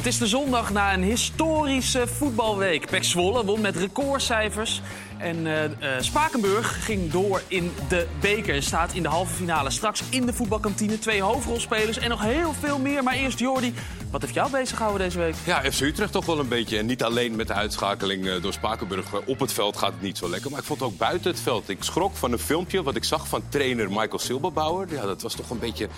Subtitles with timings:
[0.00, 2.86] Het is de zondag na een historische voetbalweek.
[2.86, 4.80] Pek Zwolle won met recordcijfers.
[5.18, 5.70] En uh, uh,
[6.00, 8.62] Spakenburg ging door in de beker.
[8.62, 9.70] Staat in de halve finale.
[9.70, 13.02] Straks in de voetbalkantine twee hoofdrolspelers en nog heel veel meer.
[13.02, 13.74] Maar eerst Jordi,
[14.10, 15.34] wat heeft jou bezig gehouden deze week?
[15.44, 16.78] Ja, FC Utrecht toch wel een beetje.
[16.78, 19.04] En niet alleen met de uitschakeling uh, door Spakenburg.
[19.26, 20.50] Op het veld gaat het niet zo lekker.
[20.50, 21.68] Maar ik vond ook buiten het veld.
[21.68, 24.86] Ik schrok van een filmpje wat ik zag van trainer Michael Silberbauer.
[24.92, 25.88] Ja, dat was toch een beetje...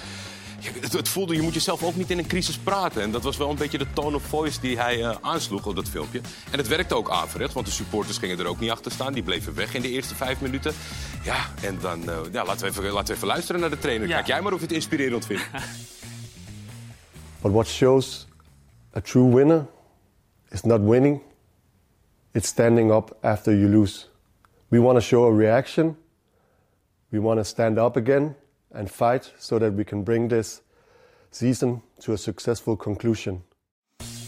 [0.81, 3.03] Het, het, voelde, je moet jezelf ook niet in een crisis praten.
[3.03, 5.75] En dat was wel een beetje de tone of voice die hij uh, aansloeg op
[5.75, 6.21] dat filmpje.
[6.51, 9.13] En het werkte ook averechts, want de supporters gingen er ook niet achter staan.
[9.13, 10.73] Die bleven weg in de eerste vijf minuten.
[11.23, 14.09] Ja, en dan uh, ja, laten, we even, laten we even luisteren naar de trainer.
[14.09, 14.15] Ja.
[14.15, 15.43] Kijk jij maar of je het inspirerend vindt.
[17.43, 18.27] But what shows
[18.97, 19.67] a true winner
[20.49, 21.21] is not winning.
[22.33, 24.07] It's standing up after you lose.
[24.69, 25.97] We want to show a reaction.
[27.09, 28.37] We want to stand up again
[28.75, 30.63] and fight so that we can bring this
[31.31, 33.43] season to a successful conclusion.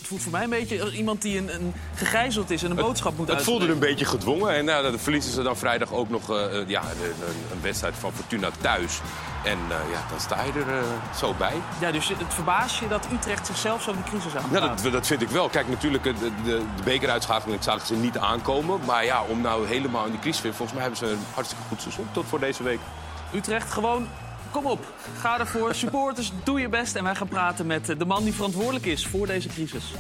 [0.05, 2.77] Het voelt voor mij een beetje als iemand die een, een gegijzeld is en een
[2.77, 4.55] boodschap moet Het voelde een beetje gedwongen.
[4.55, 8.12] En nou, dan verliezen ze dan vrijdag ook nog uh, ja, een, een, wedstrijd van
[8.12, 9.01] Fortuna thuis.
[9.45, 10.83] En uh, ja, dan sta je er uh,
[11.17, 11.53] zo bij.
[11.81, 14.92] Ja, dus het verbaast je dat Utrecht zichzelf zo in de crisis aan Ja, dat,
[14.92, 15.48] dat, vind ik wel.
[15.48, 18.81] Kijk, natuurlijk, de, de, de bekeruitschakeling zagen ze niet aankomen.
[18.86, 21.64] Maar ja, om nou helemaal in die crisis te volgens mij hebben ze een hartstikke
[21.69, 22.81] goed seizoen tot voor deze week.
[23.34, 24.08] Utrecht gewoon
[24.55, 25.75] Kom op, ga ervoor.
[25.75, 26.97] Supporters, doe je best.
[26.97, 29.93] En wij gaan praten met de man die verantwoordelijk is voor deze crisis.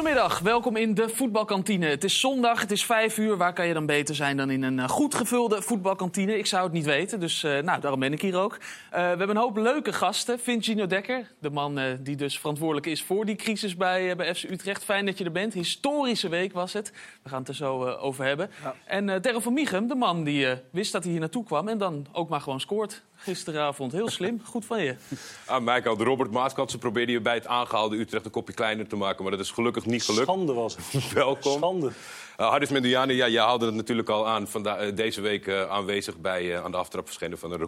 [0.00, 1.86] Goedemiddag, welkom in de voetbalkantine.
[1.86, 3.36] Het is zondag, het is vijf uur.
[3.36, 6.38] Waar kan je dan beter zijn dan in een goed gevulde voetbalkantine?
[6.38, 8.52] Ik zou het niet weten, dus uh, nou, daarom ben ik hier ook.
[8.52, 10.38] Uh, we hebben een hoop leuke gasten.
[10.38, 14.42] Vincino Dekker, de man uh, die dus verantwoordelijk is voor die crisis bij, bij FC
[14.42, 14.84] Utrecht.
[14.84, 15.54] Fijn dat je er bent.
[15.54, 16.92] Historische week was het.
[17.22, 18.50] We gaan het er zo over hebben.
[18.62, 18.74] Ja.
[18.84, 21.68] En Terre van Michum, de man die wist dat hij hier naartoe kwam...
[21.68, 23.92] en dan ook maar gewoon scoort gisteravond.
[23.92, 24.94] Heel slim, goed van je.
[25.46, 28.88] Ah, Michael, de Robert Maaskant, ze probeerde je bij het aangehaalde Utrecht een kopje kleiner
[28.88, 29.22] te maken.
[29.22, 30.24] Maar dat is gelukkig niet gelukt.
[30.24, 31.12] Schande was het.
[31.12, 31.52] Welkom.
[31.52, 31.86] Schande.
[32.40, 34.48] Uh, Hardis Mendoyane, ja, jij haalde het natuurlijk al aan.
[34.48, 37.58] Vanda uh, deze week uh, aanwezig bij uh, aan de aftrap verschenen van een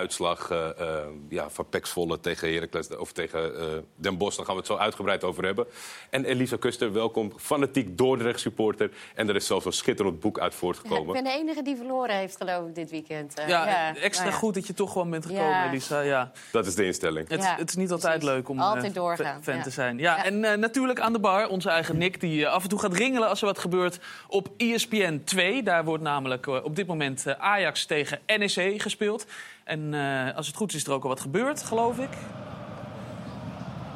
[0.00, 3.52] recorduitslag uh, ja, van Pek Zwolle tegen Heracles of tegen
[3.96, 4.36] Den Bosch.
[4.36, 5.66] Daar gaan we het zo uitgebreid over hebben.
[6.10, 7.32] En Elisa Kuster, welkom.
[7.36, 8.90] Fanatiek Dordrecht supporter.
[9.14, 11.12] En er is zelfs een schitterend boek uit voortgekomen.
[11.12, 13.32] Ja, ik ben de enige die verloren heeft, geloof ik, dit weekend.
[13.36, 15.68] ja, ja, extra nou, goed dat je toch gewoon bent gekomen, ja.
[15.68, 16.00] Elisa.
[16.00, 16.32] Ja.
[16.52, 17.28] Dat is de instelling.
[17.28, 18.34] Het, het is niet altijd Precies.
[18.34, 19.42] leuk om altijd doorgaan.
[19.42, 19.98] fan te zijn.
[19.98, 23.28] Ja, En natuurlijk aan de bar onze eigen Nick, die af en toe gaat ringelen
[23.28, 25.62] als er wat gebeurt op ESPN 2.
[25.62, 29.26] Daar wordt namelijk uh, op dit moment uh, Ajax tegen NEC gespeeld.
[29.64, 32.08] En uh, als het goed is, is er ook al wat gebeurd, geloof ik.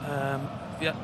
[0.04, 0.38] Ehm,
[0.78, 0.94] ja.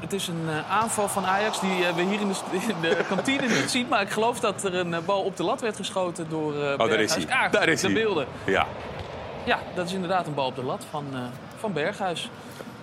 [0.00, 3.70] Het is een aanval van Ajax die we hier in de, in de kantine niet
[3.70, 3.88] zien.
[3.88, 7.00] Maar ik geloof dat er een bal op de lat werd geschoten door Oh, daar
[7.00, 7.28] is hij.
[7.28, 7.96] Ah, daar is de hij.
[8.02, 8.26] beelden.
[8.46, 8.66] Ja.
[9.44, 11.04] Ja, dat is inderdaad een bal op de lat van,
[11.58, 12.30] van Berghuis.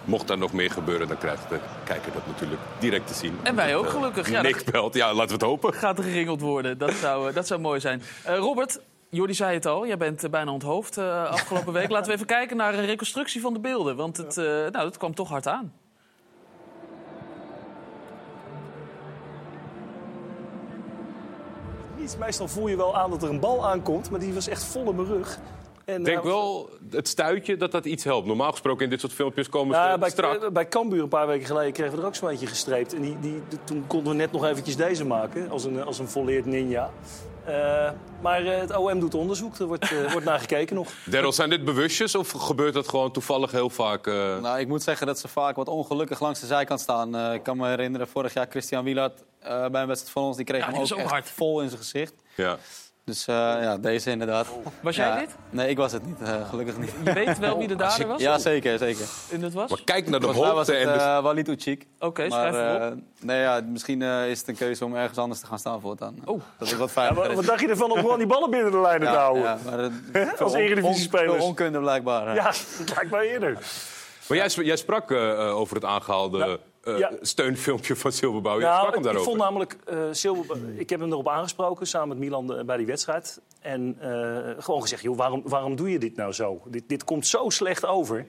[0.05, 3.40] Mocht daar nog meer gebeuren, dan krijgt de kijker dat natuurlijk direct te zien.
[3.44, 4.29] En wij ook, gelukkig.
[4.29, 5.73] Ja, Nick belt, ja, laten we het hopen.
[5.73, 8.01] Gaat er geringeld worden, dat zou, dat zou mooi zijn.
[8.28, 8.79] Uh, Robert,
[9.13, 11.90] Jordi zei het al, jij bent bijna onthoofd uh, afgelopen week.
[11.90, 13.96] Laten we even kijken naar een reconstructie van de beelden.
[13.96, 15.74] Want het, uh, nou, dat kwam toch hard aan.
[22.19, 24.90] Meestal voel je wel aan dat er een bal aankomt, maar die was echt vol
[24.90, 25.40] in mijn rug.
[25.85, 28.28] En, Ik denk wel het stuitje dat dat iets helpt.
[28.28, 30.53] Normaal gesproken in dit soort filmpjes komen ja, ze bij, strak.
[30.53, 32.94] Bij Cambuur een paar weken geleden kregen we er ook zo'n eentje gestreept.
[32.94, 36.07] En die, die, toen konden we net nog eventjes deze maken, als een, als een
[36.07, 36.90] volleerd ninja.
[37.48, 37.90] Uh,
[38.22, 40.92] maar uh, het OM doet onderzoek, er wordt, uh, wordt naar gekeken nog.
[41.06, 44.06] Daryl, zijn dit bewustjes of gebeurt dat gewoon toevallig heel vaak?
[44.06, 47.34] Nou, ik moet zeggen dat ze vaak wat ongelukkig langs de zijkant staan.
[47.34, 50.36] ik kan me herinneren, vorig jaar Christian Wielard bij een wedstrijd van ons...
[50.36, 51.30] die kreeg ja, hem ook, ook echt hard.
[51.30, 52.14] vol in zijn gezicht.
[52.36, 52.58] Ja.
[53.06, 54.47] Dus uh, ja, deze inderdaad.
[54.81, 55.36] Was jij ja, dit?
[55.50, 56.22] Nee, ik was het niet.
[56.22, 56.94] Uh, gelukkig niet.
[57.03, 58.22] Je weet wel wie de dader was?
[58.22, 59.06] Ja, zeker, zeker.
[59.31, 59.69] En dat was?
[59.69, 60.94] Maar kijk naar de hoogte was het en de...
[60.94, 61.85] uh, Walid Uchik.
[61.96, 63.00] Oké, okay, schrijf maar, erop.
[63.20, 66.16] nee, ja, misschien is het een keuze om ergens anders te gaan staan voortaan.
[66.26, 66.41] Oh.
[66.58, 68.82] Dat is wat Ja, maar, wat dacht je ervan om gewoon die ballen binnen de
[68.82, 69.44] lijnen te houden?
[69.44, 71.41] Ja, maar, Als Eredivisie-spelers.
[71.41, 72.35] On, onkunde blijkbaar.
[72.35, 72.53] Ja,
[73.11, 73.52] mij eerder.
[74.28, 76.59] Maar jij, jij sprak over het aangehaalde...
[76.84, 77.12] Uh, Ja.
[77.22, 78.59] steunfilmpje van Silberbouw.
[78.59, 79.28] Nou, sprak hem ik, ik daarover.
[79.28, 82.85] vond namelijk, eh Silber, ik heb hem erop aangesproken samen met Milan eh, bij die
[82.85, 83.41] wedstrijd.
[83.62, 86.62] En eh, gewoon gezegd, joh, waarom, waarom doe je dit nou zo?
[86.66, 88.26] Dit, dit komt zo slecht over.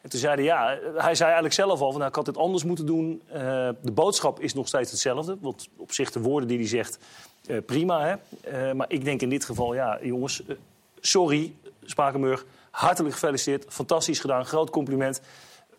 [0.00, 2.36] En toen zei hij, ja, hij zei eigenlijk zelf al, van, nou, ik had dit
[2.36, 3.22] anders moeten doen.
[3.26, 3.40] Eh,
[3.82, 5.36] de boodschap is nog steeds hetzelfde.
[5.40, 6.98] Want op zich de woorden die hij zegt,
[7.46, 8.00] eh, prima.
[8.06, 8.14] Hè?
[8.50, 10.56] Eh, maar ik denk in dit geval, ja, jongens, eh,
[11.00, 11.54] sorry,
[11.84, 12.44] Spakenburg.
[12.70, 15.20] Hartelijk gefeliciteerd, fantastisch gedaan, groot compliment.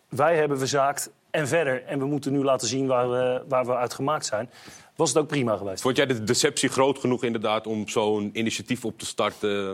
[0.08, 1.84] wij hebben verzaakt en verder.
[1.84, 4.50] En we moeten nu laten zien waar we, waar we uit gemaakt zijn.
[4.96, 5.82] Was het ook prima geweest.
[5.82, 9.72] Vond jij de deceptie groot genoeg inderdaad om zo'n initiatief op te starten?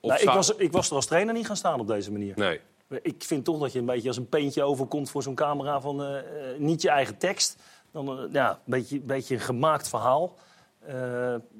[0.00, 2.32] Of Nou, ik, was, ik was er als trainer niet gaan staan op deze manier.
[2.36, 2.60] Nee.
[3.02, 6.02] Ik vind toch dat je een beetje als een peentje overkomt voor zo'n camera van
[6.02, 6.24] eh, eh,
[6.58, 7.56] niet je eigen tekst.
[7.90, 10.36] Dan eh, ja, een beetje, beetje een gemaakt verhaal.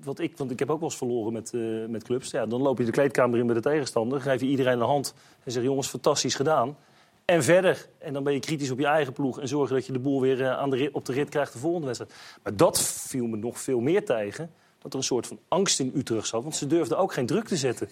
[0.02, 1.52] Wat ik, want ik heb ook wel eens verloren met,
[1.90, 2.30] met clubs.
[2.30, 5.14] Ja, dan loop je de kleedkamer in bij de tegenstander, geef je iedereen de hand
[5.44, 6.76] en zeg jongens, fantastisch gedaan.
[7.26, 7.86] En verder.
[7.98, 10.20] En dan ben je kritisch op je eigen ploeg en zorgen dat je de boel
[10.20, 12.12] weer eh, aan de rit, op de rit krijgt de volgende wedstrijd.
[12.42, 14.50] Maar dat viel me nog veel meer tegen.
[14.78, 16.42] Dat er een soort van angst in Utrecht zat.
[16.42, 17.88] Want ze durfden ook geen druk te zetten.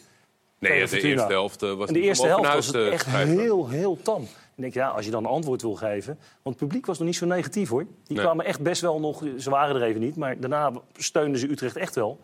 [0.58, 3.06] Nee, Tegen de eerste helft eh, was En de eerste helft was het huis echt
[3.06, 4.22] heel, heel tam.
[4.22, 6.18] Ik denk, ja, als je dan een antwoord wil geven...
[6.42, 7.84] Want het publiek was nog niet zo negatief, hoor.
[7.84, 8.24] Die Nee.
[8.24, 9.22] kwamen echt best wel nog...
[9.38, 12.20] Ze waren er even niet, maar daarna steunden ze Utrecht echt wel.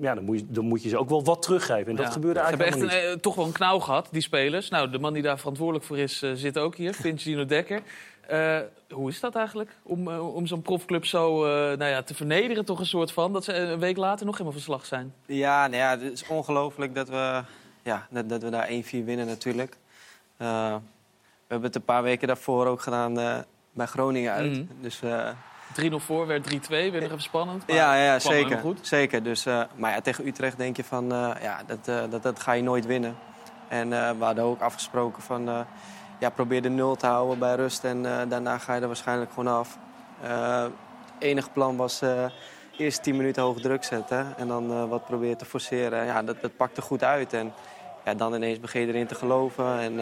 [0.00, 1.86] Ja, dan moet, je, dan moet je ze ook wel wat teruggeven.
[1.90, 2.12] En dat Ja.
[2.12, 4.68] gebeurde Ze hebben eigenlijk echt een, eh, toch wel een knauw gehad, die spelers.
[4.68, 7.82] Nou, de man die daar verantwoordelijk voor is, eh, zit ook hier, Vincino Dekker.
[8.26, 8.58] Eh,
[8.90, 12.78] hoe is dat eigenlijk, om, om zo'n profclub zo eh, nou ja, te vernederen, toch
[12.78, 13.32] een soort van?
[13.32, 15.14] Dat ze een week later nog helemaal verslag zijn.
[15.26, 17.42] Ja, nou ja, het is ongelooflijk dat we,
[17.82, 19.76] ja, dat, dat we daar 1-4 winnen natuurlijk.
[20.36, 20.74] Eh,
[21.46, 23.38] we hebben het een paar weken daarvoor ook gedaan eh,
[23.72, 24.52] bij Groningen uit.
[24.52, 24.64] Mhm.
[24.80, 25.28] Dus, eh,
[25.82, 27.66] 3-0 voor, werd 3-2, weer nog even spannend.
[27.66, 28.58] maar ja, ja, zeker.
[28.58, 28.78] goed.
[28.82, 29.22] zeker.
[29.22, 32.40] Dus, eh, maar ja, tegen Utrecht denk je van, eh, ja, dat, eh, dat, dat
[32.40, 33.16] ga je nooit winnen.
[33.68, 35.66] En we hadden ook afgesproken van,
[36.18, 37.84] ja, probeer de nul te houden bij rust.
[37.84, 39.78] En daarna ga je er waarschijnlijk gewoon af.
[40.20, 40.72] Het
[41.18, 42.02] enige plan was
[42.76, 44.34] eerst 10 minuten hoog druk zetten.
[44.36, 46.04] En dan wat proberen te forceren.
[46.04, 47.32] Ja, dat, dat pakte goed uit.
[47.32, 47.52] En
[48.04, 49.78] ja, dan ineens begin je erin te geloven.
[49.78, 50.00] En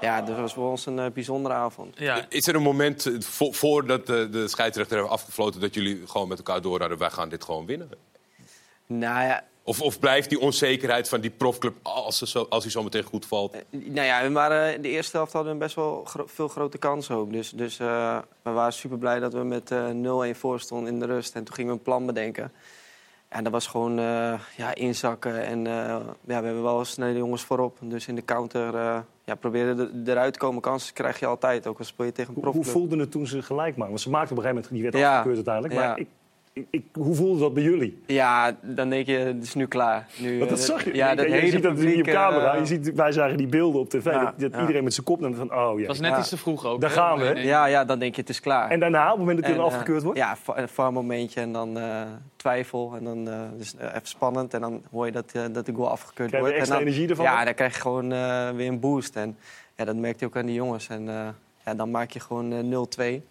[0.00, 1.98] ja, dat was voor ons een eh, bijzondere avond.
[1.98, 5.60] Ja, Is er een moment eh, vo- voordat de, de scheidsrechter heeft afgefloten...
[5.60, 7.90] dat jullie gewoon met elkaar door hadden, wij gaan dit gewoon winnen?
[8.86, 12.72] Nou ja, Of, of blijft die onzekerheid van die profclub als, ze zo, als hij
[12.72, 13.52] zo meteen goed valt?
[13.54, 16.48] Eh, Nou ja, we waren, in de eerste helft hadden we best wel gro- veel
[16.48, 17.32] grote kansen ook.
[17.32, 20.98] Dus, dus eh, we waren super blij dat we met eh 0-1 voor stonden in
[21.00, 21.34] de rust.
[21.34, 22.52] En toen gingen we een plan bedenken.
[23.28, 25.44] En dat was gewoon eh, ja, inzakken.
[25.44, 27.78] En eh, ja, we hebben wel snel de jongens voorop.
[27.80, 30.60] Dus in de counter eh ja, proberen er, eruit te komen.
[30.60, 32.44] Kansen krijg je altijd, ook als speel je tegen een niet.
[32.44, 33.88] Hoe, hoe voelde het toen ze gelijk maakten?
[33.88, 34.82] Want ze maakten op een gegeven moment...
[34.82, 35.10] Die werd Ja.
[35.18, 35.74] afgekeurd uiteindelijk.
[35.74, 35.88] Ja.
[35.88, 36.08] Maar ik,
[36.56, 38.02] ik, ik- hoe voelde dat bij jullie?
[38.06, 40.06] Ja, dan denk je, het is nu klaar.
[40.18, 40.94] Nu, Want dat zag je.
[40.94, 42.52] Ja, je, dat je hele ziet dat niet op camera.
[42.52, 44.04] eh, Je ziet, wij zagen die beelden op tv.
[44.04, 44.60] Ja, dat dat ja.
[44.60, 45.54] iedereen met zijn kop nam van...
[45.54, 45.78] Oh, ja.
[45.78, 46.18] het was net Ja.
[46.18, 46.80] iets te vroeg ook.
[46.80, 46.96] Daar hè?
[46.96, 47.32] gaan we, hè?
[47.32, 47.46] Nee, nee.
[47.52, 48.70] ja, ja, dan denk je, het is klaar.
[48.70, 50.18] En daarna, op het moment dat er eh, afgekeurd wordt?
[50.18, 52.02] Ja, een var momentje en dan eh,
[52.36, 52.92] twijfel.
[52.96, 54.54] En dan eh, dus, even spannend.
[54.54, 56.54] En dan hoor je dat, dat de goal afgekeurd Krijg je wordt.
[56.56, 57.24] extra en dan, energie ervan?
[57.24, 58.08] Ja, dan krijg je gewoon
[58.56, 59.16] weer een boost.
[59.16, 59.36] En
[59.76, 60.88] ja, dat merkte je ook aan die jongens.
[60.88, 61.28] En eh,
[61.64, 63.22] ja, dan maak je gewoon eh 0-2.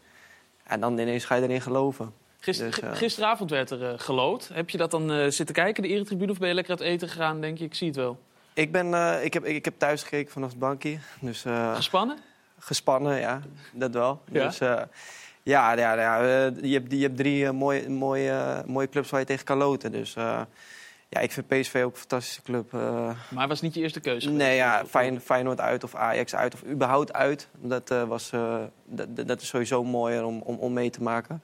[0.63, 2.12] En dan ineens ga je erin geloven.
[2.46, 4.50] Gister- Dus, eh, Gisteravond werd er eh, gelood.
[4.54, 6.32] Heb je dat dan eh, zitten kijken, de eretribune?
[6.32, 7.64] Of ben je lekker uit eten gegaan, denk je?
[7.66, 8.20] Ik zie het wel.
[8.54, 10.98] Ik, ben, ik, heb, ik heb thuis gekeken vanaf het bankje.
[11.20, 11.44] Dus
[11.76, 12.18] Gespannen?
[12.60, 13.42] gespannen, ja.
[13.74, 14.22] Dat wel.
[14.32, 14.46] Ja?
[14.48, 14.88] Dus ja,
[15.44, 16.24] ja, ja
[16.62, 19.92] je, hebt, je hebt drie mooie, mooie, mooie clubs waar je tegen kan loten.
[19.92, 20.14] Dus
[21.10, 22.72] ja, ik vind PSV ook een fantastische club.
[22.72, 24.28] Maar het was niet je eerste keuze.
[24.28, 24.44] geweest.
[24.46, 27.48] Nee, ja, Fijn, Feyenoord uit of Ajax uit of überhaupt uit.
[27.62, 28.30] Dat, was,
[28.86, 31.42] dat- dat is sowieso mooier om, om, om mee te maken.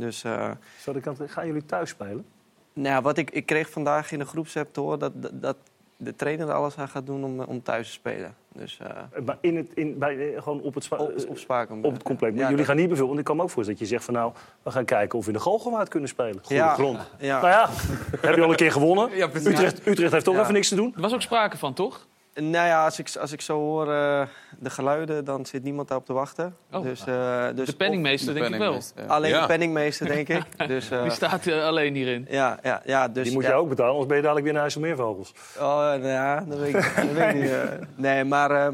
[0.00, 0.50] Dus uh,
[0.80, 2.24] Zo de kant, gaan jullie thuis spelen?
[2.72, 4.98] nou, ja, wat ik, ik kreeg vandaag in de groepsapp te horen...
[4.98, 5.56] dat, dat, dat
[5.96, 8.34] de trainer er alles aan gaat doen om, om thuis te spelen.
[8.54, 8.88] Dus uh,
[9.26, 11.86] Maar in het, in, bij, eh, gewoon op het, spa- op, op Spakenburg.
[11.86, 12.30] op het compleet.
[12.30, 13.06] Maar Ja, jullie dat- gaan niet beveel.
[13.06, 15.24] Want ik kan me ook voorstellen dat je zegt van nou, we gaan kijken of
[15.24, 16.34] we in de Galgenwaard kunnen spelen.
[16.42, 16.74] Goede Ja.
[16.74, 16.98] grond.
[17.18, 17.40] Ja.
[17.40, 17.68] Nou ja,
[18.26, 19.10] heb je al een keer gewonnen.
[19.34, 20.40] Utrecht, Utrecht heeft toch Ja.
[20.40, 20.92] even niks te doen.
[20.96, 22.06] Er was ook sprake van, toch?
[22.34, 24.22] Nou ja, als ik, als ik zo hoor eh,
[24.58, 26.56] de geluiden, dan zit niemand daarop te wachten.
[26.72, 26.82] Oh.
[26.82, 28.80] Dus, eh, dus de penningmeester, denk ik wel.
[29.06, 29.40] alleen Ja.
[29.40, 30.42] de penningmeester, denk ik.
[30.68, 32.26] Dus, eh, Die staat alleen hierin.
[32.30, 33.48] ja, ja, ja, dus, Die moet ja.
[33.48, 35.32] je ook betalen, anders ben je dadelijk weer naar IJsselmeervogels.
[35.58, 37.50] Oh, nou ja, dat weet ik, dat weet ik niet.
[37.50, 37.62] eh.
[37.94, 38.72] Nee, maar eh,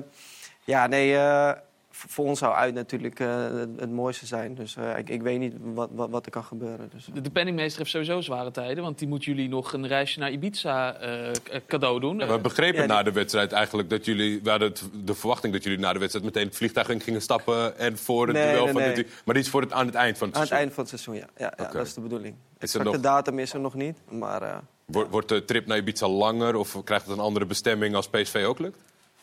[0.65, 1.53] ja, nee, eh,
[1.97, 3.45] voor ons zou uit natuurlijk eh,
[3.79, 4.55] het, mooiste zijn.
[4.55, 6.91] Dus eh, ik, ik weet niet wat, wat, wat er kan gebeuren.
[6.95, 8.83] Dus, De, de penningmeester heeft sowieso zware tijden.
[8.83, 11.31] Want die moet jullie nog een reisje naar Ibiza eh,
[11.67, 12.19] cadeau doen.
[12.27, 14.41] We begrepen Ja, die- na de wedstrijd eigenlijk dat jullie...
[14.43, 17.23] We hadden het- de verwachting dat jullie na de wedstrijd meteen het vliegtuig in gingen
[17.23, 17.79] stappen...
[17.79, 19.07] en voor het Nee, duel nee, van nee.
[19.25, 20.57] Maar dit is voor het, aan het eind van het aan het seizoen.
[20.59, 21.47] eind van het seizoen, ja.
[21.57, 22.35] ja, ja dat is de bedoeling.
[22.35, 22.41] Is
[22.75, 24.43] er Exacte nog- datum is er nog niet, maar...
[24.43, 28.09] eh, Wordt, wordt de trip naar Ibiza langer of krijgt het een andere bestemming als
[28.09, 28.79] PSV ook lukt?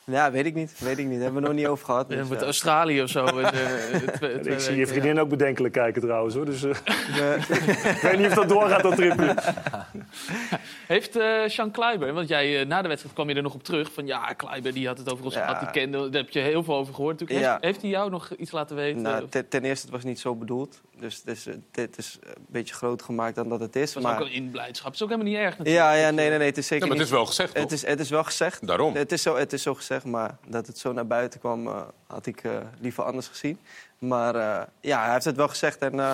[0.05, 0.73] Ja, weet ik niet.
[0.79, 1.21] Weet ik niet.
[1.21, 2.09] Hebben we nog niet over gehad.
[2.11, 3.25] Eh, Dus, wordt eh, Australië of zo.
[3.25, 6.35] eh, twee- twee ik zie je vriendin ook bedenkelijk kijken trouwens.
[6.35, 6.45] Hoor.
[6.45, 6.69] Dus eh,
[7.95, 9.35] ik weet niet of dat doorgaat, dat tripje.
[10.87, 13.91] Heeft eh Sean Kleiber, want jij na de wedstrijd kwam je er nog op terug.
[13.93, 15.41] Van ja, Kleiber die had het over ons Ja.
[15.45, 16.09] gehad, die kende.
[16.09, 17.47] Daar heb je heel veel over gehoord natuurlijk.
[17.47, 17.67] Heeft, Ja.
[17.67, 19.01] heeft hij jou nog iets laten weten?
[19.01, 20.81] nou, ten, ten eerste, het was niet zo bedoeld.
[20.99, 23.93] Dus, dus eh, dit is een beetje groter gemaakt dan dat het is.
[23.93, 24.21] Het was maar...
[24.21, 24.85] ook een inblijdschap.
[24.85, 25.85] Het is ook helemaal niet erg natuurlijk.
[25.85, 27.63] Ja, ja, nee, nee, nee, het is zeker Ja, maar het is wel gezegd, toch?
[27.63, 28.67] Het is, het is wel gezegd.
[28.67, 28.95] Daarom.
[28.95, 29.92] Het is zo, het is zo gezegd.
[29.93, 30.05] Gezegd.
[30.05, 33.59] Maar dat het zo naar buiten kwam, eh, had ik eh, liever anders gezien.
[33.99, 35.77] Maar eh, ja, hij heeft het wel gezegd.
[35.77, 36.13] En eh,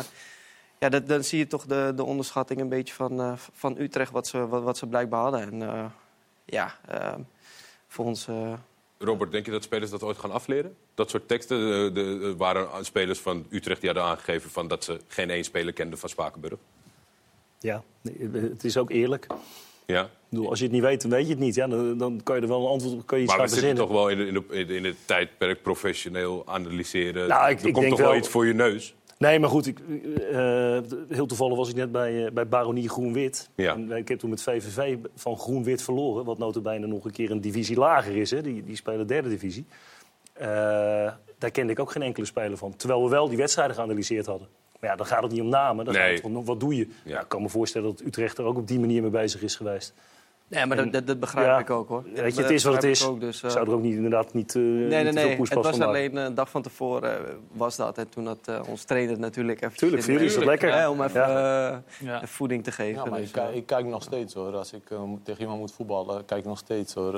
[0.80, 4.12] ja, dat, dan zie je toch de, de onderschatting een beetje van, eh, van Utrecht,
[4.12, 5.42] wat ze, wat, wat ze blijkbaar hadden.
[5.42, 5.86] En eh,
[6.46, 6.76] ja,
[7.88, 8.28] voor ons.
[8.28, 8.54] eh,
[8.98, 10.76] Robert, denk je dat spelers dat ooit gaan afleren?
[10.94, 11.58] Dat soort teksten?
[11.58, 15.74] De, de, waren spelers van Utrecht die hadden aangegeven van dat ze geen één speler
[15.74, 16.60] kenden van Spakenburg.
[17.60, 17.84] Ja,
[18.32, 19.28] het is ook eerlijk.
[19.94, 20.02] Ja.
[20.04, 21.56] Ik bedoel, als je het niet weet, dan weet je het niet.
[21.56, 23.52] Ja, dan, dan kan je er wel een antwoord op kan je iets Maar we
[23.52, 24.10] gaan zitten verzinnen.
[24.18, 27.28] toch wel in, in, in het tijdperk professioneel analyseren.
[27.28, 28.94] Nou, ik- er ik komt denk toch wel wel- iets voor je neus?
[29.18, 29.80] Nee, maar goed, ik,
[30.32, 30.80] eh,
[31.10, 33.50] heel toevallig was ik net bij, eh, bij Baronie Groen-Wit.
[33.56, 33.74] Ja.
[33.74, 36.26] En ik heb toen met VVV van Groen-Wit verloren.
[36.26, 38.32] Wat notabene nog een keer een divisie lager is.
[38.32, 38.42] Hè.
[38.42, 39.66] Die, die spelen derde divisie.
[40.34, 40.48] Eh,
[41.38, 42.76] daar kende ik ook geen enkele speler van.
[42.76, 44.48] Terwijl we wel die wedstrijden geanalyseerd hadden.
[44.80, 45.86] Maar ja, dan gaat het niet om namen.
[45.86, 46.04] Dan Nee.
[46.16, 46.88] gaat het om wat doe je.
[46.88, 46.94] Ja.
[47.04, 47.20] Ja.
[47.22, 49.94] ik kan me voorstellen dat Utrecht er ook op die manier mee bezig is geweest.
[50.48, 52.04] nee, maar dat, dat, dat begrijp Ja, ik ook hoor.
[52.04, 53.02] Weet je, Dat het is wat het is.
[53.02, 55.04] ik ook, dus, Ik eh, zou er ook niet, inderdaad niet, eh Nee, niet nee,
[55.04, 55.38] te veel nee.
[55.40, 57.98] Het was alleen een dag van tevoren eh, was dat.
[57.98, 59.78] En toen had ons trainer natuurlijk even...
[59.78, 60.70] Tuurlijk, voor jullie is dat lekker.
[60.70, 61.84] Ja, om even Ja.
[62.00, 62.28] Ja.
[62.28, 63.04] voeding te geven.
[63.04, 64.56] Ja, maar dus, ik, kijk- eh, ik kijk nog steeds hoor.
[64.56, 64.88] Als ik
[65.24, 67.14] tegen iemand moet voetballen, kijk ik nog steeds hoor.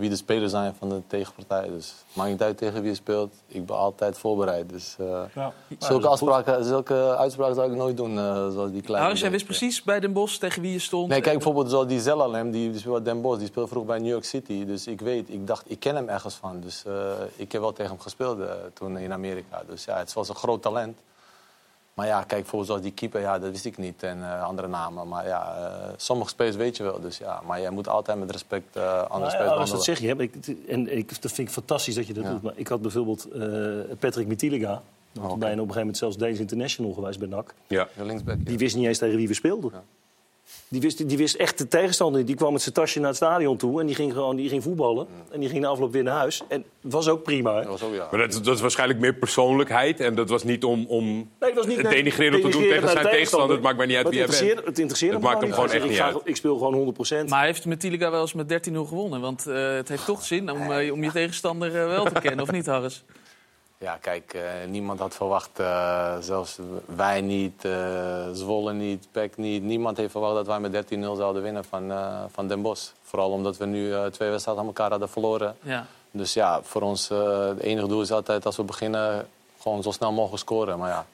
[0.00, 1.68] Wie de spelers zijn van de tegenpartij.
[1.68, 3.32] Dus maakt niet uit tegen wie je speelt.
[3.46, 4.68] Ik ben altijd voorbereid.
[4.68, 5.52] Dus eh, Ja.
[5.78, 8.18] zulke, is afspraken, zulke uitspraken zou ik nooit doen.
[8.18, 8.98] eh, zoals die kleine.
[9.04, 11.08] Harris, jij wist precies bij Den Bosch tegen wie je stond.
[11.08, 13.90] Nee, kijk bijvoorbeeld zoals die Zelalem, die, die speelt bij Den Bosch, die speelde vroeger
[13.90, 14.64] bij New York City.
[14.64, 16.60] Dus ik weet, ik dacht, ik ken hem ergens van.
[16.60, 16.92] Dus eh,
[17.36, 18.38] ik heb wel tegen hem gespeeld
[18.72, 19.62] toen in Amerika.
[19.68, 20.98] Dus ja, het was een groot talent.
[21.94, 24.02] Maar ja, kijk, bijvoorbeeld zoals die keeper, ja, dat wist ik niet.
[24.02, 25.08] En eh, andere namen.
[25.08, 27.00] Maar ja, eh, sommige spelers weet je wel.
[27.00, 29.84] Dus ja, maar jij moet altijd met respect eh andere Nou ja, spelers als dat
[29.84, 30.34] zeg je, ik,
[30.68, 32.30] en ik, dat vind ik fantastisch dat je dat Ja.
[32.30, 32.42] doet.
[32.42, 33.42] Maar ik had bijvoorbeeld eh,
[33.98, 34.82] Patrick Mitiliga.
[35.18, 35.38] Oh, oké.
[35.38, 37.54] Bijna op een gegeven moment zelfs Danish International geweest bij NAC.
[37.66, 37.88] Ja.
[37.96, 38.36] Linksback.
[38.38, 38.44] ja.
[38.44, 39.70] Die wist niet eens tegen wie we speelden.
[39.74, 39.82] Ja.
[40.68, 42.18] Die, wist, die wist echt de tegenstander.
[42.18, 42.26] niet.
[42.26, 44.62] Die kwam met zijn tasje naar het stadion toe en die ging gewoon die ging
[44.62, 45.06] voetballen.
[45.30, 46.42] En die ging na afloop weer naar huis.
[46.48, 47.54] En dat was ook prima.
[47.54, 47.60] hè.
[47.62, 48.08] Dat was ook, ja.
[48.10, 50.00] Maar dat, dat is waarschijnlijk meer persoonlijkheid.
[50.00, 52.80] En dat was niet om, om Nee, het was niet het denigrerend te doen tegen
[52.80, 53.50] de zijn tegenstander.
[53.50, 54.66] Het maakt maar niet uit Maar wie hij bent.
[54.66, 56.94] Het interesseerde Het me maakt hem gewoon echt Ik niet ga- Ik speel gewoon
[57.26, 59.20] 100% Maar heeft Metiliga wel eens met 13-0 gewonnen?
[59.20, 62.40] Want eh, het heeft toch zin om, eh, om je tegenstander eh, wel te kennen,
[62.44, 63.04] of niet, Harris?
[63.80, 66.58] Ja, kijk, eh, niemand had verwacht, eh, zelfs
[66.96, 69.62] wij niet, eh, Zwolle niet, PEC niet.
[69.62, 71.92] Niemand heeft verwacht dat wij met 13-0 zouden winnen van,
[72.32, 72.90] van Den Bosch.
[73.02, 75.56] Vooral omdat we nu twee wedstrijden aan elkaar hadden verloren.
[75.62, 75.86] Ja.
[76.10, 79.28] Dus ja, voor ons het enige doel is altijd als we beginnen
[79.60, 80.78] gewoon zo snel mogelijk scoren.
[80.78, 81.06] Maar ja,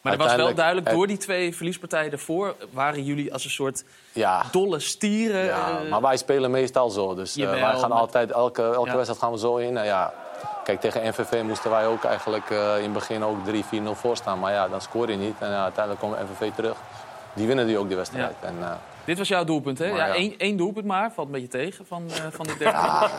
[0.00, 2.54] Maar er was wel duidelijk, door die twee verliespartijen daarvoor...
[2.70, 5.44] waren jullie als een soort ja, dolle stieren.
[5.44, 7.14] ja, maar wij spelen meestal zo.
[7.14, 8.94] Dus Jawel, wij gaan altijd, elke, elke Ja.
[8.94, 9.76] wedstrijd gaan we zo in.
[9.76, 10.14] En ja,
[10.64, 13.52] kijk, tegen NVV moesten wij ook eigenlijk eh, in het begin ook 3-4-0
[13.92, 14.38] voorstaan.
[14.38, 15.34] Maar ja, dan scoor je niet.
[15.38, 16.76] En ja, uiteindelijk komt NVV terug.
[17.34, 18.34] Die winnen die ook die wedstrijd.
[18.40, 18.70] En, eh,
[19.04, 19.86] Dit was jouw doelpunt, hè?
[19.86, 20.14] Ja, ja.
[20.14, 21.12] één, één doelpunt maar.
[21.12, 22.76] Valt een beetje tegen van, eh, van de derde.
[22.76, 23.10] ja,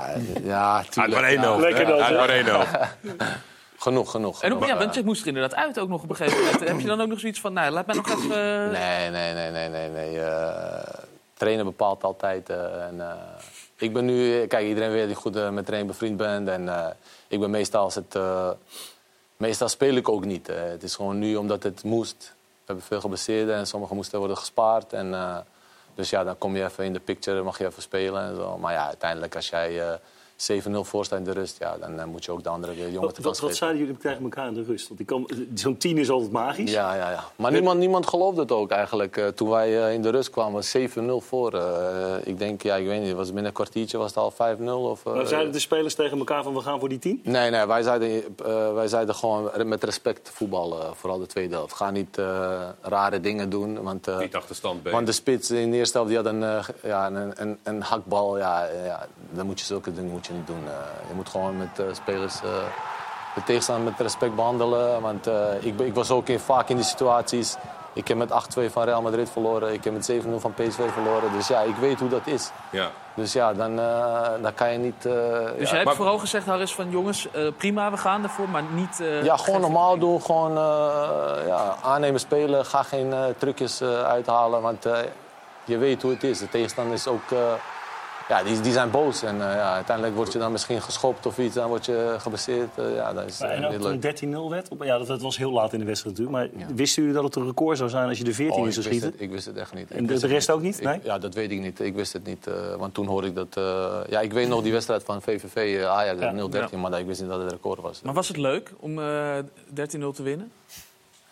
[0.43, 1.39] ja, Uit tuurlijk.
[1.39, 2.97] maar lekker dan, Uit maar.
[3.77, 4.43] Genoeg, genoeg.
[4.43, 6.43] En ook, genoeg, ja, want je moest er inderdaad uit ook nog op een gegeven
[6.43, 6.67] moment.
[6.67, 8.71] Heb je dan ook nog zoiets van, nou, laat mij nog even...
[8.71, 9.89] Nee, nee, nee, nee, nee.
[9.89, 10.19] nee.
[10.21, 10.93] eh,
[11.33, 12.49] trainer bepaalt altijd.
[12.49, 13.15] eh, en, eh,
[13.77, 16.47] ik ben nu, kijk, iedereen weet dat ik goed eh, met trainer bevriend ben.
[16.49, 16.87] En eh,
[17.27, 18.15] ik ben meestal als het.
[18.15, 18.49] eh,
[19.37, 20.49] meestal speel ik ook niet.
[20.49, 20.55] eh.
[20.63, 22.33] het is gewoon nu omdat het moest.
[22.37, 24.93] We hebben veel geblesseerden en sommige moesten worden gespaard.
[24.93, 25.37] En, eh,
[25.95, 28.57] dus ja, dan kom je even in de picture, mag je even spelen en zo.
[28.57, 29.93] Maar ja, uiteindelijk als jij eh
[30.37, 33.01] 7-0 voor staat in de rust, ja, dan eh, moet je ook de andere jongen
[33.01, 34.91] Wat, te wat, wat zeiden jullie tegen elkaar in de rust?
[35.07, 36.71] Want zo'n tien is altijd magisch.
[36.71, 37.23] Ja, ja, ja.
[37.35, 39.17] Maar niemand, niemand geloofde het ook eigenlijk.
[39.17, 41.53] Eh, toen wij eh, in de rust kwamen, 7-0 voor.
[41.53, 44.89] Eh, ik denk, ja, ik weet niet, was binnen een kwartiertje was het al 5-0.
[44.89, 47.19] Of, eh, Maar zeiden de spelers tegen elkaar van we gaan voor die tien?
[47.23, 48.09] Nee, nee, wij zeiden,
[48.45, 51.73] eh, wij zeiden gewoon met respect voetballen, vooral de tweede helft.
[51.73, 54.91] Ga niet eh, rare dingen doen, want, eh, Niet achterstand ben.
[54.91, 57.81] want de spits in de eerste helft die had een, eh, ja, een, een, een
[57.81, 58.37] hakbal.
[58.37, 60.63] Ja, eh, ja, dan moet je zulke dingen moet je niet doen.
[60.67, 60.73] Eh,
[61.07, 62.49] je moet gewoon met eh, spelers eh,
[63.35, 65.01] de tegenstander met respect behandelen.
[65.01, 67.55] Want eh, ik, ik was ook in, vaak in die situaties.
[67.93, 68.29] Ik heb met
[68.59, 69.73] 8-2 van Real Madrid verloren.
[69.73, 71.31] Ik heb met 7-0 van PSV verloren.
[71.31, 72.51] Dus ja, ik weet hoe dat is.
[72.69, 72.89] Ja.
[73.13, 75.05] Dus ja, dan, eh, dan kan je niet...
[75.05, 78.23] eh, Dus ja, jij hebt maar- vooral gezegd, Harris, van jongens, eh, prima, we gaan
[78.23, 78.99] ervoor, maar niet...
[78.99, 80.21] eh, Ja, gewoon normaal doen.
[80.21, 82.65] Gewoon eh, ja, aannemen, spelen.
[82.65, 84.61] Ga geen eh, trucjes eh, uithalen.
[84.61, 84.97] Want eh,
[85.63, 86.39] je weet hoe het is.
[86.39, 87.21] De tegenstander is ook...
[88.29, 89.23] ja, die, die zijn boos.
[89.23, 91.55] En eh, ja, uiteindelijk word je dan misschien geschopt of iets.
[91.55, 92.77] Dan word je geblesseerd.
[92.77, 94.03] Eh, ja, dat is eh, en ook toen leuk.
[94.03, 96.53] het 13-0 werd, op- ja, dat, dat was heel laat in de wedstrijd natuurlijk.
[96.53, 98.67] Maar wisten jullie dat het een record zou zijn als je de 14 Oh, in
[98.67, 99.19] ik, zou wist schieten?
[99.19, 99.91] het, ik wist het echt niet.
[99.91, 100.77] En de- rest ook niet?
[100.77, 100.99] Ik- Nee?
[101.03, 101.79] ja, dat weet ik niet.
[101.79, 102.47] Ik wist het niet.
[102.47, 103.47] eh, want toen hoorde ik dat...
[103.57, 106.31] eh, ja, ik weet nog die wedstrijd van VVV eh, Ajax, Ja.
[106.69, 106.77] 0-13.
[106.79, 108.01] Maar dat, ik wist niet dat het een record was.
[108.01, 109.37] Maar was het leuk om eh
[109.73, 110.51] 13-0 te winnen?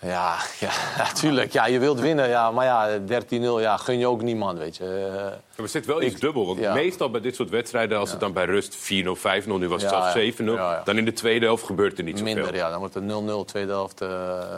[0.03, 0.71] Ja, ja,
[1.03, 1.51] natuurlijk.
[1.53, 5.09] Ja, je wilt winnen, ja, maar ja, 13-0, ja, gun je ook niemand, weet je.
[5.55, 6.45] Maar er zit wel iets Ik- dubbel.
[6.45, 6.73] Want ja.
[6.73, 9.91] meestal bij dit soort wedstrijden, als het dan bij rust 4-0, 5-0, nu was het
[9.91, 10.31] zelfs ja.
[10.31, 10.81] 7-0, Ja, ja.
[10.83, 12.33] dan in de tweede helft gebeurt er niet zoveel.
[12.33, 12.69] Minder, ja.
[12.69, 14.09] Dan wordt het 0-0, tweede helft eh,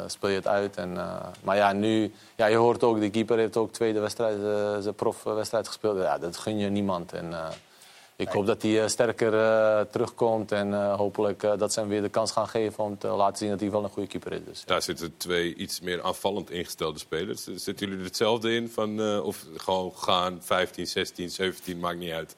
[0.08, 0.76] speel je het uit.
[0.76, 1.04] En, eh,
[1.44, 4.96] maar ja, nu, ja, je hoort ook, de keeper heeft ook tweede wedstrijd, eh, zijn
[4.96, 5.98] profwedstrijd gespeeld.
[6.02, 7.14] Ja, dat gun je niemand.
[7.14, 7.34] En,
[8.16, 11.90] ik hoop dat hij eh, sterker eh, terugkomt en eh, hopelijk eh, dat ze hem
[11.90, 14.32] weer de kans gaan geven om te laten zien dat hij wel een goede keeper
[14.32, 14.40] is.
[14.46, 17.44] Dus, Daar zitten twee iets meer aanvallend ingestelde spelers.
[17.44, 18.70] Zitten jullie er hetzelfde in?
[18.70, 22.36] Van, eh, of gewoon gaan, 15, 16, 17, maakt niet uit.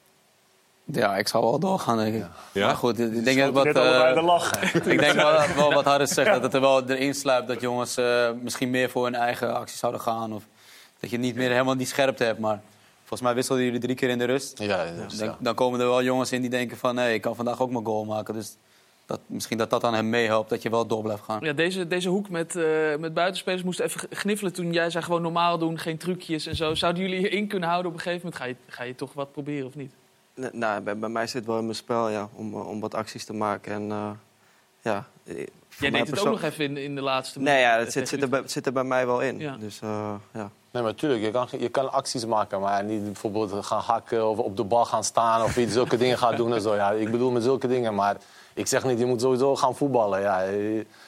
[0.92, 2.24] Ja, ik zal wel doorgaan, denk ik.
[2.52, 2.66] Ja?
[2.66, 3.66] Maar goed, ik denk dat wat...
[3.66, 4.62] Eh, de lach.
[4.74, 7.96] ik denk wel, wel wat Harris zegt, dat het er wel erin sluipt dat jongens
[7.96, 10.32] eh, misschien meer voor hun eigen actie zouden gaan.
[10.32, 10.42] Of
[11.00, 12.38] dat je niet meer helemaal die scherpte hebt.
[12.38, 12.60] Maar
[13.08, 14.58] volgens mij wisselden jullie drie keer in de rust.
[14.58, 15.36] ja, dus, Dan, ja.
[15.40, 16.94] dan komen er wel jongens in die denken van...
[16.94, 18.34] nee, ik kan vandaag ook mijn goal maken.
[18.34, 18.56] Dus
[19.06, 21.40] dat, misschien dat dat aan hem meehelpt, dat je wel door blijft gaan.
[21.42, 25.22] Ja, deze, deze hoek met, eh, met buitenspelers moest even gniffelen toen jij zei gewoon
[25.22, 26.74] normaal doen, geen trucjes en zo.
[26.74, 28.42] Zouden jullie hierin kunnen houden op een gegeven moment?
[28.42, 29.92] Ga je, ga je toch wat proberen of niet?
[30.52, 33.24] Nou, bij, bij mij zit wel in mijn spel, ja, om, eh, om wat acties
[33.24, 33.72] te maken.
[33.72, 34.10] En eh,
[34.82, 35.06] ja...
[35.78, 38.22] Jij deed het ook nog even in, in de laatste Nee, ja, het zit, zit,
[38.22, 39.38] er bij, zit er bij mij wel in.
[39.38, 39.56] Ja.
[39.56, 40.50] Dus eh, ja.
[40.70, 44.38] Nee, maar natuurlijk, je kan, je kan acties maken, maar niet bijvoorbeeld gaan hakken of
[44.38, 46.74] op de bal gaan staan of iets, zulke dingen gaan doen en zo.
[46.74, 48.16] Ja, ik bedoel met zulke dingen, maar
[48.54, 50.20] ik zeg niet, je moet sowieso gaan voetballen.
[50.20, 50.38] Ja,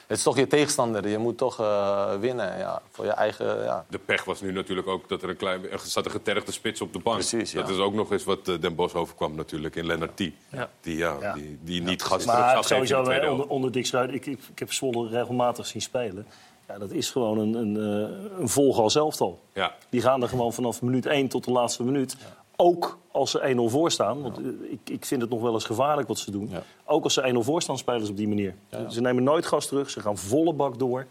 [0.07, 3.63] het is toch je tegenstander, je moet toch eh, winnen ja, voor je eigen...
[3.63, 3.85] Ja.
[3.89, 6.81] De pech was nu natuurlijk ook dat er een klein, er zat een getergde spits
[6.81, 7.17] op de bank.
[7.17, 7.61] Precies, ja.
[7.61, 10.19] Dat is ook nog eens wat eh, Den Bosch overkwam natuurlijk in Lennart.
[10.49, 10.69] Ja.
[10.81, 11.33] Die, ja, Ja.
[11.33, 15.09] die, die niet gas terug Maar sowieso onder, onder Dick ik, ik, ik heb Zwolle
[15.09, 16.27] regelmatig zien spelen.
[16.71, 19.39] Ja, dat is gewoon een, een, eh, een volgas elftal.
[19.53, 19.75] Ja.
[19.89, 22.15] Die gaan er gewoon vanaf minuut 1 tot de laatste minuut.
[22.55, 24.21] Ook als ze 1-0 voor staan.
[24.21, 26.49] Want eh, ik, ik vind het nog wel eens gevaarlijk wat ze doen.
[26.85, 28.55] Ook als ze 1-0 voor staan, spelen ze op die manier.
[28.89, 29.89] Ze nemen nooit gas terug.
[29.89, 31.07] Ze gaan volle bak door.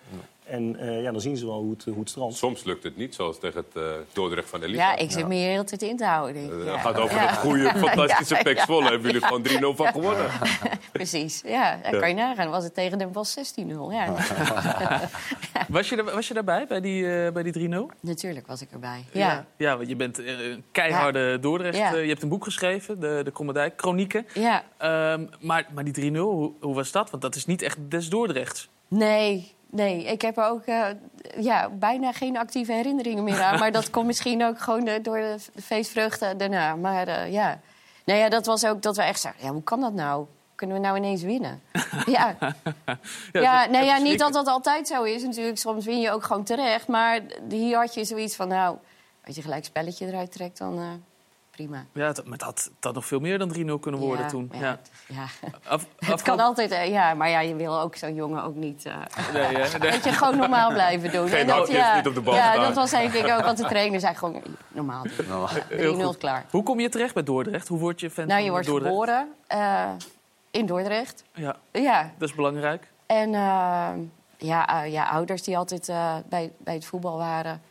[0.50, 2.36] En eh, ja, dan zien ze wel hoe het, hoe het strandt.
[2.36, 4.78] Soms lukt het niet, zoals tegen het eh, Dordrecht van Elite.
[4.78, 6.34] Ja, ik zit me hier heel tijd in te houden.
[6.34, 6.58] denk ik.
[6.58, 6.78] Het Ja.
[6.78, 7.26] gaat over Ja.
[7.26, 8.58] het goede, fantastische Ja, Pek.
[8.58, 8.88] Zwolle.
[8.90, 10.26] Hebben jullie gewoon 3-0 van gewonnen.
[10.92, 11.78] Precies, ja.
[11.90, 12.50] Dan kan je nagaan.
[12.50, 13.42] Was het tegen Den Bosch 16-0.
[13.90, 14.14] Ja,
[15.68, 17.90] Was je, er, was je daarbij, bij die, eh, bij die 3-0?
[18.00, 19.04] natuurlijk was ik erbij.
[19.12, 21.76] Ja, Ja, want je bent eh, een keiharde Dordrecht.
[21.78, 21.94] Ja.
[21.94, 24.26] eh, je hebt een boek geschreven, de, de Chronieken.
[24.34, 24.62] ja.
[24.78, 27.10] Ehm, maar, maar die 3-0, hoe, hoe was dat?
[27.10, 28.68] Want dat is niet echt des Dordrechts.
[28.88, 30.04] Nee, nee.
[30.04, 30.86] Ik heb er ook eh,
[31.38, 33.58] ja, bijna geen actieve herinneringen meer aan.
[33.58, 36.76] maar dat komt misschien ook gewoon eh, door de feestvreugde daarna.
[36.76, 37.60] Maar eh, ja.
[38.04, 39.44] Nou ja, dat was ook dat we echt zeiden...
[39.44, 40.26] Ja, hoe kan dat nou?
[40.54, 41.62] Kunnen we nou ineens winnen?
[42.06, 42.36] ja,
[43.32, 45.58] ja, nou ja, niet dat dat altijd zo is natuurlijk.
[45.58, 46.88] Soms win je ook gewoon terecht.
[46.88, 48.76] Maar hier had je zoiets van, nou...
[49.24, 51.02] Als je gelijk spelletje eruit trekt, dan
[51.66, 51.84] prima.
[51.92, 54.30] Ja, het, maar het had, het had nog veel meer dan 3-0 kunnen worden ja,
[54.30, 54.50] toen.
[54.52, 54.70] Ja, Ja.
[54.70, 55.24] het- ja.
[55.68, 57.14] Af, Het kan altijd, eh, ja.
[57.14, 58.84] Maar ja, je wil ook zo'n jongen ook niet...
[58.86, 58.94] eh,
[59.32, 59.78] Nee, hè?
[59.78, 59.90] Nee.
[59.90, 61.28] Dat je gewoon normaal blijven doen.
[61.28, 63.56] Geen En dat, ja, niet op de bal Ja, dat was denk ik ook wat
[63.56, 64.14] de trainer zei.
[64.14, 65.46] Gewoon normaal doen.
[65.68, 66.16] Heel 3-0 goed.
[66.18, 66.44] klaar.
[66.50, 67.68] Hoe kom je terecht bij Dordrecht?
[67.68, 68.94] Hoe word je fan Nou, van je wordt Dordrecht?
[68.94, 69.88] geboren eh,
[70.50, 71.24] in Dordrecht.
[71.34, 72.88] Ja, Ja, dat is belangrijk.
[73.06, 73.88] en eh,
[74.38, 77.62] ja, ja, ouders die altijd eh, bij, bij het voetbal waren.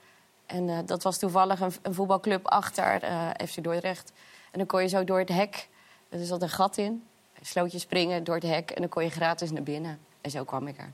[0.49, 4.11] En eh, dat was toevallig een, een voetbalclub achter eh, FC Dordrecht.
[4.51, 5.67] En dan kon je zo door het hek,
[6.09, 7.03] er zat een gat in,
[7.41, 8.71] sloot je springen door het hek...
[8.71, 9.99] en dan kon je gratis naar binnen.
[10.21, 10.91] En zo kwam ik er.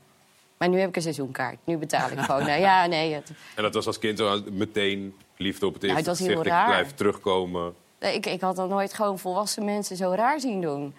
[0.56, 1.58] Maar nu heb ik een seizoenkaart.
[1.64, 2.46] Nu betaal ik gewoon.
[2.46, 5.98] eh, ja, nee, het, En dat was als kind zo meteen liefde op het eerste
[5.98, 6.46] het was heel gezicht.
[6.46, 6.66] Ik raar.
[6.66, 7.74] blijf terugkomen.
[8.00, 10.94] Nee, Ik, ik had nog nooit gewoon volwassen mensen zo raar zien doen.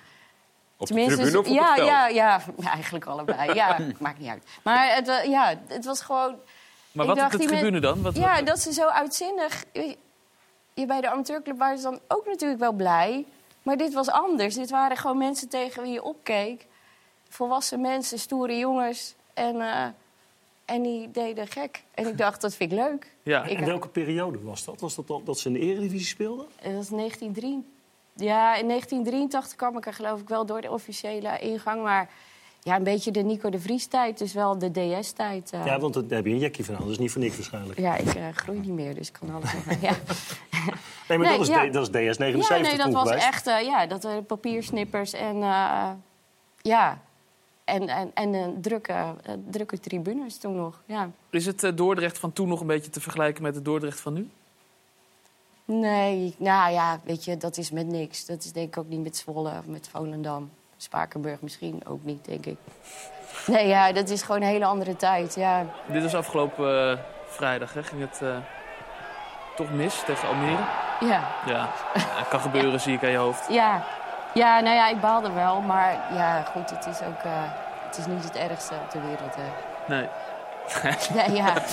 [0.77, 3.53] Op de tribune ja, ja, ja, ja, eigenlijk allebei.
[3.53, 4.43] Ja, maakt niet uit.
[4.63, 6.35] Maar het, ja, het was gewoon...
[6.91, 8.01] Maar wat op dacht, de tribune men- dan?
[8.01, 9.63] Wat, Ja, wat- dat ze zo uitzinnig...
[9.73, 9.97] Je,
[10.73, 13.25] je bij de amateurclub waren ze dan ook natuurlijk wel blij.
[13.63, 14.55] Maar dit was anders.
[14.55, 16.65] Dit waren gewoon mensen tegen wie je opkeek.
[17.29, 19.15] Volwassen mensen, stoere jongens.
[19.33, 19.85] En, eh,
[20.65, 21.83] en die deden gek.
[21.93, 23.15] En ik dacht, dat vind ik leuk.
[23.23, 23.43] Ja.
[23.43, 24.79] Ik, En welke periode was dat?
[24.81, 26.45] Was dat al dat ze in de Eredivisie speelden?
[26.61, 27.65] Dat was 1903.
[28.13, 31.83] Ja, in 1983 kwam ik er geloof ik wel door de officiële ingang.
[31.83, 32.09] Maar
[32.67, 34.17] ja, een beetje de Nico de Vries-tijd.
[34.17, 35.51] Dus wel de DS-tijd.
[35.51, 35.65] eh.
[35.65, 36.81] Ja, want daar heb je een jekje van aan.
[36.81, 37.79] Dat is niet voor niks waarschijnlijk.
[37.79, 39.81] Ja, ik eh, groei niet meer, dus ik kan alles nog...
[39.81, 39.91] ja.
[41.07, 41.69] Nee, maar Nee, dat, is ja.
[41.69, 43.25] D- dat is DS 79 ja, nee, dat was geweest.
[43.27, 43.47] echt...
[43.47, 45.35] eh, ja, dat waren papiersnippers en...
[45.35, 45.89] eh,
[46.61, 47.01] ja,
[47.63, 48.95] en, en, en eh, drukke,
[49.49, 51.09] drukke tribunes toen nog, ja.
[51.29, 54.13] Is het eh, Dordrecht van toen nog een beetje te vergelijken met het Dordrecht van
[54.13, 54.29] nu?
[55.65, 58.25] Nee, nou ja, weet je, dat is met niks.
[58.25, 60.49] Dat is denk ik ook niet met Zwolle of met Volendam.
[60.77, 62.57] Spakenburg misschien ook niet, denk ik.
[63.47, 65.65] Nee, ja, dat is gewoon een hele andere tijd, ja.
[65.85, 67.83] Dit was afgelopen eh, vrijdag, hè?
[67.83, 68.35] Ging het eh,
[69.55, 70.61] toch mis tegen Almere?
[70.99, 73.45] Ja, Ja, ja, kan gebeuren, zie ik aan je hoofd.
[73.49, 73.83] ja.
[74.33, 75.61] Ja, nou ja, ik baalde wel.
[75.61, 77.23] Maar ja, goed, het is ook...
[77.23, 77.31] eh,
[77.85, 79.43] het is niet het ergste op de wereld, hè.
[79.95, 80.07] Nee.
[81.15, 81.63] Nee, ja.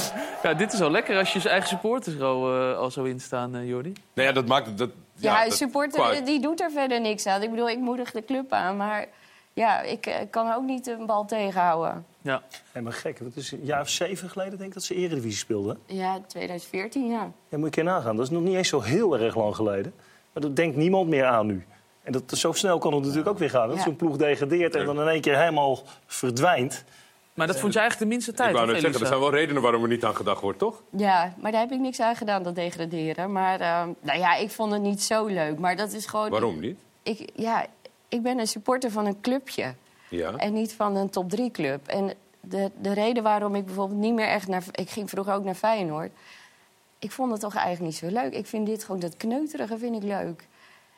[0.43, 3.05] Ja, dit is wel lekker als je zijn eigen supporters er al, eh, al zo
[3.05, 3.93] in staan, eh, Jordi.
[4.15, 4.79] Nou ja, dat maakt het...
[4.79, 7.43] Dat, Ja, dat- supporter qua- die doet er verder niks aan.
[7.43, 9.07] Ik bedoel, ik moedig de club aan, maar
[9.53, 12.07] ja, ik eh, kan ook niet een bal tegenhouden.
[12.23, 12.43] Ja.
[12.73, 15.39] Hé, maar gek, dat is een jaar of zeven geleden denk ik dat ze Eredivisie
[15.39, 15.79] speelden.
[15.87, 17.31] Ja, 2014, ja.
[17.49, 18.17] Ja, moet je keer nagaan.
[18.17, 19.93] Dat is nog niet eens zo heel erg lang geleden.
[20.33, 21.65] Maar dat denkt niemand meer aan nu.
[22.03, 23.69] En dat, zo snel kan het natuurlijk ook weer gaan.
[23.69, 23.83] Dat Ja.
[23.83, 26.85] zo'n ploeg degradeert en dan in één keer helemaal verdwijnt.
[27.35, 29.31] Maar dat vond je eigenlijk de minste tijd, Ik wou net zeggen, er zijn wel
[29.31, 30.83] redenen waarom er niet aan gedacht wordt, toch?
[30.91, 33.33] Ja, maar daar heb ik niks aan gedaan, dat degraderen.
[33.33, 35.59] Maar eh, nou ja, ik vond het niet zo leuk.
[35.59, 36.31] Maar dat is gewoon...
[36.31, 36.79] Waarom niet?
[37.03, 37.67] Ik, ja,
[38.09, 39.75] ik ben een supporter van een clubje.
[40.09, 40.37] Ja.
[40.37, 41.87] En niet van een top 3 club.
[41.87, 44.65] En de, de reden waarom ik bijvoorbeeld niet meer echt naar...
[44.71, 46.11] Ik ging vroeger ook naar Feyenoord.
[46.99, 48.33] Ik vond het toch eigenlijk niet zo leuk.
[48.33, 50.47] Ik vind dit gewoon, dat kneuterige vind ik leuk.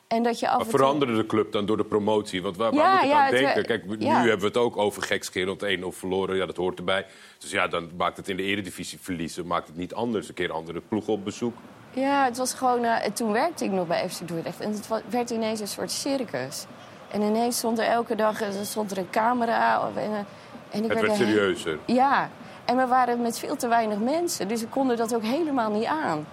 [0.07, 0.69] En dat je af toe...
[0.69, 2.41] veranderde de club dan door de promotie?
[2.41, 3.65] Want waar, moet ik ja, aan denken?
[3.65, 4.19] Kijk, nu ja.
[4.19, 6.35] hebben we het ook over gekscherend 1 of verloren.
[6.35, 7.05] Ja, dat hoort erbij.
[7.37, 9.47] Dus ja, dan maakt het in de eredivisie verliezen.
[9.47, 10.27] Maakt het niet anders.
[10.27, 11.55] Een keer andere ploegen op bezoek.
[11.93, 12.83] Ja, het was gewoon...
[12.83, 14.59] eh, toen werkte ik nog bij FC Dordrecht.
[14.59, 16.65] En het werd ineens een soort circus.
[17.11, 19.87] En ineens stond er elke dag eh, stond er een camera.
[19.87, 20.17] Of, en, eh,
[20.69, 21.77] en ik Het werd er serieuzer.
[21.85, 22.29] Ja,
[22.65, 24.47] en we waren met veel te weinig mensen.
[24.47, 26.27] Dus we konden dat ook helemaal niet aan.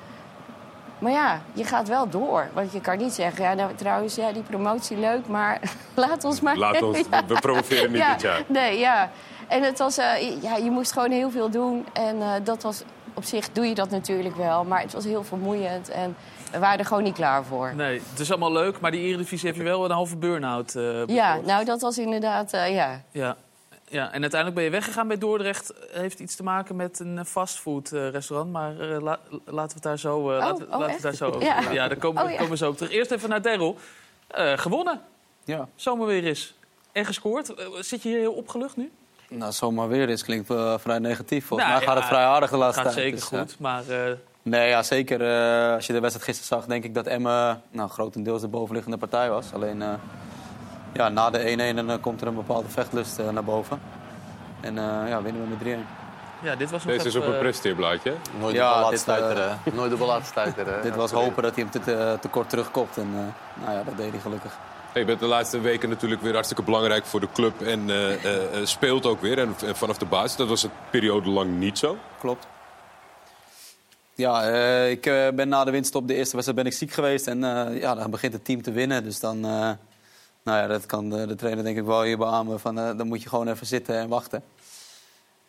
[1.04, 2.48] Maar ja, je gaat wel door.
[2.52, 5.60] Want je kan niet zeggen, ja, nou, trouwens, ja, die promotie leuk, maar
[5.94, 6.56] laat ons maar...
[6.56, 7.24] Laat ons, Ja.
[7.26, 8.42] we promoveren niet ja, dit jaar.
[8.46, 9.10] Nee, ja.
[9.48, 11.86] En het was, eh, ja, je moest gewoon heel veel doen.
[11.92, 12.82] En eh, dat was,
[13.14, 14.64] op zich doe je dat natuurlijk wel.
[14.64, 16.16] Maar het was heel vermoeiend en
[16.52, 17.72] we waren er gewoon niet klaar voor.
[17.76, 20.74] Nee, het is allemaal leuk, maar die Eredivisie heb je wel een halve burn-out.
[20.74, 23.00] eh, Ja, nou, dat was inderdaad, eh, ja.
[23.10, 23.36] Ja.
[23.88, 25.72] Ja, en uiteindelijk ben je weggegaan bij Dordrecht.
[25.90, 28.52] Heeft iets te maken met een fastfood-restaurant.
[28.52, 31.02] Maar eh, la- laten we het daar zo, eh, laten, we- oh, laten we echt?
[31.02, 31.42] daar zo over.
[31.42, 31.70] Ja.
[31.70, 32.34] Ja, daar komen, Oh, ja.
[32.36, 32.92] komen we zo op terug.
[32.92, 33.76] Eerst even naar Daryl.
[34.26, 35.00] Eh, gewonnen,
[35.44, 35.68] Ja.
[35.76, 36.54] zomaar weer eens.
[36.92, 37.54] En gescoord.
[37.54, 38.90] Eh, zit je hier heel opgelucht nu?
[39.28, 41.46] Nou, zomaar weer eens klinkt eh, vrij negatief.
[41.46, 43.04] Volgens Nou, mij gaat het vrij aardig de laatste Gaat tijd.
[43.04, 43.88] zeker dus, eh, goed, maar...
[43.88, 45.20] eh, Nee, ja, zeker.
[45.20, 48.96] Eh, als je de wedstrijd gisteren zag, denk ik dat Emmen nou, grotendeels de bovenliggende
[48.96, 49.52] partij was.
[49.52, 49.88] Alleen eh,
[50.94, 53.80] ja, na de 1-1 dan, eh, komt er een bepaalde vechtlust eh, naar boven.
[54.60, 55.86] En eh, ja, winnen we met 3-1.
[56.42, 58.14] ja, dit was nog Deze is op een presteerblaadje.
[58.38, 59.58] Nooit Ja, de bal dit, stuiteren.
[59.74, 60.82] Nooit de bal stuiteren.
[60.88, 62.96] Dit was hopen dat hij hem te, te, te kort terugkopt.
[62.96, 64.52] En eh, nou ja, dat deed hij gelukkig.
[64.92, 67.60] Hey, je bent de laatste weken natuurlijk weer hartstikke belangrijk voor de club.
[67.60, 69.38] En eh, eh, eh, speelt ook weer.
[69.38, 70.36] En, en vanaf de basis.
[70.36, 71.96] Dat was een periode lang niet zo.
[72.18, 72.46] Klopt.
[74.16, 77.26] Ja, eh, ik eh, ben na de winststop, de eerste wedstrijd, ben ik ziek geweest.
[77.26, 79.04] En eh, ja, dan begint het team te winnen.
[79.04, 79.70] Dus dan, eh,
[80.44, 82.60] nou ja, dat kan de, de trainer denk ik wel hier beamen.
[82.60, 84.42] Van, eh, dan moet je gewoon even zitten en wachten.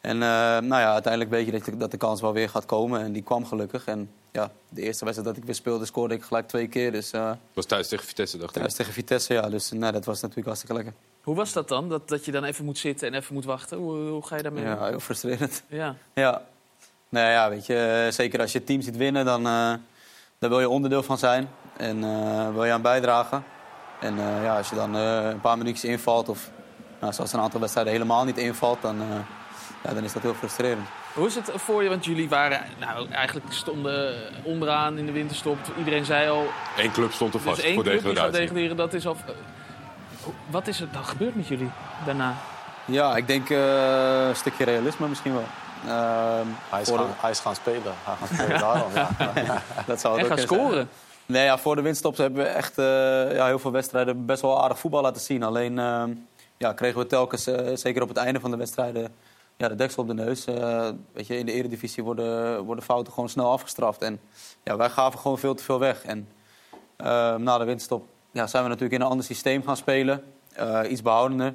[0.01, 0.27] En eh,
[0.59, 3.01] nou ja, uiteindelijk weet je dat, de- dat de kans wel weer gaat komen.
[3.01, 3.85] En die kwam gelukkig.
[3.85, 6.91] En ja, de eerste wedstrijd dat ik weer speelde, scoorde ik gelijk twee keer.
[6.91, 8.61] Dus eh Dat was thuis tegen Vitesse, dacht ik.
[8.61, 9.49] thuis tegen Vitesse, ja.
[9.49, 10.93] Dus nou, dat was natuurlijk hartstikke lekker.
[11.23, 11.89] Hoe was dat dan?
[11.89, 13.77] Dat, dat je dan even moet zitten en even moet wachten?
[13.77, 14.63] Hoe, hoe ga je daarmee?
[14.63, 15.63] Ja, heel frustrerend.
[15.69, 15.95] Ja.
[16.13, 16.41] Ja.
[17.09, 19.73] Nou ja, weet je, zeker als je het team ziet winnen, dan, eh,
[20.39, 21.49] dan wil je onderdeel van zijn.
[21.77, 23.43] En eh, wil je aan bijdragen.
[23.99, 26.49] En eh, ja, als je dan eh, een paar minuutjes invalt, of
[26.99, 29.07] nou, zoals een aantal wedstrijden helemaal niet invalt, dan, eh,
[29.83, 30.87] ja, dan is dat heel frustrerend.
[31.13, 31.89] Hoe is het voor je?
[31.89, 35.57] Want jullie waren nou, eigenlijk stonden onderaan in de winterstop.
[35.77, 38.77] Iedereen zei al, Eén club stond er is vast één voor club die degraderen.
[38.77, 39.17] Dat is al...
[40.49, 41.69] wat is er dan gebeurd met jullie
[42.05, 42.33] daarna?
[42.85, 45.45] Ja, ik denk eh, een stukje realisme misschien wel.
[45.87, 47.93] Ehm, Hij is, de- gaan, hij is gaan spelen.
[48.03, 48.91] Hij gaat spelen daarom.
[48.93, 49.61] Ja.
[49.87, 50.87] dat zou het En ook gaan zijn.
[51.27, 52.85] Nee, ja, voor de winststop hebben we echt eh,
[53.35, 55.43] ja, heel veel wedstrijden best wel aardig voetbal laten zien.
[55.43, 56.13] Alleen ehm,
[56.57, 59.13] ja, kregen we telkens, eh, zeker op het einde van de wedstrijden,
[59.57, 60.45] ja, de deksel op de neus.
[60.45, 64.01] Eh, weet je, in de eredivisie worden, worden fouten gewoon snel afgestraft.
[64.01, 64.19] En
[64.63, 66.03] ja, wij gaven gewoon veel te veel weg.
[66.03, 66.27] En
[66.97, 70.23] ehm, na de winststop ja, zijn we natuurlijk in een ander systeem gaan spelen.
[70.89, 71.53] Iets behoudender.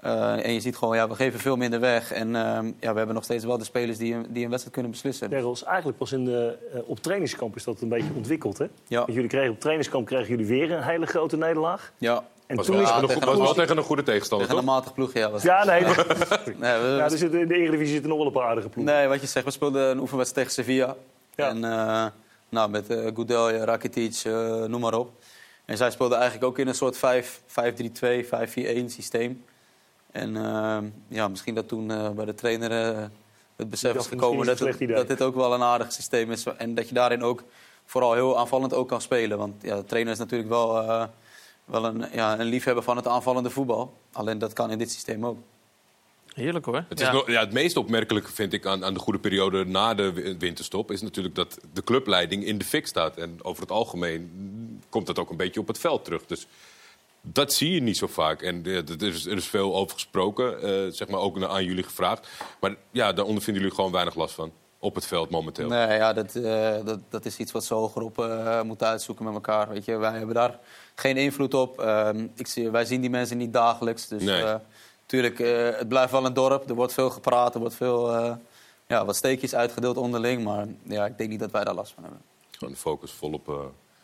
[0.00, 2.12] Eh, en je ziet gewoon, ja, we geven veel minder weg.
[2.12, 4.72] En ehm, ja, we hebben nog steeds wel de spelers die, een- die een wedstrijd
[4.74, 5.30] kunnen beslissen.
[5.30, 8.58] Daryl, is eigenlijk pas in de, eh, op trainingskamp is dat een beetje ontwikkeld.
[8.58, 8.66] Hè?
[8.86, 11.92] Ja, Want jullie kregen op trainingskamp kregen jullie weer een hele grote nederlaag.
[11.98, 12.24] ja.
[12.46, 14.60] En Was toen wel, is een, tegen was een- wel tegen een goede tegenstander, Tegen
[14.62, 14.74] een toch?
[14.76, 15.30] matig ploeg, ja.
[15.30, 15.80] Was Ja, nee.
[15.84, 18.94] Nee, we- ja, dus in de Eredivisie zitten nog wel een paar aardige ploegen.
[18.94, 20.96] Nee, wat je zegt, we speelden een oefenwedstrijd tegen Sevilla.
[21.34, 21.48] Ja.
[21.48, 22.06] En eh,
[22.48, 25.10] nou, met uh, Goudelje, Rakitic, eh, noem maar op.
[25.64, 29.44] En zij speelden eigenlijk ook in een soort 5 5-3-2, 5-4-1 systeem.
[30.12, 33.04] En eh, ja, misschien dat toen eh, bij de trainer eh,
[33.56, 36.44] het besef is gekomen dat, het dat dit ook wel een aardig systeem is.
[36.44, 37.42] En dat je daarin ook
[37.84, 39.38] vooral heel aanvallend ook kan spelen.
[39.38, 41.04] Want ja, de trainer is natuurlijk wel, eh,
[41.64, 43.92] wel een, ja, een liefhebber van het aanvallende voetbal.
[44.12, 45.38] Alleen dat kan in dit systeem ook.
[46.34, 46.84] Heerlijk hoor.
[46.88, 47.12] Het, is Ja.
[47.12, 50.36] nog- ja, het meest opmerkelijke vind ik aan, aan de goede periode na de wi-
[50.38, 50.90] winterstop...
[50.90, 53.16] is natuurlijk dat de clubleiding in de fik staat.
[53.16, 54.30] En over het algemeen
[54.88, 56.26] komt dat ook een beetje op het veld terug.
[56.26, 56.46] Dus
[57.22, 58.42] Dat zie je niet zo vaak.
[58.42, 61.84] En eh, er is, er is veel over gesproken, eh, zeg maar ook aan jullie
[61.84, 62.28] gevraagd.
[62.60, 64.52] Maar ja, daar ondervinden jullie gewoon weinig last van.
[64.82, 65.68] Op het veld momenteel.
[65.68, 69.34] Nee, ja, dat, eh, dat, dat is iets wat ze hogerop eh moeten uitzoeken met
[69.34, 69.68] elkaar.
[69.68, 69.96] Weet je.
[69.96, 70.58] Wij hebben daar
[70.94, 71.80] geen invloed op.
[71.80, 74.08] Ehm, ik zie, wij zien die mensen niet dagelijks.
[74.08, 74.42] Dus Nee.
[74.42, 74.54] eh,
[75.06, 76.68] tuurlijk, eh, het blijft wel een dorp.
[76.68, 78.32] Er wordt veel gepraat, er wordt veel eh,
[78.86, 80.44] ja, wat steekjes uitgedeeld onderling.
[80.44, 82.22] Maar ja, ik denk niet dat wij daar last van hebben.
[82.50, 83.42] Gewoon de focus vol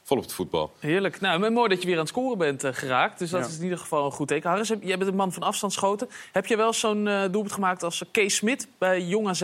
[0.06, 0.72] op, eh, vol op het voetbal.
[0.78, 1.20] Heerlijk.
[1.20, 3.18] Nou, maar mooi dat je weer aan het scoren bent eh, geraakt.
[3.18, 3.46] Dus dat Ja.
[3.46, 4.48] is in ieder geval een goed teken.
[4.50, 6.08] Harris, heb- jij bent een man van afstand schoten.
[6.32, 9.42] Heb je wel zo'n eh, doelpunt gemaakt als eh, Kees Smit bij Jong AZ?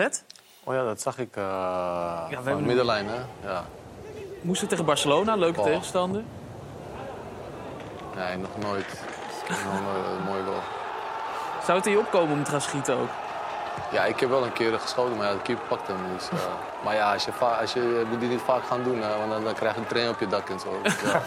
[0.64, 3.48] Oh ja, dat zag ik uh, we van hebben- de middenlijn, hè?
[3.48, 3.64] Ja.
[4.40, 5.66] Moesten tegen Barcelona, leuke Oh.
[5.66, 6.22] tegenstander.
[8.16, 8.87] Nee, nog nooit.
[9.48, 9.59] nog
[10.18, 10.61] een mooie goal.
[11.64, 13.09] Zou het in je opkomen om te gaan schieten ook?
[13.92, 15.96] Ja, ik heb wel een keer geschoten, maar ja, de keeper pakt hem.
[16.16, 16.37] Dus, eh,
[16.85, 19.45] maar ja, als je, als je moet die niet vaak gaan doen, hè, want dan,
[19.45, 20.68] dan krijg je een train op je dak en zo.
[21.05, 21.23] Ja.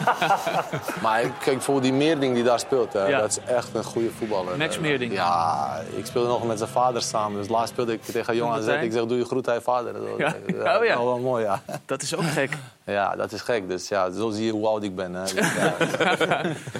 [1.02, 3.20] maar ik- kijk, bijvoorbeeld die Meerding die daar speelt, hè, Ja.
[3.20, 4.58] dat is echt een goede voetballer.
[4.58, 5.14] Max Meerding.
[5.14, 7.38] Ja, ik speelde nog met zijn vader samen.
[7.38, 8.68] Dus laatst speelde ik tegen Jong AZ.
[8.68, 9.94] Ik zeg, doe je groet aan je vader.
[9.94, 10.34] Dat, Ja.
[10.64, 10.98] dat Oh ja.
[11.04, 11.62] wel mooi, ja.
[11.86, 12.50] Dat is ook gek.
[12.88, 13.70] Ja, dat is gek.
[13.70, 15.14] Dus ja, zo zie je hoe oud ik ben.
[15.14, 15.24] Hè.
[15.24, 15.34] Dus,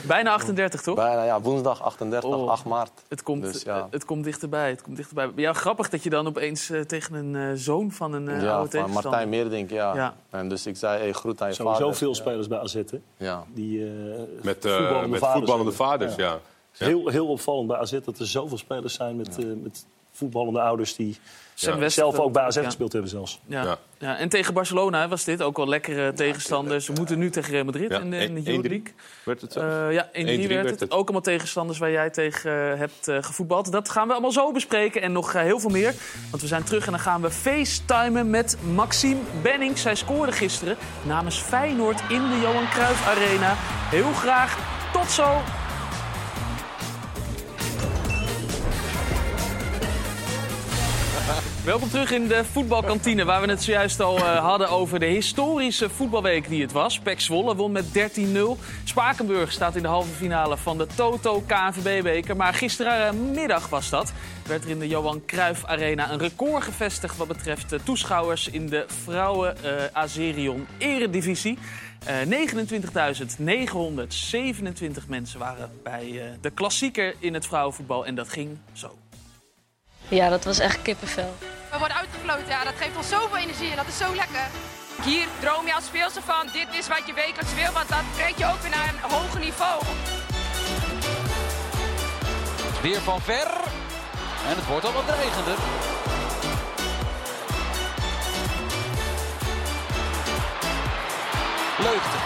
[0.08, 0.96] Bijna 38, toch?
[0.96, 2.50] bijna, ja, woensdag 38, Oh.
[2.50, 2.92] 8 maart.
[3.08, 3.88] Het komt, Dus, ja.
[3.92, 4.70] het komt dichterbij.
[4.70, 5.32] Het komt dichterbij.
[5.36, 8.80] Ja, grappig dat je dan opeens eh, tegen een eh, zoon van een eh ja,
[8.80, 9.04] oude van.
[9.04, 9.96] Martijn Meerdink, ja.
[9.96, 10.16] Ja.
[10.30, 11.96] En dus ik zei, hey, groet aan je Sowieso vader.
[11.96, 13.00] veel spelers bij AZ, hè?
[13.18, 13.44] Ja.
[13.54, 13.92] Die eh,
[14.42, 16.40] Met, eh, voetballende met vaders voetballende vaders, ja.
[16.78, 16.86] Ja.
[16.86, 20.96] Heel, heel opvallend bij AZ dat er zoveel spelers zijn met, eh, met voetballende ouders...
[20.96, 21.18] die
[21.58, 21.80] Sam Ja.
[21.80, 22.64] Wester- zelf ook bij AZ ja.
[22.64, 23.40] gespeeld hebben zelfs.
[23.46, 23.64] Ja.
[23.64, 23.78] Ja.
[23.98, 24.18] Ja.
[24.18, 26.82] en tegen Barcelona was dit ook wel lekkere tegenstander.
[26.82, 28.44] Ze moeten nu tegen Real Madrid Ja, in de, in de 1-3.
[28.44, 28.94] Youth League.
[29.24, 29.56] Werd het?
[29.56, 30.80] Eh, ja, 1-3 werd, 1-3 werd het.
[30.80, 30.92] het.
[30.92, 33.72] Ook allemaal tegenstanders waar jij tegen eh, hebt eh, gevoetbald.
[33.72, 35.94] Dat gaan we allemaal zo bespreken en nog eh, heel veel meer.
[36.30, 39.78] Want we zijn terug en dan gaan we facetimen met Maxime Benning.
[39.78, 43.54] Zij scoorde gisteren namens Feyenoord in de Johan Cruijff Arena.
[43.90, 44.58] Heel graag.
[44.94, 45.42] Tot zo.
[51.66, 55.90] Welkom terug in de voetbalkantine, waar we het zojuist al eh, hadden over de historische
[55.90, 57.00] voetbalweek die het was.
[57.00, 57.92] PEC Zwolle won met 13-0.
[58.84, 62.36] Spakenburg staat in de halve finale van de Toto KNVB-beker.
[62.36, 64.14] Maar gisterenmiddag was dat.
[64.48, 68.70] Werd er in de Johan Cruijff Arena een record gevestigd wat betreft de toeschouwers in
[68.70, 71.58] de vrouwen eh Azerion Eredivisie.
[72.06, 72.28] Eh 29.927
[75.08, 78.96] mensen waren bij eh, de klassieker in het vrouwenvoetbal en dat ging zo.
[80.08, 81.34] Ja, dat was echt kippenvel.
[81.76, 84.48] We worden uitgefloten, ja, dat geeft ons zoveel energie en dat is zo lekker.
[85.04, 88.40] Hier droom je als speelster van, dit is wat je wekelijks wil, want dat brengt
[88.40, 89.84] je ook weer naar een hoger niveau.
[92.82, 93.48] Weer van ver.
[94.50, 95.58] En het wordt al wat dreigender.
[101.88, 102.18] Leugte.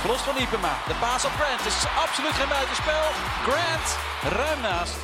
[0.00, 0.74] Verlos van Iepema.
[0.86, 1.60] De paas op Grant.
[1.62, 3.04] Het is absoluut geen buitenspel.
[3.46, 3.88] Grant
[4.36, 4.96] ruim naast.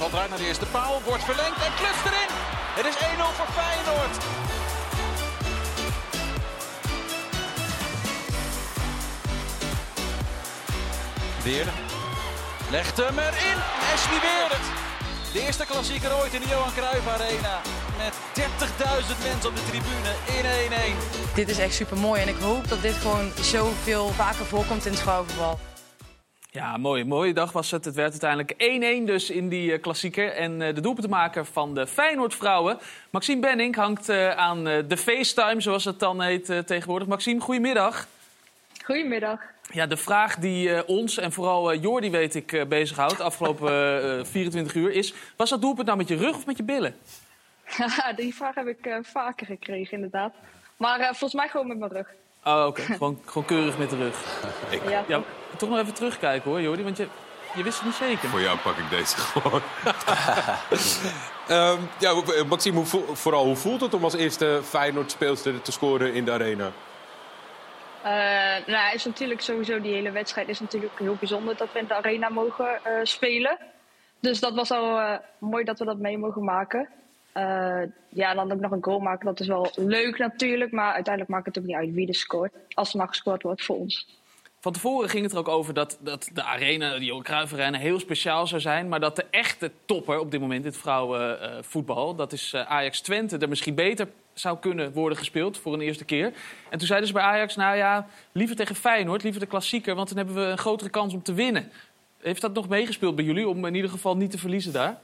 [0.00, 1.00] Bal draait naar de eerste paal.
[1.04, 2.30] Wordt verlengd en klutst erin.
[2.78, 2.98] Het is 1-0
[3.38, 4.16] voor Feyenoord.
[11.42, 11.70] Weerde.
[12.70, 13.58] Legt hem erin.
[13.92, 14.58] Ashley Weerde.
[15.32, 17.60] De eerste klassieker ooit in de Johan Cruijff Arena.
[17.98, 20.44] Met 30.000 mensen op de tribune in
[21.30, 21.34] 1-1.
[21.34, 24.92] Dit is echt super mooi en ik hoop dat dit gewoon zoveel vaker voorkomt in
[24.92, 25.58] het vrouwenvoetbal.
[26.52, 27.04] Ja, mooi.
[27.04, 27.84] Mooie dag was het.
[27.84, 28.52] Het werd uiteindelijk
[29.02, 30.32] 1-1 dus in die eh, klassieker.
[30.32, 32.78] En eh, de doelpuntenmaker van de Feyenoord vrouwen,
[33.10, 37.08] Maxime Benning, hangt eh, aan de FaceTime, zoals het dan heet tegenwoordig.
[37.08, 38.06] Maxime, goedemiddag.
[38.84, 39.40] Goedemiddag.
[39.72, 43.72] Ja, de vraag die ons en vooral Jordi, weet ik, bezighoudt de afgelopen
[44.18, 45.14] eh, 24 uur is...
[45.36, 46.96] Was dat doelpunt nou met je rug of met je billen?
[48.16, 50.34] Die vraag heb ik vaker gekregen inderdaad.
[50.76, 52.14] Maar volgens mij gewoon met mijn rug.
[52.44, 52.82] Oh, oké.
[52.82, 54.16] gewoon, gewoon keurig met de rug.
[54.90, 55.22] Ja, Ja,
[55.56, 57.06] toch nog even terugkijken hoor, Jordi, want je,
[57.54, 58.28] je wist het niet zeker.
[58.28, 59.60] Voor jou pak ik deze gewoon.
[61.48, 65.72] Ehm, ja, eh, Maxime, hoe voel- vooral hoe voelt het om als eerste Feyenoord-speelster te
[65.72, 66.70] scoren in de arena?
[68.02, 71.86] Eh, nou, is natuurlijk sowieso die hele wedstrijd is natuurlijk heel bijzonder dat we in
[71.86, 73.58] de arena mogen eh, spelen.
[74.20, 76.88] Dus dat was al eh, mooi dat we dat mee mogen maken.
[77.32, 80.72] Eh, ja, dan ook nog een goal maken, dat is wel leuk natuurlijk.
[80.72, 82.52] Maar uiteindelijk maakt het ook niet uit wie er scoort.
[82.74, 84.18] Als er maar gescoord wordt voor ons.
[84.60, 87.78] Van tevoren ging het er ook over dat, dat de arena, de Johan Cruijff Arena,
[87.78, 88.88] heel speciaal zou zijn.
[88.88, 93.00] Maar dat de echte topper op dit moment in het vrouwenvoetbal, dat is eh, Ajax
[93.00, 96.32] Twente, er misschien beter zou kunnen worden gespeeld voor een eerste keer.
[96.70, 100.08] En toen zeiden ze bij Ajax, nou ja, liever tegen Feyenoord, liever de klassieker, want
[100.08, 101.70] dan hebben we een grotere kans om te winnen.
[102.18, 104.98] Heeft dat nog meegespeeld bij jullie, om in ieder geval niet te verliezen daar?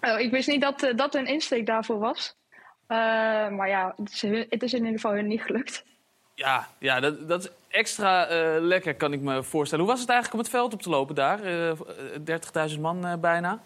[0.00, 2.36] Oh, ik wist niet dat eh, dat een insteek daarvoor was.
[2.86, 2.96] Eh,
[3.48, 5.84] maar ja, het is, in ieder geval hun niet gelukt.
[6.34, 9.84] Ja, ja dat, dat is extra eh, lekker, kan ik me voorstellen.
[9.84, 11.42] Hoe was het eigenlijk om het veld op te lopen daar?
[11.42, 11.76] Eh, eh,
[12.70, 13.62] 30.000 man bijna.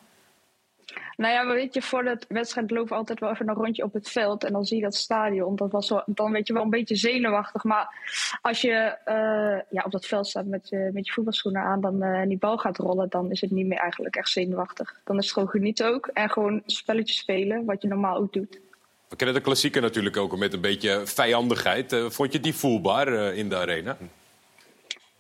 [1.16, 3.92] Nou ja, weet je, voor de wedstrijd lopen we altijd wel even een rondje op
[3.92, 4.44] het veld.
[4.44, 5.56] En dan zie je dat stadion.
[5.56, 7.64] Dat was dan weet je wel een beetje zenuwachtig.
[7.64, 7.98] Maar
[8.42, 8.72] als je
[9.04, 12.28] eh, ja, op dat veld staat met je, met je voetbalschoenen aan dan, eh, en
[12.28, 15.00] die bal gaat rollen, dan is het niet meer eigenlijk echt zenuwachtig.
[15.04, 16.06] Dan is het gewoon genieten ook.
[16.06, 18.62] En gewoon spelletjes spelen, wat je normaal ook doet.
[19.08, 21.92] We kennen de klassieker natuurlijk ook met een beetje vijandigheid.
[21.92, 23.96] Eh, vond je die voelbaar eh, in de arena?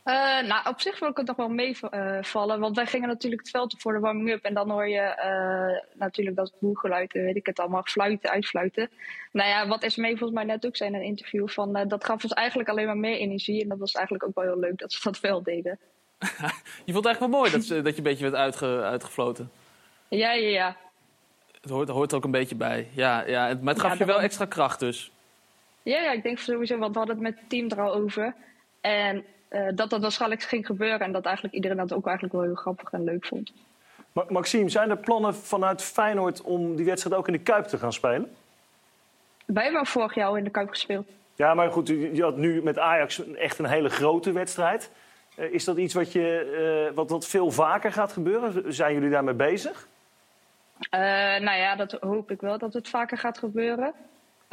[0.04, 2.60] Eh, nou, op zich wil ik het nog wel meevallen.
[2.60, 4.44] want wij gingen natuurlijk het veld op voor de warming-up.
[4.44, 8.90] En dan hoor je eh, natuurlijk dat boelgeluid, eh, weet ik het allemaal, fluiten, uitfluiten.
[9.32, 12.04] Nou ja, wat Esmee volgens mij net ook zei in een interview, van, eh, dat
[12.04, 13.62] gaf ons eigenlijk alleen maar meer energie.
[13.62, 15.78] En dat was eigenlijk ook wel heel leuk dat ze dat wel deden.
[16.84, 19.50] Je vond het eigenlijk wel mooi dat, dat je een beetje werd uitge, uitgefloten.
[20.08, 20.76] Ja, ja, ja.
[21.60, 22.88] Het hoort, hoort er ook een beetje bij.
[22.94, 25.10] Ja, ja, maar het gaf Ja, je wel extra kracht dus.
[25.82, 28.34] Ja, ja, ik denk sowieso, want we hadden het met het team er al over.
[28.80, 31.00] En eh, dat dat waarschijnlijk ging gebeuren.
[31.00, 33.52] En dat eigenlijk iedereen dat ook eigenlijk wel heel grappig en leuk vond.
[34.12, 37.78] Ma- Maxime, zijn er plannen vanuit Feyenoord om die wedstrijd ook in de Kuip te
[37.78, 38.30] gaan spelen?
[39.44, 41.08] Wij hebben vorig jaar al in de Kuip gespeeld.
[41.34, 44.90] Ja, maar goed, je had nu met Ajax echt een hele grote wedstrijd.
[45.36, 48.74] Eh, is dat iets wat, je, eh, wat, wat veel vaker gaat gebeuren?
[48.74, 49.88] Zijn jullie daarmee bezig?
[50.90, 53.92] Nou ja, dat hoop ik wel dat het vaker gaat gebeuren.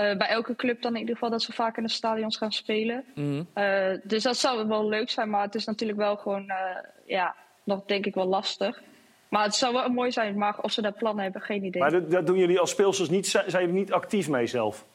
[0.02, 2.52] Eh, bij elke club dan in ieder geval dat ze vaker in de stadions gaan
[2.52, 3.04] spelen.
[3.16, 3.44] Mhm.
[3.54, 7.36] Eh, dus dat zou wel leuk zijn, maar het is natuurlijk wel gewoon, eh, ja,
[7.64, 8.82] nog denk ik wel lastig.
[9.30, 11.82] Maar het zou wel mooi zijn, maar of ze daar plannen hebben, geen idee.
[11.82, 14.86] Maar dat, dat doen jullie als speelsters niet, zijn jullie niet actief mee zelf?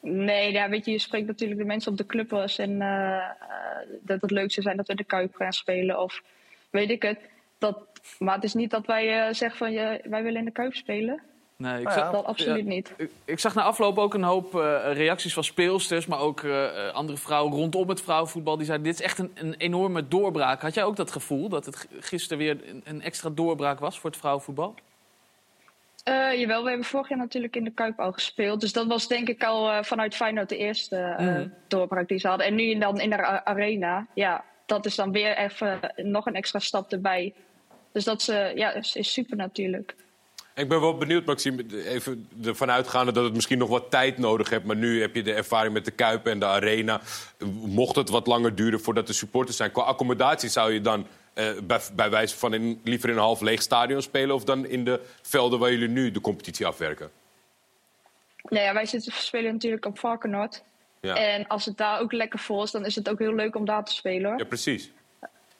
[0.00, 2.78] Nee, ja, weet je, je spreekt natuurlijk de mensen op de club wel eens en
[4.00, 6.22] dat het leuk zou zijn dat we in de Kuip gaan spelen of
[6.70, 7.18] weet ik het.
[7.58, 7.76] Dat,
[8.18, 10.74] maar het is niet dat wij eh, zeggen van, je, wij willen in de Kuip
[10.74, 11.22] spelen.
[11.60, 12.94] Nee, ik Nou zag, dat absoluut ja, niet.
[12.96, 16.86] Ik, ik zag na afloop ook een hoop eh, reacties van speelsters, maar ook eh,
[16.88, 18.56] eh, andere vrouwen rondom het vrouwenvoetbal.
[18.56, 20.60] Die zeiden: Dit is echt een, een enorme doorbraak.
[20.62, 24.10] Had jij ook dat gevoel dat het gisteren weer een, een extra doorbraak was voor
[24.10, 24.74] het vrouwenvoetbal?
[26.04, 28.60] Eh, jawel, we hebben vorig jaar natuurlijk in de Kuip al gespeeld.
[28.60, 31.48] Dus dat was denk ik al eh, vanuit Feyenoord de eerste eh, Mhm.
[31.68, 32.46] doorbraak die ze hadden.
[32.46, 36.58] En nu dan in de arena, ja, dat is dan weer even nog een extra
[36.58, 37.34] stap erbij.
[37.92, 39.94] Dus dat is, eh, ja, is, is super natuurlijk.
[40.60, 44.50] Ik ben wel benieuwd, Maxime, even ervan uitgaande dat het misschien nog wat tijd nodig
[44.50, 44.64] heeft.
[44.64, 47.00] Maar nu heb je de ervaring met de Kuip en de Arena.
[47.64, 49.72] Mocht het wat langer duren voordat de supporters zijn.
[49.72, 53.40] Qua accommodatie zou je dan eh, bij, bij wijze van in, liever in een half
[53.40, 54.34] leeg stadion spelen...
[54.34, 57.10] of dan in de velden waar jullie nu de competitie afwerken?
[58.42, 60.62] Nou ja, wij zitten, spelen natuurlijk op Varkenoord.
[61.00, 63.56] Ja, En als het daar ook lekker vol is, dan is het ook heel leuk
[63.56, 64.38] om daar te spelen.
[64.38, 64.90] Ja precies.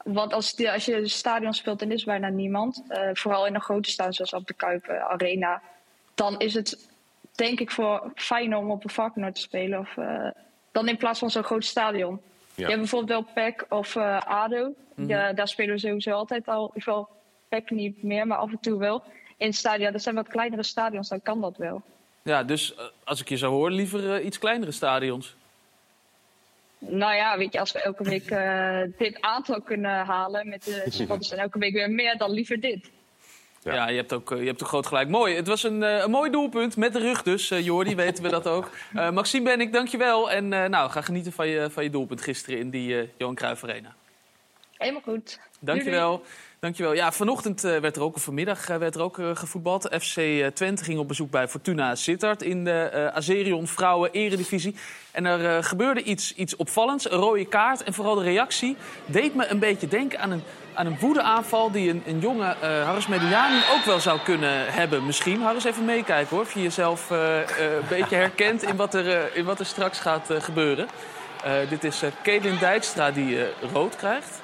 [0.04, 3.54] Want als, die- als je het stadion speelt en is bijna niemand, eh, vooral in
[3.54, 5.62] een grote stadion zoals op de Kuip eh, Arena,
[6.14, 6.88] dan is het
[7.34, 9.78] denk ik voor fijner om op een Varkenoord te spelen.
[9.78, 10.26] Of, eh,
[10.72, 12.20] dan in plaats van zo'n groot stadion.
[12.54, 14.72] Je hebt bijvoorbeeld wel PEC of ADO.
[14.94, 16.70] Ja, daar spelen we sowieso altijd al.
[16.74, 17.08] Ik wil
[17.48, 19.02] PEC niet meer, maar af en toe wel.
[19.36, 21.82] In het stadion, dat zijn wat kleinere stadions, dan kan dat wel.
[22.22, 25.34] Ja, dus als ik je zou horen, liever iets kleinere stadions.
[26.80, 30.84] Nou ja, weet je, als we elke week eh, dit aantal kunnen halen met de
[30.88, 32.90] supporters en elke week weer meer, dan liever dit.
[33.62, 35.08] Ja, je, hebt ook, eh, je hebt ook groot gelijk.
[35.08, 35.34] Mooi.
[35.34, 36.76] Het was een, eh, een mooi doelpunt.
[36.76, 38.70] Met de rug dus, eh Jordi, weten we dat ook.
[38.94, 40.30] Eh, Maxime ben ik, dankjewel.
[40.30, 43.34] En eh, nou, ga genieten van je, van je doelpunt gisteren in die eh, Johan
[43.34, 43.94] Cruijff Arena.
[44.76, 45.40] Helemaal goed.
[45.60, 46.22] Dankjewel.
[46.60, 46.94] Dankjewel.
[46.94, 49.88] Ja, vanochtend eh, werd er ook, of vanmiddag eh, werd er ook eh, gevoetbald.
[50.00, 50.20] FC
[50.54, 54.74] Twente ging op bezoek bij Fortuna Sittard in de Azerion Vrouwen Eredivisie.
[55.10, 57.10] En er gebeurde iets, iets opvallends.
[57.10, 60.42] Een rode kaart en vooral de reactie deed me een beetje denken aan een,
[60.74, 61.70] aan een woedeaanval...
[61.70, 65.42] die een, een jonge Harris Mediani ook wel zou kunnen hebben misschien.
[65.42, 69.60] Harris, even meekijken hoor, of je jezelf een beetje herkent in wat er, in wat
[69.60, 70.88] er straks gaat gebeuren.
[71.68, 74.39] Dit is Kedin Dijkstra die rood krijgt.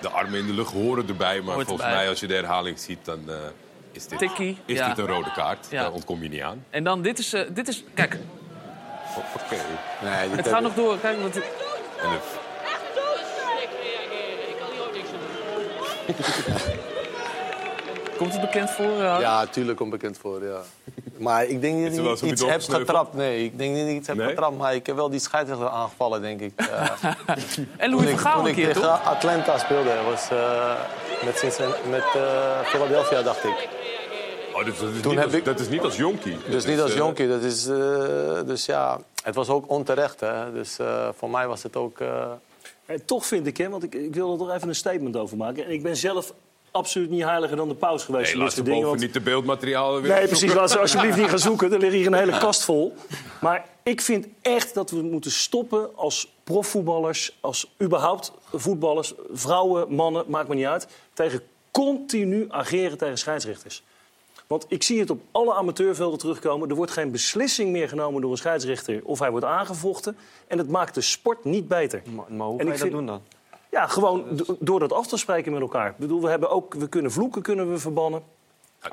[0.00, 1.40] De armen in de lucht horen erbij.
[1.40, 2.00] Maar Hoort volgens erbij.
[2.02, 3.34] mij, als je de herhaling ziet, dan eh,
[3.92, 4.88] is, dit, Tikkie, is ja.
[4.88, 5.66] dit een rode kaart.
[5.70, 5.82] Ja.
[5.82, 6.64] Daar ontkom je niet aan.
[6.70, 8.16] En dan, dit is, eh, dit is kijk,
[9.34, 9.56] Oké.
[10.02, 10.98] Nee, het gaat ik- nog door.
[10.98, 11.42] Kijk, wat, En
[12.10, 12.26] de-
[18.18, 18.84] komt het bekend voor?
[18.84, 19.20] eh, Harry?
[19.20, 20.60] Ja, tuurlijk onbekend voor, ja.
[21.18, 23.14] Maar ik denk niet dat ik iets heb getrapt.
[23.14, 24.28] Nee, ik denk niet dat ik iets heb Nee?
[24.28, 24.56] getrapt.
[24.56, 26.52] Maar ik heb wel die scheidsrechter aangevallen, denk ik.
[26.56, 26.94] Ja.
[27.76, 29.04] En Louis van Gaal toen een ik keer, tegen toch?
[29.04, 30.74] Atlanta speelde, was eh,
[31.24, 31.60] met,
[31.90, 32.04] met
[32.64, 33.68] Philadelphia, dacht ik.
[34.54, 36.32] Oh, dus dat, is Toen niet heb als, ik- dat is niet als jonkie.
[36.42, 37.28] Dat Dus niet is, als jonkie.
[37.28, 37.76] Dat is, eh,
[38.46, 40.20] dus ja, het was ook onterecht.
[40.20, 40.52] Hè.
[40.52, 42.00] Dus eh, voor mij was het ook...
[42.00, 42.26] Eh,
[43.04, 45.64] toch vind ik, hè, want ik, ik wil er toch even een statement over maken.
[45.64, 46.32] En ik ben zelf
[46.70, 48.34] absoluut niet heiliger dan de paus geweest.
[48.34, 50.54] Nee, laat dingen, boven want- niet de beeldmaterialen weer Nee, precies.
[50.54, 51.72] Laat ze alsjeblieft niet gaan zoeken.
[51.72, 52.94] Er ligt hier een hele kast vol.
[53.40, 57.36] Maar ik vind echt dat we moeten stoppen als profvoetballers...
[57.40, 60.88] als überhaupt voetballers, vrouwen, mannen, maakt me niet uit...
[61.12, 61.40] tegen
[61.70, 63.82] continu ageren tegen scheidsrechters.
[64.46, 66.68] Want ik zie het op alle amateurvelden terugkomen.
[66.68, 69.00] Er wordt geen beslissing meer genomen door een scheidsrechter...
[69.04, 70.16] of hij wordt aangevochten.
[70.46, 72.02] En het maakt de sport niet beter.
[72.14, 73.20] Maar, maar hoe En ik je dat vind- doen dan?
[73.70, 75.90] Ja, gewoon do- door dat af te spreken met elkaar.
[75.90, 78.22] Ik bedoel, we, hebben ook, we kunnen vloeken kunnen we verbannen.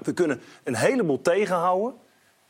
[0.01, 1.93] We kunnen een heleboel tegenhouden.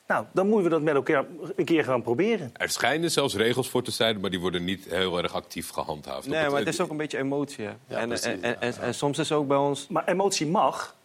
[0.08, 2.50] Nou, dan moeten we dat met elkaar een keer gaan proberen.
[2.54, 6.28] Er schijnen zelfs regels voor te zijn, maar die worden niet heel erg actief gehandhaafd.
[6.28, 7.66] Nee, maar het is ook een beetje emotie.
[7.66, 7.72] Hè.
[7.88, 9.88] Ja, en, precies, en, en, en, en soms is ook bij ons...
[9.88, 10.96] Maar emotie mag.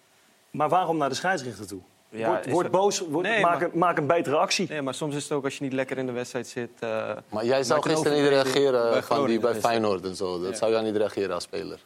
[0.51, 1.81] Maar waarom naar de scheidsrechter toe?
[2.11, 4.67] Ja, word boos, word- Nee, maak, maar- een, maak een betere actie.
[4.69, 6.71] Nee, maar soms is het ook als je niet lekker in de wedstrijd zit...
[6.81, 9.55] eh, Maar jij zou gisteren niet reageren bij van die bij.
[9.55, 10.41] Feyenoord en zo.
[10.41, 11.79] Dat zou jij niet reageren als speler.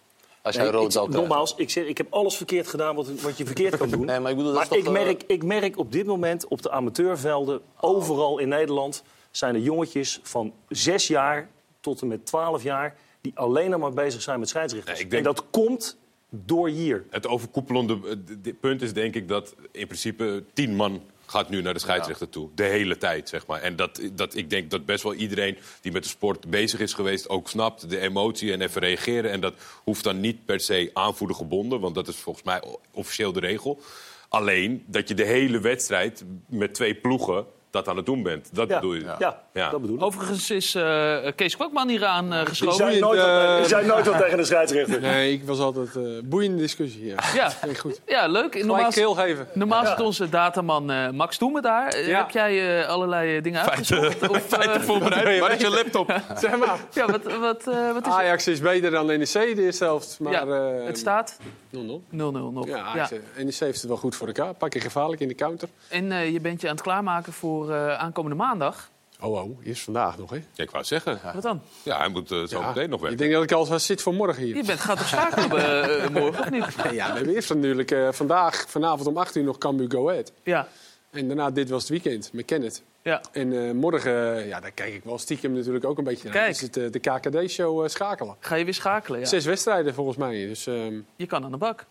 [0.42, 1.28] Als jij Nee, rood ik, zou krijgen.
[1.28, 4.04] nogmaals, ik, zeg, ik heb alles verkeerd gedaan wat, wat je verkeerd kan doen.
[4.10, 7.60] Nee, maar ik bedoel, Maar eh, merk, ik merk op dit moment op de amateurvelden,
[7.80, 9.02] overal in Nederland...
[9.30, 11.48] zijn er jongetjes van zes jaar
[11.80, 12.96] tot en met twaalf jaar...
[13.20, 14.98] die alleen maar bezig zijn met scheidsrechters.
[15.00, 15.96] Nee, denk- En dat komt
[16.44, 17.04] door hier.
[17.10, 17.98] Het overkoepelende
[18.44, 22.28] eh, punt is denk ik dat in principe tien man gaat nu naar de scheidsrechter
[22.28, 22.48] toe.
[22.54, 23.60] De hele tijd, zeg maar.
[23.60, 26.92] En dat, dat, ik denk dat best wel iedereen die met de sport bezig is
[26.92, 27.28] geweest...
[27.28, 29.30] ook snapt de emotie en even reageren.
[29.30, 29.54] En dat
[29.84, 31.80] hoeft dan niet per se aanvoerder gebonden...
[31.80, 33.80] want dat is volgens mij officieel de regel.
[34.28, 38.48] Alleen dat je de hele wedstrijd met twee ploegen dat aan het doen bent.
[38.52, 39.04] Dat Ja, bedoel je?
[39.18, 39.70] ja, Ja.
[39.70, 40.02] dat bedoel ik.
[40.02, 42.76] Overigens is eh, Kees Kwakman hier aan eh, Die geschoven.
[42.76, 45.00] zei nooit, wat, eh, die zei nooit wat tegen de scheidsrechter.
[45.00, 47.04] Nee, ik was altijd eh boeiende discussie.
[47.04, 47.14] Ja.
[47.34, 47.52] Ja.
[47.78, 48.00] Goed.
[48.06, 48.64] Ja, leuk.
[48.64, 49.46] Normaal, keel geven.
[49.54, 51.98] normaal zit onze dataman eh, Max Toemen daar.
[52.06, 52.18] Ja.
[52.18, 54.28] Heb jij eh, allerlei dingen uitgezocht?
[54.28, 56.20] Of, eh, Voorbereid, waar is je laptop?
[56.38, 56.78] Zeg maar.
[56.92, 58.12] ja, wat, wat, eh, wat is?
[58.12, 60.16] Ajax is beter dan NEC de eerste helft.
[60.20, 61.38] Maar, Ja, eh, het staat
[61.70, 62.52] 0-0 0-0.
[62.52, 62.66] nog.
[62.66, 64.54] Ja, NEC heeft het wel goed voor elkaar.
[64.54, 65.68] Pak je gevaarlijk in de counter.
[65.88, 68.90] En eh, je bent je aan het klaarmaken voor eh, aankomende maandag.
[69.20, 70.36] Oh, oh, eerst vandaag nog, hè?
[70.36, 71.20] Ja, ik wou zeggen.
[71.34, 71.60] Wat dan?
[71.82, 73.10] Ja, hij moet eh, zo Ja, meteen nog weg.
[73.10, 74.56] Ik denk dat ik al zit voor morgen hier.
[74.56, 75.50] Je bent, gaat op schakelen
[76.02, 76.84] eh, morgen, of niet?
[76.84, 80.08] Nee, ja, we hebben eerst natuurlijk eh, vandaag, vanavond om 8 uur nog Cambuur Go
[80.10, 80.32] Ahead.
[80.42, 80.68] Ja,
[81.10, 82.82] En daarna, dit was het weekend, met Kenneth.
[83.02, 83.20] ja.
[83.32, 86.32] En eh, morgen, ja, daar kijk ik wel stiekem natuurlijk ook een beetje naar.
[86.32, 86.50] Kijk.
[86.50, 88.36] Is het de KKD-show schakelen.
[88.40, 89.26] Ga je weer schakelen, ja.
[89.26, 90.46] Zes wedstrijden volgens mij.
[90.46, 91.84] Dus ehm, Je kan aan de bak.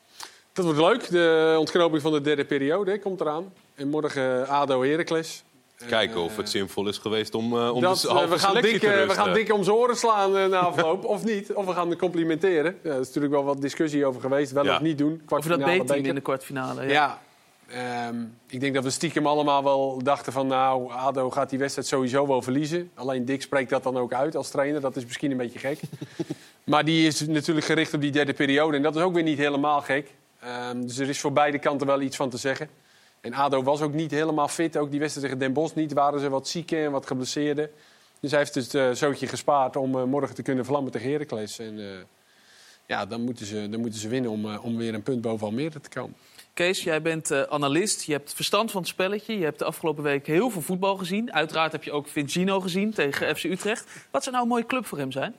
[0.53, 1.09] dat wordt leuk.
[1.09, 3.53] De ontknoping van de derde periode hè, komt eraan.
[3.75, 5.43] En morgen ADO Heracles.
[5.87, 8.49] Kijken of het zinvol is geweest om, eh, om Dat, de eh, halve we, gaan
[8.49, 11.05] selectie dik, te we gaan dik om zijn oren slaan eh, na afloop.
[11.15, 11.53] of niet.
[11.53, 12.77] Of we gaan de complimenteren.
[12.83, 14.51] Ja, er is natuurlijk wel wat discussie over geweest.
[14.51, 14.75] Wel Ja.
[14.75, 15.21] of niet doen.
[15.27, 15.95] Over dat beker.
[15.95, 16.83] in de kwartfinale.
[16.83, 16.89] Ja.
[16.89, 17.21] Ja.
[18.07, 18.15] Ehm,
[18.47, 20.47] ik denk dat we stiekem allemaal wel dachten van...
[20.47, 22.91] nou, ADO gaat die wedstrijd sowieso wel verliezen.
[22.93, 24.81] Alleen Dick spreekt dat dan ook uit als trainer.
[24.81, 25.79] Dat is misschien een beetje gek.
[26.63, 28.77] maar die is natuurlijk gericht op die derde periode.
[28.77, 30.13] En dat is ook weer niet helemaal gek.
[30.39, 32.69] Ehm, dus er is voor beide kanten wel iets van te zeggen.
[33.23, 34.77] En ADO was ook niet helemaal fit.
[34.77, 35.93] Ook die wedstrijd tegen Den Bosch niet.
[35.93, 37.69] Waren ze wat zieken en wat geblesseerden.
[38.19, 41.59] Dus hij heeft het eh, zootje gespaard om eh, morgen te kunnen vlammen tegen Heracles.
[41.59, 41.85] En eh,
[42.85, 45.79] ja, dan moeten, ze, dan moeten ze winnen om, om weer een punt boven Almere
[45.79, 46.15] te komen.
[46.53, 48.03] Kees, jij bent eh, analist.
[48.03, 49.37] Je hebt verstand van het spelletje.
[49.37, 51.33] Je hebt de afgelopen week heel veel voetbal gezien.
[51.33, 54.07] Uiteraard heb je ook Vincino gezien tegen FC Utrecht.
[54.11, 55.35] Wat zou nou een mooie club voor hem zijn?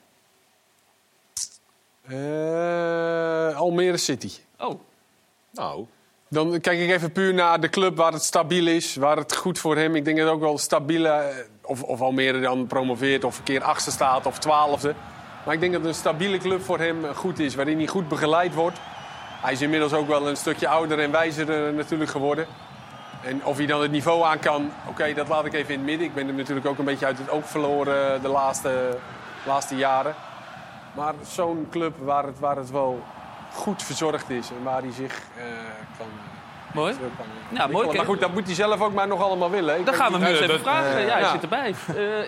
[2.03, 4.31] Eh, Almere City.
[4.59, 4.81] Oh,
[5.51, 5.87] Nou,
[6.29, 9.59] Dan kijk ik even puur naar de club waar het stabiel is, waar het goed
[9.59, 9.95] voor hem.
[9.95, 13.63] Ik denk dat ook wel stabiele, eh, of, of Almere dan promoveert of een keer
[13.63, 14.95] achtste staat of twaalfde.
[15.45, 18.09] Maar ik denk dat een stabiele club voor hem eh, goed is, waarin hij goed
[18.09, 18.79] begeleid wordt.
[19.43, 22.47] Hij is inmiddels ook wel een stukje ouder en wijzer eh, natuurlijk geworden.
[23.23, 25.89] En of hij dan het niveau aan kan, oké, dat laat ik even in het
[25.89, 26.07] midden.
[26.07, 28.97] Ik ben hem natuurlijk ook een beetje uit het oog verloren de laatste,
[29.47, 30.15] laatste jaren.
[30.95, 33.03] Maar zo'n club waar het, waar het wel
[33.55, 35.45] goed verzorgd is en waar hij zich eh,
[35.99, 36.07] kan...
[36.07, 36.93] eh, mooi.
[36.93, 37.71] Ja, ontwikkelen.
[37.71, 37.97] mooi, Kees.
[37.97, 39.81] Maar goed, dat moet hij zelf ook maar nog allemaal willen.
[39.81, 40.97] Ik gaan we hem eens eh, even vragen.
[40.97, 41.31] eh, ja, hij ja.
[41.31, 41.75] zit erbij.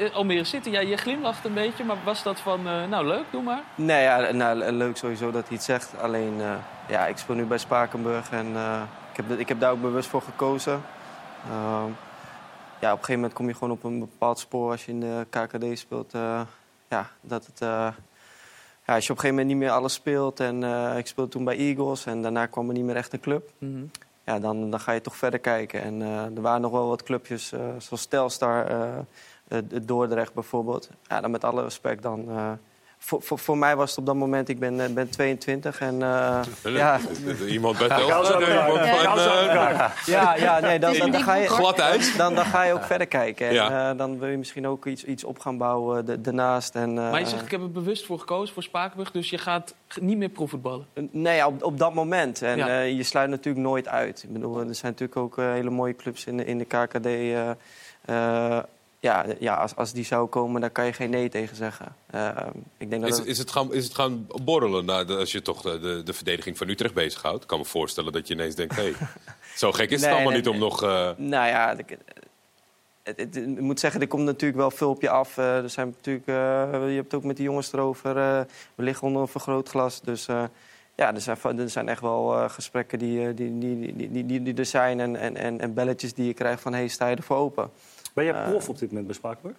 [0.06, 1.84] Eh, Almere City, ja, je glimlacht een beetje.
[1.84, 3.60] Maar was dat van, eh, nou leuk, doe maar.
[3.74, 5.92] Nee, ja, nou, leuk sowieso dat hij het zegt.
[6.00, 6.50] Alleen, eh,
[6.88, 10.08] ja, ik speel nu bij Spakenburg en eh, ik, heb, ik heb daar ook bewust
[10.08, 10.82] voor gekozen.
[11.50, 11.90] Ehm,
[12.80, 15.00] ja, op een gegeven moment kom je gewoon op een bepaald spoor als je in
[15.00, 16.14] de KKD speelt.
[16.14, 16.40] eh,
[16.88, 17.86] ja, dat het, eh,
[18.86, 20.40] ja, als je op een gegeven moment niet meer alles speelt.
[20.40, 23.20] En eh, ik speelde toen bij Eagles en daarna kwam er niet meer echt een
[23.20, 23.50] club.
[23.58, 23.84] Mhm.
[24.24, 25.82] Ja, dan, dan ga je toch verder kijken.
[25.82, 28.66] En eh, er waren nog wel wat clubjes, eh, zoals Telstar,
[29.82, 30.90] Dordrecht bijvoorbeeld.
[31.02, 32.28] Ja, dan met alle respect dan...
[32.98, 36.02] voor, voor, voor mij was het op dat moment, ik ben, eh, ben 22 en
[36.02, 36.98] eh, ja,
[37.48, 42.16] Iemand bij Gauw zo aan eh, ja, ja, nee, dan, dan, ga je, Glad ijs.
[42.16, 43.48] dan, dan ga je ook verder kijken.
[43.48, 43.90] En Ja.
[43.90, 46.74] eh, dan wil je misschien ook iets, iets op gaan bouwen da- daarnaast.
[46.74, 49.10] En, eh, Maar je zegt, ik heb er bewust voor gekozen, voor Spakenburg.
[49.10, 50.86] Dus je gaat niet meer profvoetballen.
[51.10, 52.42] Nee, op, op dat moment.
[52.42, 52.68] En Ja.
[52.68, 54.22] eh, je sluit natuurlijk nooit uit.
[54.22, 57.06] Ik bedoel, er zijn natuurlijk ook hele mooie clubs in de, in de KKD.
[59.06, 61.94] Ja, ja als, als die zou komen, dan kan je geen nee tegen zeggen.
[62.10, 62.28] Eh,
[62.78, 65.42] ik denk dat Is, het- is, het gaan, is het gaan borrelen de- als je
[65.42, 67.42] toch de, de, de verdediging van Utrecht bezighoudt?
[67.42, 68.94] Ik kan me voorstellen dat je ineens denkt, hé, hey,
[69.56, 70.62] zo gek is het allemaal nee, niet om nee.
[70.62, 70.82] nog...
[70.82, 71.96] eh, Nou ja, ik,
[73.02, 75.38] het, het- ik moet zeggen, er komt natuurlijk wel veel op je af.
[75.38, 76.34] Eh, er zijn natuurlijk, eh,
[76.88, 78.14] je hebt het ook met die jongens erover.
[78.74, 80.00] we liggen onder een vergrootglas.
[80.00, 80.26] Dus
[80.96, 84.66] ja, er zijn, er zijn echt wel gesprekken die, die, die, die, die, die, er
[84.66, 85.00] zijn.
[85.00, 87.70] En, en, en, en belletjes die je krijgt van, hey, sta je ervoor open?
[88.16, 89.56] Ben jij Eh, prof op dit moment bij Spakenburg?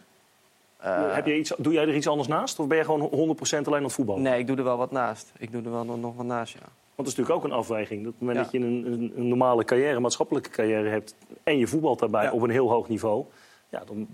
[0.78, 2.60] Eh, Heb je iets, doe jij er iets anders naast?
[2.60, 4.22] Of ben je gewoon 100% alleen aan het voetballen?
[4.22, 5.32] Nee, ik doe er wel wat naast.
[5.38, 6.60] Ik doe er wel nog, wat naast, ja.
[6.60, 8.04] Want dat is natuurlijk ook een afweging.
[8.04, 8.44] Dat moment Ja.
[8.44, 11.16] dat je een, een, een normale carrière, maatschappelijke carrière hebt...
[11.44, 12.32] en je voetbalt daarbij Ja.
[12.32, 13.26] op een heel hoog niveau...
[13.70, 14.08] Ja, dan,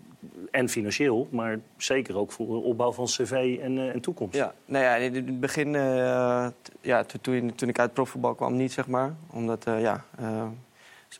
[0.51, 4.35] en financieel, maar zeker ook voor de opbouw van cv en, eh, en toekomst.
[4.35, 5.71] Ja, nou ja, in het begin,
[6.81, 9.13] ja, to- toen, toen ik uit profvoetbal kwam, niet zeg maar.
[9.31, 10.05] Omdat, ja,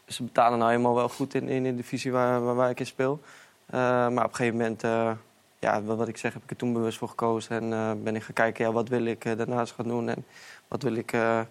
[0.07, 3.19] ze- betalen nou helemaal wel goed in, in de divisie waar, waar, ik in speel.
[3.65, 3.79] Eh,
[4.09, 5.11] maar op een gegeven moment, eh,
[5.59, 7.61] ja, wat, ik zeg, heb ik er toen bewust voor gekozen.
[7.61, 10.25] En eh, ben ik gaan kijken, ja, wat wil ik daarnaast gaan doen en
[10.67, 11.45] wat wil ik de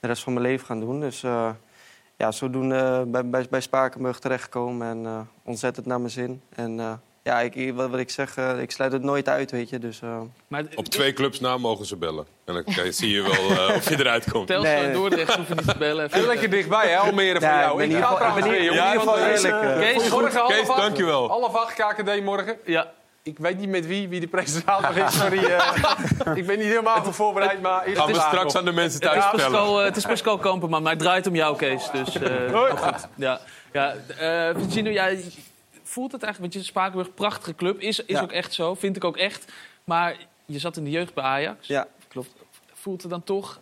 [0.00, 1.00] rest van mijn leven gaan doen.
[1.00, 1.20] Dus
[2.16, 6.42] ja, zodoende bij, bij, bij Spakenburg terechtgekomen en ontzettend naar mijn zin.
[6.54, 9.78] En ja, ik, wat, wat ik zeg, eh, ik sluit het nooit uit, weet je.
[9.78, 12.26] Dus, eh, Maar op twee clubs na mogen ze bellen.
[12.44, 14.46] En dan kan je- zie je wel eh, of je eruit komt.
[14.46, 14.84] Telstar Nee.
[14.84, 16.10] en Dordrecht hoeven niet te bellen.
[16.10, 17.72] En lekker dichtbij, hè, Almere voor Ja, jou.
[17.72, 18.84] ik ga ieder geval- trouwens weer, in jongen.
[18.84, 20.80] ieder geval Want, eh, eerlijk, eh, Kees, Morgen half Kees, acht.
[20.80, 21.28] dankjewel.
[21.28, 22.56] Half acht KKD morgen.
[22.64, 25.16] Ja, Ik weet niet met wie, wie de presentator is.
[25.18, 25.72] Sorry, eh,
[26.34, 27.82] ik ben niet helemaal voor voorbereid, maar...
[27.94, 29.50] Gaan we straks aan de mensen het is, thuis vertellen.
[29.52, 31.90] Pascal, het is Pascal Kamperman, maar het draait om jou, Kees.
[31.90, 32.30] Dus, eh,
[32.76, 33.08] goed.
[33.14, 33.40] Ja,
[33.72, 35.16] ja, eh Virginia, ja,
[35.98, 38.22] voelt het eigenlijk, want je Spakenburg, prachtige club, is, is Ja.
[38.22, 39.52] ook echt zo, vind ik ook echt.
[39.84, 41.66] Maar je zat in de jeugd bij Ajax.
[41.66, 42.30] ja, klopt.
[42.72, 43.60] Voelt het dan toch?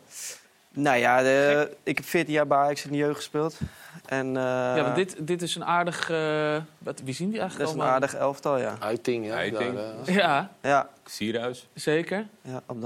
[0.71, 3.59] Nou ja, de- ik heb 14 jaar bij Ajax in de jeugd gespeeld.
[4.07, 6.11] En, eh, ja, want dit, dit is een aardig...
[6.11, 8.77] eh, wat, wie zien die dat eigenlijk is een aardig elftal, ja.
[8.81, 9.35] Uiting, ja.
[9.35, 9.75] Uiting.
[9.75, 11.67] Daar, Ja, Ja, Sierhuis.
[11.75, 12.27] zeker.
[12.43, 12.81] ja op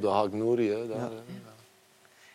[0.00, 0.86] de Hak Nouri, hè.
[0.88, 1.04] Daar, Ja.
[1.04, 1.34] eh.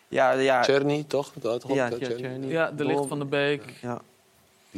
[0.08, 1.32] Ja, ja, Cherny, toch?
[1.32, 2.28] Dat, ja, Dat ja.
[2.40, 3.62] Ja, de licht van de Beek.
[3.80, 3.98] Ja,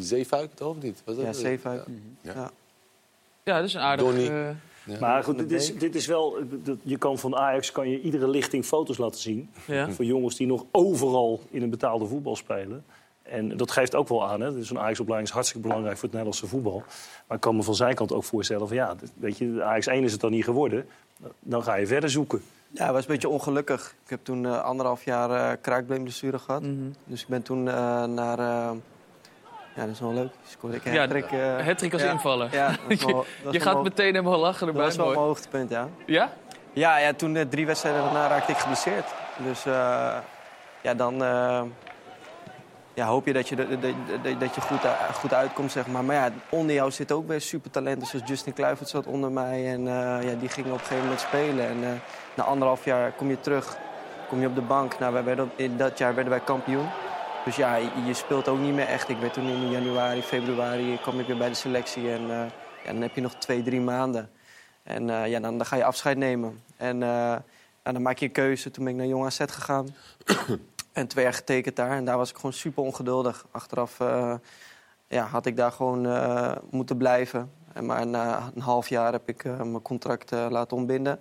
[0.01, 0.69] Die Zeefuik, toch?
[0.77, 1.03] Of niet?
[1.05, 1.33] Was dat ja?
[1.33, 1.83] Zeefuik.
[2.21, 2.33] Ja.
[2.35, 2.51] Ja.
[3.45, 4.15] Ja, dat is een aardig...
[4.29, 4.49] Eh,
[4.85, 4.99] Ja.
[5.01, 6.37] Maar goed, dit is, dit is wel...
[6.51, 9.51] dat- Je kan van Ajax kan je iedere lichting foto's laten zien.
[9.67, 9.91] ja.
[9.91, 12.85] Voor jongens die nog overal in een betaalde voetbal spelen.
[13.23, 14.41] En dat geeft ook wel aan.
[14.41, 14.53] Hè?
[14.55, 16.83] Dus een Ajax-opleiding is hartstikke belangrijk voor het Nederlandse voetbal.
[17.27, 20.05] Maar ik kan me van zijn kant ook voorstellen van ja, weet je, Ajax 1
[20.05, 20.87] is het dan niet geworden.
[21.41, 22.43] Dan ga je verder zoeken.
[22.69, 23.95] Ja, het was een beetje ongelukkig.
[24.05, 26.63] Ik heb toen eh, anderhalf jaar eh kraakbeenblessure gehad.
[26.63, 26.75] Mhm.
[27.05, 28.39] Dus ik ben toen eh, naar...
[28.39, 28.71] eh,
[29.75, 30.33] ja, dat is wel leuk.
[30.49, 32.11] Scoorde ik Ja, hat-trick, eh, Hattrick als ja.
[32.11, 32.49] invaller.
[32.53, 34.85] Ja, dat is wel- dat is je wel gaat meteen helemaal lachen Dat erbij.
[34.85, 35.17] was wel mooi.
[35.17, 35.89] mijn hoogtepunt, ja.
[36.07, 36.33] Ja?
[36.73, 39.07] Ja, ja toen eh, drie wedstrijden daarna raakte ik geblesseerd.
[39.37, 40.17] Dus eh,
[40.81, 41.63] ja, dan eh,
[42.95, 43.81] ja, hoop je dat je, dat, dat,
[44.23, 44.81] dat- dat je goed,
[45.15, 46.05] goed uitkomt, zeg maar.
[46.05, 48.07] Maar ja, onder jou zitten ook weer supertalenten.
[48.07, 49.73] Zoals Justin Kluivert zat onder mij.
[49.73, 51.67] En ja, die gingen op een gegeven moment spelen.
[51.69, 52.03] En
[52.35, 53.77] na anderhalf jaar kom je terug,
[54.29, 54.99] kom je op de bank.
[54.99, 56.89] Nou, wij werden, dat jaar werden wij kampioen.
[57.45, 59.09] Dus ja, je, speelt ook niet meer echt.
[59.09, 62.11] Ik werd toen in januari, februari kwam ik weer bij de selectie.
[62.11, 62.47] En eh,
[62.85, 64.31] ja, dan heb je nog twee, drie maanden.
[64.83, 66.61] En eh, ja, dan, dan ga je afscheid nemen.
[66.77, 67.43] En eh, nou,
[67.83, 68.71] dan maak je een keuze.
[68.71, 69.89] Toen ben ik naar Jong AZ gegaan.
[70.93, 71.91] en twee jaar getekend daar.
[71.91, 73.47] En daar was ik gewoon super ongeduldig.
[73.51, 73.99] Achteraf
[75.07, 76.09] ja, had ik daar gewoon
[76.71, 77.51] moeten blijven.
[77.73, 81.21] En maar na een half jaar heb ik mijn contract laten ontbinden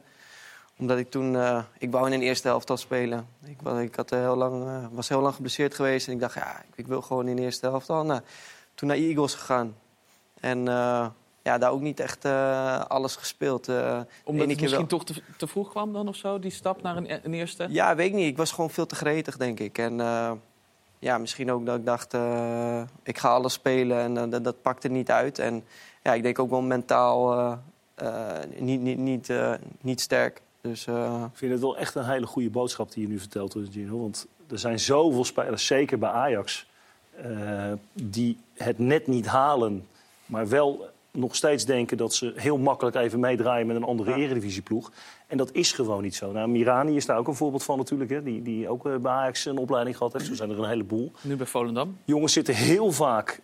[0.80, 3.27] omdat ik toen, eh, ik wou in een eerste helft al spelen.
[3.43, 6.07] Ik, ik had, eh, heel lang, eh, was heel lang geblesseerd geweest.
[6.07, 8.05] En ik dacht, ja, ik, ik wil gewoon in de eerste helft al.
[8.05, 8.21] Nou,
[8.75, 9.75] toen naar Eagles gegaan.
[10.39, 10.65] En
[11.43, 12.25] ja, daar ook niet echt
[12.88, 13.67] alles gespeeld.
[13.67, 14.86] Omdat het keer misschien wel.
[14.86, 17.67] toch te, te vroeg kwam dan of zo, die stap naar een, een eerste?
[17.69, 18.27] Ja, weet ik niet.
[18.27, 19.77] Ik was gewoon veel te gretig, denk ik.
[19.77, 19.97] En
[20.99, 22.13] ja, misschien ook dat ik dacht,
[23.03, 25.39] ik ga alles spelen en dat, dat pakte niet uit.
[25.39, 25.63] En
[26.03, 27.59] ja, ik denk ook wel mentaal
[28.57, 29.32] niet, niet, niet,
[29.82, 30.41] niet sterk.
[30.62, 33.55] Dus eh, Ik vind het wel echt een hele goede boodschap die je nu vertelt,
[33.72, 33.99] Gino.
[33.99, 36.68] Want er zijn zoveel spelers, zeker bij Ajax,
[37.22, 39.88] eh, die het net niet halen.
[40.26, 44.91] Maar wel nog steeds denken dat ze heel makkelijk even meedraaien met een andere eredivisieploeg.
[45.28, 46.32] En dat is gewoon niet zo.
[46.32, 48.10] Nou, Mirani is daar ook een voorbeeld van natuurlijk.
[48.10, 50.26] Hè, die, die ook eh, bij Ajax een opleiding gehad heeft.
[50.26, 51.12] Zo zijn er een heleboel.
[51.22, 51.97] Nu bij Volendam.
[52.05, 53.41] Jongens zitten heel vaak,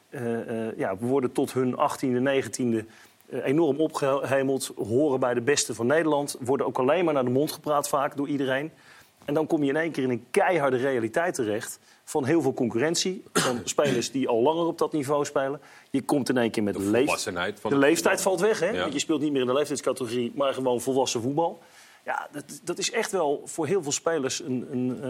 [0.78, 2.84] ja, worden tot hun 18e, 19e eh,
[3.30, 7.52] enorm opgehemeld, horen bij de beste van Nederland, worden ook alleen maar naar de mond
[7.52, 8.72] gepraat vaak door iedereen.
[9.26, 12.54] En dan kom je in één keer in een keiharde realiteit terecht van heel veel
[12.54, 15.62] concurrentie, van spelers die al langer op dat niveau spelen.
[15.90, 16.80] Je komt in één keer met de,
[17.70, 18.38] De leeftijd voetbal.
[18.38, 18.76] valt weg, hè?
[18.76, 18.82] Ja.
[18.82, 21.60] Want je speelt niet meer in de leeftijdscategorie, maar gewoon volwassen voetbal.
[22.06, 25.10] Ja, dat, dat is echt wel voor heel veel spelers een, een, eh,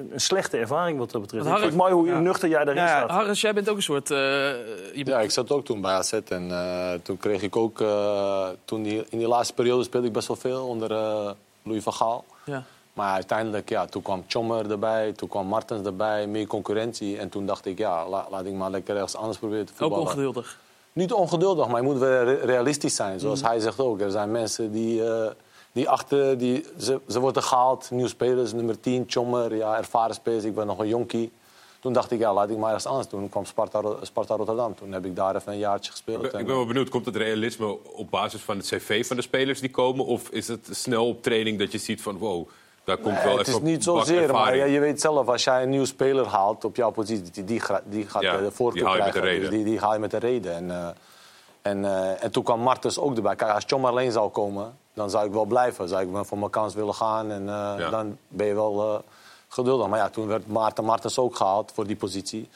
[0.00, 1.44] een, een slechte ervaring wat dat betreft.
[1.44, 2.18] Ik Harry- vind het mooi hoe Ja.
[2.20, 3.10] nuchter jij daarin Ja, staat.
[3.10, 4.10] Harris, jij bent ook een soort...
[4.10, 7.80] eh, je Ja, ik zat ook toen bij AZ en eh, toen kreeg ik ook...
[7.80, 11.30] eh, toen die, in die laatste periode speelde ik best wel veel onder eh,
[11.62, 12.24] Louis van Gaal.
[12.44, 12.62] Ja.
[12.92, 17.18] Maar uiteindelijk, ja, toen kwam Chommer erbij, toen kwam Martens erbij, meer concurrentie.
[17.18, 19.78] En toen dacht ik, ja, la- laat ik maar lekker ergens anders proberen te Ook
[19.78, 20.06] voetballen.
[20.06, 20.58] ongeduldig.
[20.92, 23.20] Niet ongeduldig, maar je moet wel re- realistisch zijn.
[23.20, 24.00] Zoals hij zegt ook.
[24.00, 25.30] Er zijn mensen die, eh,
[25.72, 26.38] die achter...
[26.38, 30.44] Die, ze, ze worden gehaald, nieuwe spelers, nummer 10, Chommer, ja, ervaren spelers.
[30.44, 31.32] Ik ben nog een jonkie.
[31.80, 33.20] Toen dacht ik, ja, laat ik maar ergens anders doen.
[33.20, 34.74] Toen kwam Sparta, Sparta Rotterdam.
[34.74, 36.16] Toen heb ik daar even een jaartje gespeeld.
[36.16, 39.06] Ik ben, En, ik ben wel benieuwd, komt het realisme op basis van het cv
[39.06, 40.04] van de spelers die komen?
[40.04, 42.48] Of is het snel op training dat je ziet van wow,
[42.84, 45.44] daar komt Nee, wel het even is niet zozeer, maar ja, je weet zelf, als
[45.44, 48.82] jij een nieuwe speler haalt op jouw positie, die, die, gaat Ja, eh, de voorkeur
[48.82, 49.20] die haal je met krijgen.
[49.20, 49.50] de reden.
[49.50, 50.54] Dus die, die haal je met de reden.
[50.54, 50.88] En, eh,
[51.62, 53.36] en, eh, en toen kwam Martens ook erbij.
[53.36, 55.88] Kijk, als John alleen zou komen, dan zou ik wel blijven.
[55.88, 57.90] Zou ik wel voor mijn kans willen gaan en eh, Ja.
[57.90, 58.98] dan ben je wel eh,
[59.48, 59.86] geduldig.
[59.88, 62.48] Maar ja, toen werd Maarten Martens ook gehaald voor die positie.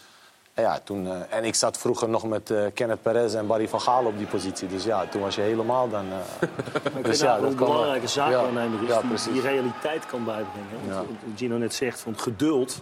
[0.54, 3.80] En, ja, toen, eh, en ik zat vroeger nog met Kenneth Perez en Barry van
[3.80, 4.68] Gaal op die positie.
[4.68, 6.04] Dus ja, toen was je helemaal dan...
[6.40, 6.48] eh,
[6.92, 8.40] Maar ik dus ja, dat een belangrijke zaak Ja,
[8.86, 10.86] ja, die, die realiteit kan bijbrengen.
[10.86, 10.94] Ja.
[10.94, 11.06] Wat
[11.36, 12.80] Gino net zegt, van geduld.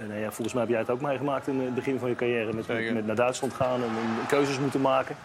[0.00, 2.14] En, nou ja, volgens mij heb jij het ook meegemaakt in het begin van je
[2.14, 2.52] carrière.
[2.52, 3.88] Met, met, met naar Duitsland gaan en,
[4.20, 5.16] en keuzes moeten maken.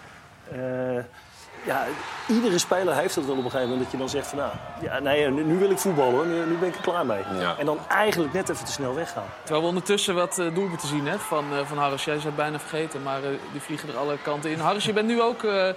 [1.66, 1.86] Eh, ja,
[2.28, 4.38] iedere speler heeft het wel op een gegeven moment dat je dan zegt van...
[4.38, 4.52] Nou,
[4.82, 6.26] ja, nee, nu, nu wil ik voetballen, hoor.
[6.26, 7.24] Nu, nu ben ik er klaar mee.
[7.40, 7.56] Ja.
[7.58, 9.26] En dan eigenlijk net even te snel weggaan.
[9.44, 12.06] Terwijl we ondertussen wat uh, doelpunten zien hè, van, uh, van Harris.
[12.06, 14.60] Jij is het bijna vergeten, maar uh, die vliegen er alle kanten in.
[14.60, 15.70] Harris, je bent nu ook, uh,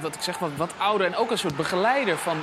[0.00, 2.36] wat ik zeg, wat, wat ouder en ook een soort begeleider van,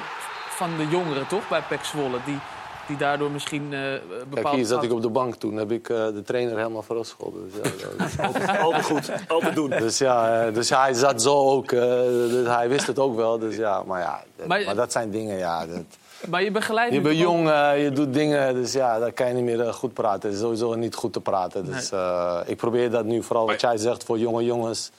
[0.49, 1.47] van de jongeren, toch?
[1.47, 2.39] Bij Pek Zwolle, die,
[2.87, 3.79] die daardoor misschien uh,
[4.09, 4.33] bepaald...
[4.33, 5.55] Kijk, hier zat ik op de bank toen.
[5.55, 7.51] heb ik uh, de trainer helemaal verrasscholden.
[7.51, 9.69] Dus, ja, altijd, altijd goed, altijd doen.
[9.69, 11.69] Dus ja, uh, dus hij zat zo ook.
[11.69, 13.39] dus hij wist het ook wel.
[13.39, 15.65] Dus ja, maar ja, dat, maar, maar dat zijn dingen, ja...
[15.65, 15.83] Dat,
[16.29, 19.33] maar je begeleidt Je bent jong, uh, je doet dingen, dus ja, daar kan je
[19.33, 20.29] niet meer uh, goed praten.
[20.29, 21.65] Het is sowieso niet goed te praten.
[21.65, 24.91] Dus uh, ik probeer dat nu, vooral wat jij zegt, voor jonge jongens.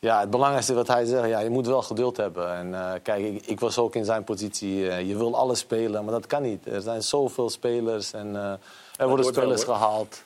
[0.00, 2.54] Ja, het belangrijkste wat hij zegt, ja, je moet wel geduld hebben.
[2.54, 4.78] En uh, kijk, ik, ik, was ook in zijn positie.
[4.78, 6.66] Uh, je wil alles spelen, maar dat kan niet.
[6.66, 8.52] Er zijn zoveel spelers en uh,
[8.96, 10.24] er worden spelers gehaald.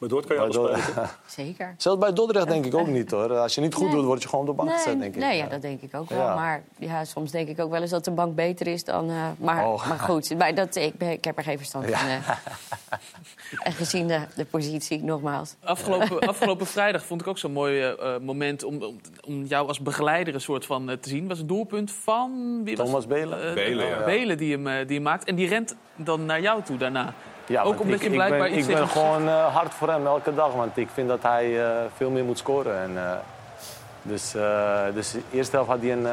[0.00, 1.08] Maar Dort kan je alles spelen.
[1.26, 1.74] Zeker.
[1.76, 3.38] Zelfs bij Dordrecht denk ik ook niet hoor.
[3.38, 3.94] Als je niet goed nee.
[3.94, 5.20] doet, word je gewoon op de bank nee, gezet, denk ik.
[5.20, 6.18] Nee, ja, dat denk ik ook wel.
[6.18, 6.34] Ja.
[6.34, 9.10] Maar ja, soms denk ik ook wel eens dat de bank beter is dan...
[9.10, 9.88] Uh, maar, oh.
[9.88, 12.08] maar goed, maar dat, ik, ben, ik heb er geen verstand van.
[12.08, 12.18] Ja.
[12.18, 12.28] Uh,
[13.66, 15.54] en gezien de, de positie, nogmaals.
[15.64, 19.80] Afgelopen, afgelopen vrijdag vond ik ook zo'n mooi uh, moment om, om, om, jou als
[19.80, 21.28] begeleider een soort van te zien.
[21.28, 22.60] was het doelpunt van...
[22.64, 23.54] Wie Thomas was, Belen.
[23.54, 24.04] Belen, ja.
[24.04, 25.24] Belen die hem, die hem maakt.
[25.24, 27.14] En die rent dan naar jou toe daarna.
[27.50, 29.88] Ja, ook omdat ik, je blijkbaar ik ben, iets Ik ben gewoon uh, hard voor
[29.88, 32.78] hem elke dag, want ik vind dat hij uh, veel meer moet scoren.
[32.78, 33.12] En, uh,
[34.02, 34.32] dus,
[34.94, 36.04] dus de eerste helft had hij een,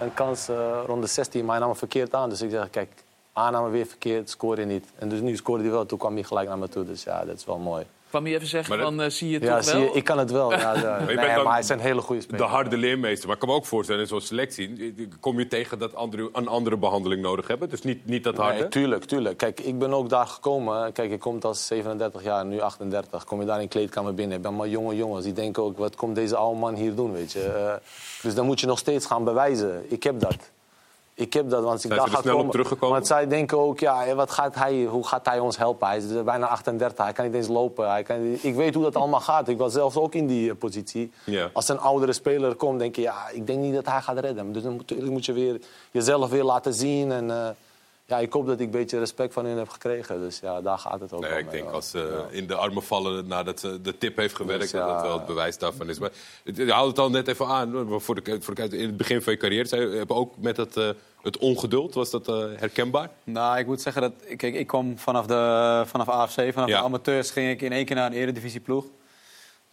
[0.00, 0.48] een kans
[0.86, 2.28] rond de 16, maar hij nam hem verkeerd aan.
[2.28, 2.90] Dus ik zeg, kijk,
[3.32, 4.86] aanname weer verkeerd, scoor je niet.
[4.98, 6.84] En dus nu scoorde hij wel, toen kwam hij gelijk naar me toe.
[6.84, 7.86] Dus ja, dat is wel mooi.
[8.16, 8.86] Kwam je even zeggen dat...
[8.86, 9.82] van, uh, zie je het ja, toch zie wel?
[9.82, 10.50] Je, ik kan het wel.
[10.50, 12.40] Ja, de, maar, nee, dan maar hij is een hele goede speler.
[12.40, 13.26] De harde leermeester.
[13.26, 14.94] Maar ik kan me ook voorstellen, in zo'n selectie...
[15.20, 17.68] kom je tegen dat andere, een andere behandeling nodig hebben.
[17.68, 18.60] Dus niet, niet dat harde.
[18.60, 19.36] Nee, tuurlijk, tuurlijk.
[19.36, 20.92] Kijk, ik ben ook daar gekomen.
[20.92, 23.24] Kijk, ik kom als 37 jaar, nu 38.
[23.24, 24.36] Kom je daar in de kleedkamer binnen.
[24.36, 25.24] Ik ben maar jonge jongens.
[25.24, 27.52] Die denken ook, wat komt deze oude man hier doen, weet je.
[27.56, 27.72] Uh,
[28.22, 29.84] dus dan moet je nog steeds gaan bewijzen.
[29.88, 30.36] Ik heb dat.
[31.18, 32.46] Ik heb dat, want ik Zijn ga ga snel komen.
[32.46, 32.94] op teruggekomen?
[32.94, 35.86] Want zij denken ook, ja, wat gaat hij, hoe gaat hij ons helpen?
[35.88, 37.90] Hij is bijna 38, hij kan niet eens lopen.
[37.90, 39.48] Hij kan, ik weet hoe dat allemaal gaat.
[39.48, 41.12] Ik was zelfs ook in die uh, positie.
[41.52, 44.52] Als een oudere speler komt, denk je, ja, ik denk niet dat hij gaat redden.
[44.52, 45.60] Dus dan moet, moet je weer
[45.90, 47.12] jezelf weer laten zien.
[47.12, 47.48] En, uh,
[48.06, 50.20] ja, ik hoop dat ik een beetje respect van hen heb gekregen.
[50.20, 51.38] Dus ja, daar gaat het ook nee, om.
[51.38, 51.70] Ik denk ja.
[51.70, 52.26] als uh, ja.
[52.30, 54.62] in de armen vallen nadat ze de tip heeft gewerkt...
[54.62, 55.98] Dus, ja, dat dat wel het bewijs daarvan is.
[55.98, 56.10] Maar
[56.44, 58.00] je houdt het al net even aan.
[58.00, 59.68] Voor de, voor de, in het begin van je carrière...
[59.68, 60.88] Zei, je ook met het, uh,
[61.22, 63.10] het ongeduld, was dat uh, herkenbaar?
[63.24, 64.12] Nou, ik moet zeggen dat...
[64.36, 66.78] Kijk, ik kwam vanaf, de, vanaf AFC, vanaf Ja.
[66.78, 67.30] de amateurs...
[67.30, 68.84] ging ik in één keer naar een eredivisieploeg.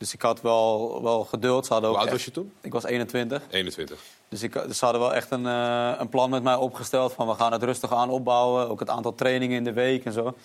[0.03, 1.65] Dus ik had wel, wel geduld.
[1.65, 2.53] Ze hadden ook Hoe oud was je toen?
[2.61, 3.41] Ik was 21.
[3.49, 3.99] 21.
[4.29, 7.27] Dus, ik, dus ze hadden wel echt een, eh, een plan met mij opgesteld van
[7.27, 8.69] we gaan het rustig aan opbouwen.
[8.69, 10.35] Ook het aantal trainingen in de week en zo.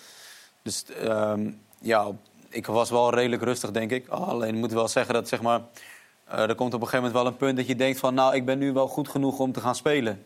[0.61, 1.51] Dus ehm,
[1.81, 2.07] ja,
[2.49, 4.07] ik was wel redelijk rustig, denk ik.
[4.07, 5.61] Alleen ik moet wel zeggen dat zeg maar,
[6.23, 8.35] eh, er komt op een gegeven moment wel een punt dat je denkt van nou,
[8.35, 10.25] ik ben nu wel goed genoeg om te gaan spelen.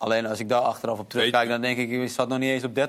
[0.00, 2.64] Alleen als ik daar achteraf op terugkijk, dan denk ik, je zat nog niet eens
[2.64, 2.82] op 30%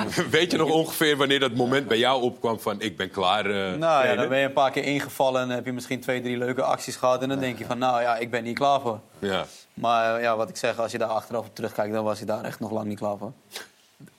[0.30, 3.46] Weet je nog ongeveer wanneer dat moment bij jou opkwam van ik ben klaar?
[3.46, 4.16] eh, Nou ja, trainen?
[4.16, 6.96] dan ben je een paar keer ingevallen en heb je misschien twee, drie leuke acties
[6.96, 7.22] gehad.
[7.22, 9.00] En dan denk je van, nou ja, ik ben niet klaar voor.
[9.18, 9.44] Ja.
[9.74, 12.24] Maar eh, ja, wat ik zeg, als je daar achteraf op terugkijkt, dan was je
[12.24, 13.32] daar echt nog lang niet klaar voor.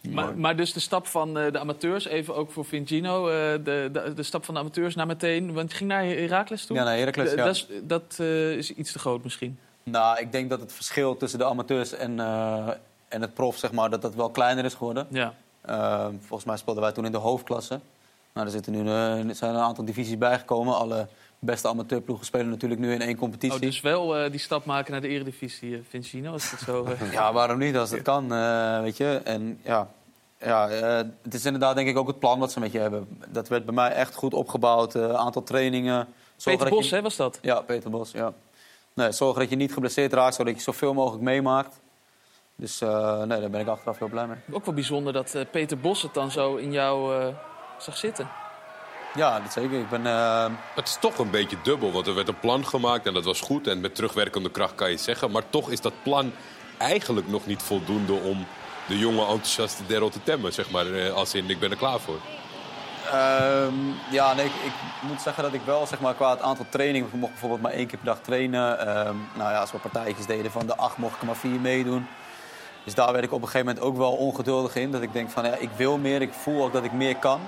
[0.10, 3.90] Maar, maar dus de stap van eh, de amateurs, even ook voor Vincino, eh, de,
[3.92, 6.78] de, de stap van de amateurs naar meteen, want je ging naar Heracles toen?
[6.78, 7.44] Ja, naar Heracles, D- ja.
[7.46, 9.60] Dat, is, dat eh, is iets te groot misschien.
[9.84, 12.68] Nou, ik denk dat het verschil tussen de amateurs en, eh,
[13.08, 15.08] en het prof, zeg maar, dat dat wel kleiner is geworden.
[15.10, 15.34] Ja.
[15.62, 17.80] Eh, volgens mij speelden wij toen in de hoofdklasse.
[18.34, 20.76] Nou, er, zitten nu, eh, er zijn een aantal divisies bijgekomen.
[20.76, 21.08] Alle
[21.40, 23.56] beste amateurploegen spelen natuurlijk nu in één competitie.
[23.56, 26.88] Oh, dus wel die stap maken naar de eredivisie, Vincino, als dat zo...
[27.12, 28.28] Ja, waarom niet als het kan,
[28.82, 29.22] weet je.
[29.24, 29.88] En ja,
[30.40, 30.68] ja
[31.22, 33.08] het is inderdaad denk ik ook het plan wat ze met je hebben.
[33.28, 34.94] Dat werd bij mij echt goed opgebouwd.
[34.94, 36.08] Een aantal trainingen.
[36.44, 37.40] Peter dat Bos, je- hè, was dat?
[37.42, 38.34] Ja, Peter Bos, ja.
[38.96, 41.80] Nee, zorgen dat je niet geblesseerd raakt, zodat je zoveel mogelijk meemaakt.
[42.56, 44.38] Dus eh, nee, daar ben ik achteraf heel blij mee.
[44.52, 47.28] Ook wel bijzonder dat eh, Peter Bos het dan zo in jou eh,
[47.78, 48.28] zag zitten.
[49.16, 49.80] Ja, dat zeker.
[49.80, 50.06] Ik ben...
[50.08, 53.24] eh, Het is toch een beetje dubbel, want er werd een plan gemaakt en dat
[53.24, 53.68] was goed.
[53.68, 55.32] En met terugwerkende kracht kan je het zeggen.
[55.32, 56.32] Maar toch is dat plan
[56.78, 58.46] eigenlijk nog niet voldoende om
[58.88, 60.54] de jonge enthousiaste Daryl te temmen.
[60.54, 62.20] Zeg maar, eh, als in, ik ben er klaar voor.
[63.12, 63.74] Ehm,
[64.12, 67.10] ja, nee, ik, ik moet zeggen dat ik wel zeg maar, qua het aantal trainingen...
[67.10, 68.80] We mochten bijvoorbeeld maar één keer per dag trainen.
[68.80, 71.60] Ehm, nou ja, als we partijtjes deden van de acht mocht ik er maar vier
[71.60, 72.08] meedoen.
[72.84, 74.92] Dus daar werd ik op een gegeven moment ook wel ongeduldig in.
[74.92, 77.40] Dat ik denk van, ja, ik wil meer, ik voel ook dat ik meer kan.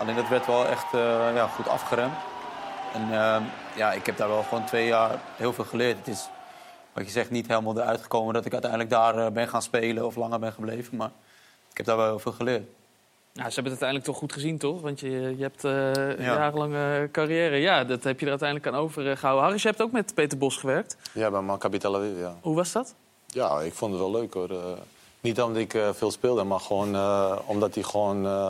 [0.00, 2.14] Alleen dat werd wel echt eh, ja, goed afgeremd.
[2.94, 3.42] En ehm,
[3.76, 5.98] ja, ik heb daar wel gewoon twee jaar heel veel geleerd.
[5.98, 6.28] Het is,
[6.92, 10.06] wat je zegt, niet helemaal eruit gekomen dat ik uiteindelijk daar eh, ben gaan spelen...
[10.06, 11.10] of langer ben gebleven, maar
[11.70, 12.68] ik heb daar wel heel veel geleerd.
[13.34, 14.80] Nou, ze hebben het uiteindelijk toch goed gezien, toch?
[14.80, 16.34] Want je, je hebt eh, een Ja.
[16.34, 17.56] jarenlange carrière.
[17.56, 19.42] Ja, dat heb je er uiteindelijk aan overgehouden.
[19.44, 20.96] Harris, je hebt ook met Peter Bos gewerkt.
[21.12, 22.34] Ja, bij Maccabi Tel Aviv, ja.
[22.40, 22.94] Hoe was dat?
[23.26, 24.50] Ja, ik vond het wel leuk hoor.
[24.50, 24.56] Eh,
[25.20, 28.26] niet omdat ik eh, veel speelde, maar gewoon eh, omdat hij gewoon...
[28.26, 28.48] eh,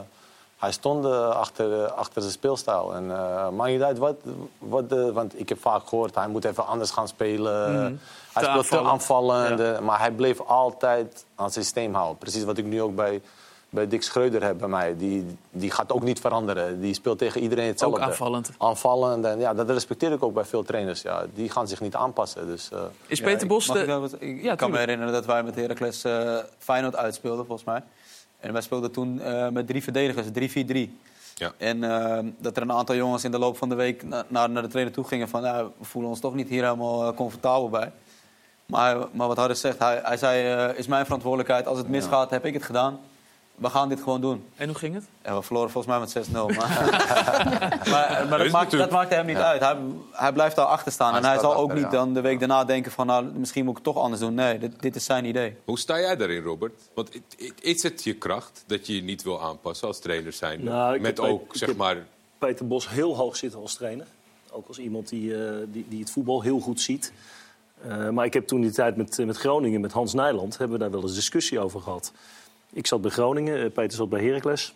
[0.58, 2.94] hij stond achter, achter zijn speelstijl.
[2.94, 4.16] En eh maakt niet uit wat...
[4.58, 7.72] wat de, want ik heb vaak gehoord, hij moet even anders gaan spelen.
[7.72, 7.92] Mhm.
[8.32, 8.86] Hij speelt te aanvallend.
[9.50, 9.60] aanvallend.
[9.60, 12.18] eh, Maar hij bleef altijd aan zijn systeem houden.
[12.18, 13.20] Precies wat ik nu ook bij,
[13.74, 14.96] bij Dick Schreuder heb bij mij.
[14.96, 16.80] Die, die gaat ook niet veranderen.
[16.80, 17.98] Die speelt tegen iedereen hetzelfde.
[18.00, 18.50] Ook aanvallend.
[18.58, 19.24] Aanvallend.
[19.24, 21.02] En ja, dat respecteer ik ook bij veel trainers.
[21.02, 22.46] Ja, die gaan zich niet aanpassen.
[22.46, 23.82] Dus, eh, Is Peter ik- Bos mag de...
[23.82, 27.46] ik daar wat- ik Ja, kan me herinneren dat wij met Heracles eh Feyenoord uitspeelden,
[27.46, 27.82] volgens mij.
[28.40, 30.98] En wij speelden toen eh, met drie verdedigers, 3-4-3.
[31.34, 31.52] Ja.
[31.56, 31.80] En
[32.38, 34.68] dat er een aantal jongens in de loop van de week na- naar, naar de
[34.68, 35.42] trainer toe gingen van...
[35.42, 37.92] Nou, we voelen ons toch niet hier helemaal comfortabel bij.
[38.66, 41.66] Maar, maar wat Harris zegt, hij, hij zei, is mijn verantwoordelijkheid.
[41.66, 43.00] Als het misgaat, heb ik het gedaan.
[43.54, 44.44] We gaan dit gewoon doen.
[44.56, 45.04] En hoe ging het?
[45.22, 46.32] En we verloren volgens mij met 6-0.
[46.32, 46.54] Maar,
[47.90, 49.60] maar, maar dat, maakt, dat maakte hem niet uit.
[49.60, 49.76] Hij,
[50.12, 51.12] hij blijft daar achter staan.
[51.12, 51.88] Hij en hij zal ook niet ja.
[51.88, 53.06] dan de week daarna denken van...
[53.06, 54.34] Nou, misschien moet ik het toch anders doen.
[54.34, 55.56] Nee, dit, dit is zijn idee.
[55.64, 56.90] Hoe sta jij daarin, Robert?
[56.94, 57.10] Want
[57.60, 60.64] is het je kracht dat je je niet wil aanpassen als trainer zijn?
[60.64, 61.96] Nou, Met heb- ook, ik zeg maar...
[62.38, 64.06] Peter Bos heel hoog zitten als trainer.
[64.50, 67.12] Ook als iemand die, eh, die, die het voetbal heel goed ziet.
[67.82, 70.58] Eh, maar ik heb toen die tijd met, met Groningen, met Hans Nijland...
[70.58, 72.12] hebben we daar wel eens discussie over gehad.
[72.74, 74.74] Ik zat bij Groningen, eh, Peter zat bij Heracles.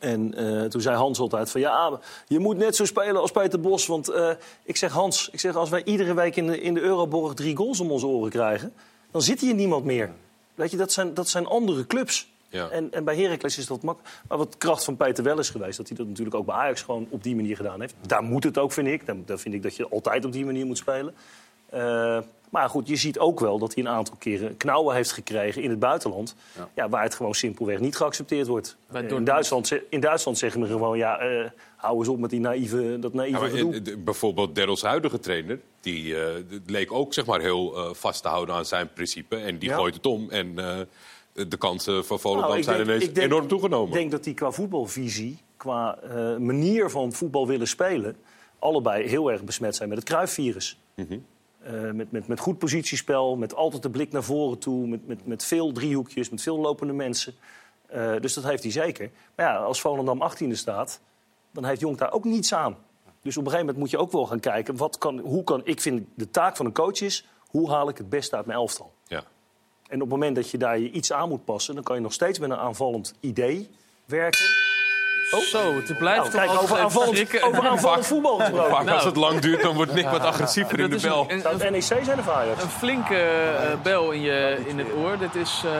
[0.00, 1.60] En eh, toen zei Hans altijd van...
[1.60, 3.86] ja, je moet net zo spelen als Peter Bos.
[3.86, 4.30] Want eh,
[4.64, 7.56] ik zeg Hans, ik zeg, als wij iedere week in de, in de Euroborg drie
[7.56, 8.72] goals om onze oren krijgen...
[9.10, 10.10] dan zit hier niemand meer.
[10.54, 12.30] Weet je, dat zijn, dat zijn andere clubs.
[12.48, 12.68] Ja.
[12.68, 14.14] En, en bij Heracles is dat makkelijk.
[14.28, 16.82] Maar wat kracht van Peter wel is geweest, dat hij dat natuurlijk ook bij Ajax
[16.82, 17.94] gewoon op die manier gedaan heeft.
[18.06, 19.06] Daar moet het ook, vind ik.
[19.06, 21.14] Daar, daar vind ik dat je altijd op die manier moet spelen.
[21.72, 22.18] Eh,
[22.50, 25.70] maar goed, je ziet ook wel dat hij een aantal keren knauwen heeft gekregen in
[25.70, 26.34] het buitenland.
[26.74, 26.88] Ja.
[26.88, 28.76] waar het gewoon simpelweg niet geaccepteerd wordt.
[28.92, 29.24] Eh, in.
[29.24, 33.12] Duitsland, in Duitsland zeggen we gewoon, ja, eh, hou eens op met die naïeve, dat
[33.14, 36.34] naïeve Ja, maar, bijvoorbeeld Darryl's huidige trainer, die eh,
[36.66, 39.36] leek ook zeg maar, heel vast te houden aan zijn principe.
[39.36, 39.76] En die Ja.
[39.76, 40.30] gooit het om.
[40.30, 40.78] En eh,
[41.48, 43.88] de kansen van Volendam Nou, zijn denk- ineens denk- enorm toegenomen.
[43.88, 45.98] Ik denk dat die qua voetbalvisie, qua
[46.38, 48.16] manier van voetbal willen spelen...
[48.58, 50.78] allebei heel erg besmet zijn met het Cruijff-virus.
[50.94, 51.18] Mhm.
[51.64, 54.86] Eh, met, met, met goed positiespel, met altijd de blik naar voren toe...
[54.86, 57.34] met, met, met veel driehoekjes, met veel lopende mensen.
[57.86, 59.10] Eh, dus dat heeft hij zeker.
[59.36, 61.00] Maar ja, als Volendam 18e staat,
[61.50, 62.76] dan heeft Jonk daar ook niets aan.
[63.22, 64.76] Dus op een gegeven moment moet je ook wel gaan kijken...
[64.76, 67.28] Wat kan, hoe kan, ik vind de taak van een coach is...
[67.46, 68.92] hoe haal ik het beste uit mijn elftal?
[69.06, 69.24] Ja.
[69.88, 71.74] En op het moment dat je daar je iets aan moet passen...
[71.74, 73.68] dan kan je nog steeds met een aanvallend idee
[74.04, 74.71] werken.
[75.40, 78.70] Zo, het blijft Nou, toch kijk, over aanvallend, over aanvallend voetbal gesproken.
[78.70, 78.96] Vaak Nou.
[78.96, 81.24] als het lang duurt, dan wordt Nick wat agressiever in Dat de bel.
[81.28, 82.62] een, Zou een, het NEC zijn of Ajax?
[82.62, 85.18] een flinke eh, bel in, je, in het oor.
[85.18, 85.62] Dit is...
[85.64, 85.72] eh,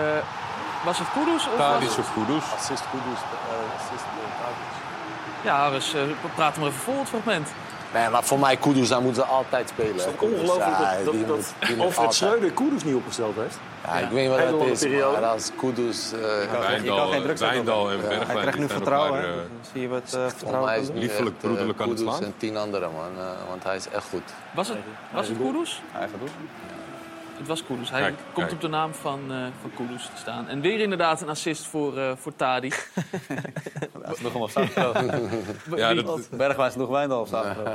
[0.85, 1.47] was het Kudus?
[1.47, 1.99] Of was Tadic het...
[1.99, 2.45] of Kudus.
[2.57, 4.05] assist Kudus, eh, assist
[4.41, 4.71] Tadic.
[5.45, 6.01] Ja, Harris, eh,
[6.35, 7.49] praat hem even vol, het fragment.
[7.95, 9.90] Nee, maar voor mij, Kudus, daar moeten ze altijd spelen.
[9.95, 12.14] Het is toch ongelooflijk ja, dat, die dat, moet- die Alfred.
[12.14, 13.59] Schreuder Kudus niet opgesteld heeft.
[13.84, 15.20] Ja, ik weet niet wat het is, periode.
[15.20, 16.12] maar als Kudus...
[16.12, 16.18] eh,
[16.68, 17.22] Wijndal, en
[18.01, 18.26] Bergwijn.
[18.26, 19.24] Hij krijgt nu vertrouwen.
[19.24, 19.30] eh,
[19.72, 20.99] zie je wat eh, mij vertrouwen is doen.
[20.99, 22.24] Liefelijk, broederlijk aan het Kudus slaan.
[22.28, 23.24] en tien anderen, man.
[23.49, 24.22] want hij is echt goed.
[24.55, 24.78] Was het,
[25.12, 25.82] was het Kudus?
[25.99, 26.28] Eigen doel.
[27.43, 27.90] Het was Kudus.
[27.90, 28.53] Hij Kijk, komt kijk.
[28.53, 30.49] op de naam van, eh van Kudus te staan.
[30.49, 32.72] En weer inderdaad een assist voor, eh voor Tadi.
[34.32, 35.03] Hem op zaterdag.
[35.76, 37.72] Ja, dat, Bergwijn sloeg Wijndal volgens mij.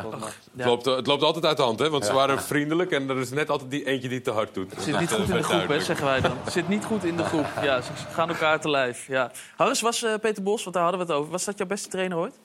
[0.56, 1.90] het, loopt, het loopt altijd uit de hand, hè?
[1.90, 4.74] Want ze waren vriendelijk en er is net altijd die eentje die te hard doet.
[4.78, 6.38] Zit niet goed in de groep, hè, zeggen wij dan.
[6.50, 7.46] Zit niet goed in de groep.
[7.62, 9.08] Ja, ze gaan elkaar te lijf.
[9.08, 9.32] Ja.
[9.56, 11.32] Harris, was eh, Peter Bos, want daar hadden we het over.
[11.32, 12.40] Was dat jouw beste trainer ooit?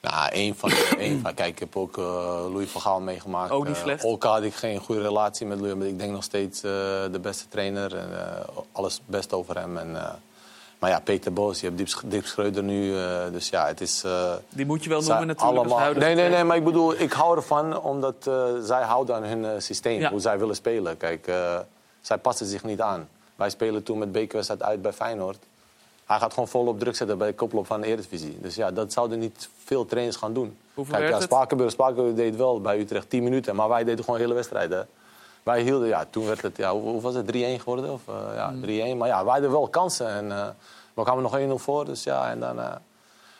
[0.00, 1.34] Nou, één van, de, één van.
[1.34, 2.04] Kijk, ik heb ook eh,
[2.52, 3.50] Louis van Gaal meegemaakt.
[3.50, 4.04] Ook niet Eh, slecht.
[4.04, 6.70] ook had ik geen goede relatie met Louis, maar ik denk nog steeds eh,
[7.12, 7.96] de beste trainer.
[7.96, 9.76] En, eh, alles best over hem.
[9.78, 10.10] En, eh,
[10.78, 12.96] maar ja, Peter Boos, je hebt Diep, Diep Schreuder nu.
[12.98, 14.02] eh, dus ja, het is...
[14.04, 15.70] eh, Die moet je wel noemen natuurlijk.
[15.70, 19.22] huidige Nee, nee, nee, maar ik bedoel, ik hou ervan omdat eh, zij houden aan
[19.24, 20.10] hun systeem, Ja.
[20.10, 20.96] hoe zij willen spelen.
[20.96, 21.58] Kijk, eh,
[22.00, 23.08] zij passen zich niet aan.
[23.36, 25.38] Wij spelen toen met bekerwedstrijd uit bij Feyenoord.
[26.08, 28.38] Hij gaat gewoon volop druk zetten bij de koploop van de Eredivisie.
[28.40, 30.56] Dus ja, dat zouden niet veel trainers gaan doen.
[30.74, 31.20] Hoeveel Kijk, ja?
[31.20, 34.70] Spakenburg, Spakenburg deed wel bij Utrecht 10 minuten, maar wij deden gewoon hele wedstrijd.
[34.70, 34.80] Hè.
[35.42, 37.92] Wij hielden, ja, toen werd het, ja, hoe, hoe was het, 3-1 geworden?
[37.92, 38.62] Of, eh, ja, Mm.
[38.62, 38.96] 3-1.
[38.96, 40.08] Maar ja, wij hadden wel kansen.
[40.08, 40.48] En, eh,
[40.94, 42.60] we kwamen nog 1-0 voor, dus ja, en dan...
[42.60, 42.74] eh,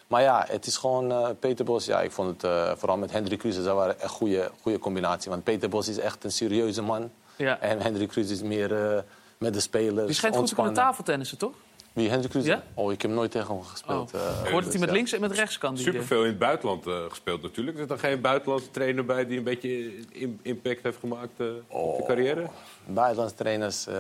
[0.07, 1.85] maar ja, het is gewoon Peter Bos.
[1.85, 5.31] Ja, ik vond het vooral met Hendrik Kruse, dat waren echt goede, goede combinatie.
[5.31, 7.11] Want Peter Bos is echt een serieuze man.
[7.37, 7.59] Ja.
[7.61, 9.05] En Hendrik Kruse is meer
[9.39, 10.07] met de spelers.
[10.07, 11.53] Die schijnt goed te kunnen tafeltennissen, toch?
[11.99, 12.47] Wie, Hendrik Kruse?
[12.49, 12.63] Ja?
[12.75, 13.67] Oh, ik heb nooit tegen hem Oh.
[13.67, 14.13] gespeeld.
[14.15, 14.95] eh, Hoort het dus hij met ja.
[14.95, 15.75] links en met rechts kan?
[15.75, 15.93] Die, eh?
[15.93, 17.77] Superveel in het buitenland eh, gespeeld natuurlijk.
[17.77, 21.47] Er is er geen buitenlandse trainer bij die een beetje im- impact heeft gemaakt eh,
[21.69, 22.47] op de carrière?
[22.87, 23.95] Buitenlandse trainers, eh,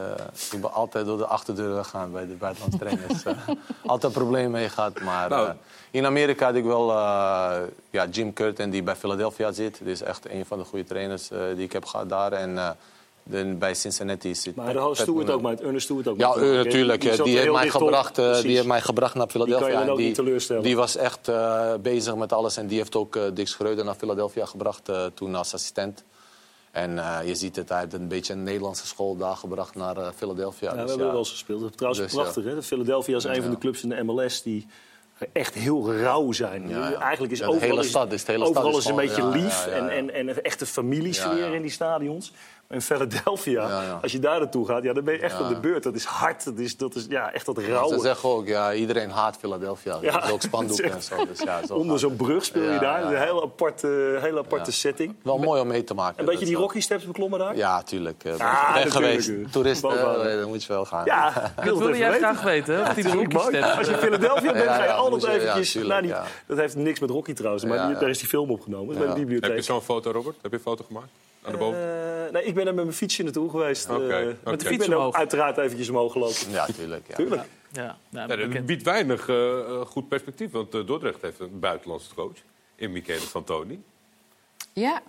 [0.52, 3.22] ik ben altijd door de achterdeur gegaan bij de buitenlandse trainers.
[3.24, 3.34] Eh,
[3.86, 5.00] altijd problemen mee gehad.
[5.00, 5.48] Maar Nou.
[5.48, 5.54] eh,
[5.90, 7.56] in Amerika had ik wel eh,
[7.90, 9.78] ja, Jim Curtin, die bij Philadelphia zit.
[9.82, 12.32] Die is echt een van de goede trainers eh, die ik heb gehad daar.
[12.32, 12.70] En eh,
[13.30, 15.34] dan bij Cincinnati zit Maar Pat Stewart Mullen.
[15.34, 16.36] ook met, Ernest Stewart ook Ja, met.
[16.36, 17.00] eh, Die- natuurlijk.
[17.00, 19.46] die eh, Die, er heeft mij gebracht, eh, die heeft mij gebracht naar kan je
[19.46, 19.80] Philadelphia.
[19.80, 20.62] dan ook En niet teleurstellen.
[20.62, 22.56] die was echt eh, bezig met alles.
[22.56, 26.04] En die heeft ook eh, Dick Schreuder naar Philadelphia gebracht eh, toen als assistent.
[26.70, 29.96] En eh, je ziet het, hij heeft een beetje een Nederlandse school daar gebracht naar
[29.96, 30.68] eh, Philadelphia.
[30.68, 31.12] Ja, we Dus hebben ja.
[31.12, 31.60] wel eens gespeeld.
[31.60, 32.44] Dat is trouwens Dus, prachtig.
[32.44, 32.54] Hè?
[32.54, 34.66] De Philadelphia is een van de clubs in de MLS die
[35.32, 36.72] echt heel rauw zijn.
[37.00, 39.26] Eigenlijk is de overal, hele stad is- de hele overal stad is is een beetje
[39.42, 39.66] lief.
[39.66, 42.32] En, en, en een echte familiesfeer in die stadions.
[42.70, 43.98] In Philadelphia, Ja, ja.
[44.02, 45.42] als je daar naartoe gaat, ja, dan ben je echt Ja.
[45.42, 45.82] op de beurt.
[45.82, 47.98] Dat is hard, dat is, dat is ja, echt dat Ze rauwe.
[48.00, 49.98] zeggen ook, ja, iedereen haat Philadelphia.
[50.00, 51.26] Ja, Ja, is ook spandoeken dat en zo.
[51.26, 53.00] Dus ja, zo Onder zo'n brug speel je Ja, daar.
[53.00, 55.14] ja, Een hele aparte, hele aparte setting.
[55.22, 56.18] Wel mooi om mee te maken.
[56.20, 56.56] Een beetje dat die.
[56.56, 57.56] Rocky Steps beklommen daar?
[57.56, 58.24] Ja, tuurlijk.
[58.24, 59.30] eh, ben Ah, geweest.
[59.52, 61.04] Toeristen, eh, dan moet je wel gaan.
[61.04, 62.76] Ja, Dat wil wilde jij graag weten?
[62.78, 63.56] Wat hij de Natuurlijk Rocky mooi.
[63.62, 63.78] stept.
[63.78, 66.12] Als je in Philadelphia bent, Ja, ga je altijd eventjes die...
[66.46, 68.98] Dat heeft niks met Rocky trouwens, maar die- daar is die film opgenomen.
[68.98, 69.16] Dat.
[69.16, 70.36] Heb je zo'n foto, Robert?
[70.42, 71.08] Heb je een foto gemaakt?
[71.42, 71.78] Aan de boven?
[72.26, 73.90] Eh, nee, ik ben er met mijn fietsje naartoe geweest.
[73.90, 74.50] Oké, eh, oké.
[74.50, 75.14] Met de Ik fiets ben ook omhoog.
[75.14, 76.50] uiteraard eventjes omhoog gelopen.
[76.50, 77.08] Ja, tuurlijk.
[77.08, 77.14] Ja.
[77.14, 77.42] Tuurlijk.
[77.72, 80.50] Ja, nou, dat biedt weinig eh, eh, goed perspectief.
[80.50, 82.36] Want eh, Dordrecht heeft een buitenlandse coach.
[82.74, 83.82] In Michele Santoni.
[84.72, 85.02] Ja.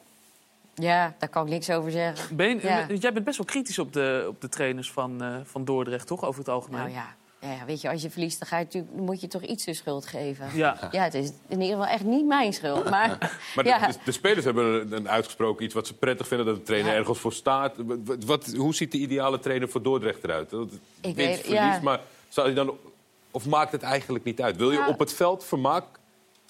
[0.75, 2.35] ja, daar kan ik niks over zeggen.
[2.35, 2.85] Ben Ja.
[2.87, 6.23] Jij bent best wel kritisch op de, op de trainers van, eh, van Dordrecht, toch?
[6.25, 6.79] Over het algemeen.
[6.79, 7.15] Nou ja.
[7.41, 9.41] Ja, ja, weet je, als je verliest, dan, ga je natuurlijk, dan moet je toch
[9.41, 10.47] iets de schuld geven.
[10.53, 10.77] Ja.
[10.91, 12.89] ja, het is in ieder geval echt niet mijn schuld.
[12.89, 13.07] Maar,
[13.55, 13.87] Maar de- ja.
[13.87, 16.45] de, de spelers hebben een, een uitgesproken iets wat ze prettig vinden.
[16.45, 16.97] Dat de trainer Ja.
[16.97, 17.73] ergens voor staat.
[17.77, 20.49] Wat, wat- hoe ziet de ideale trainer voor Dordrecht eruit?
[20.49, 21.79] Dat- Ik winst, weet- verlies, ja.
[21.81, 22.77] maar zou je dan...
[23.31, 24.55] Of maakt het eigenlijk niet uit?
[24.57, 24.87] Wil je Ja.
[24.87, 25.99] op het veld vermaakt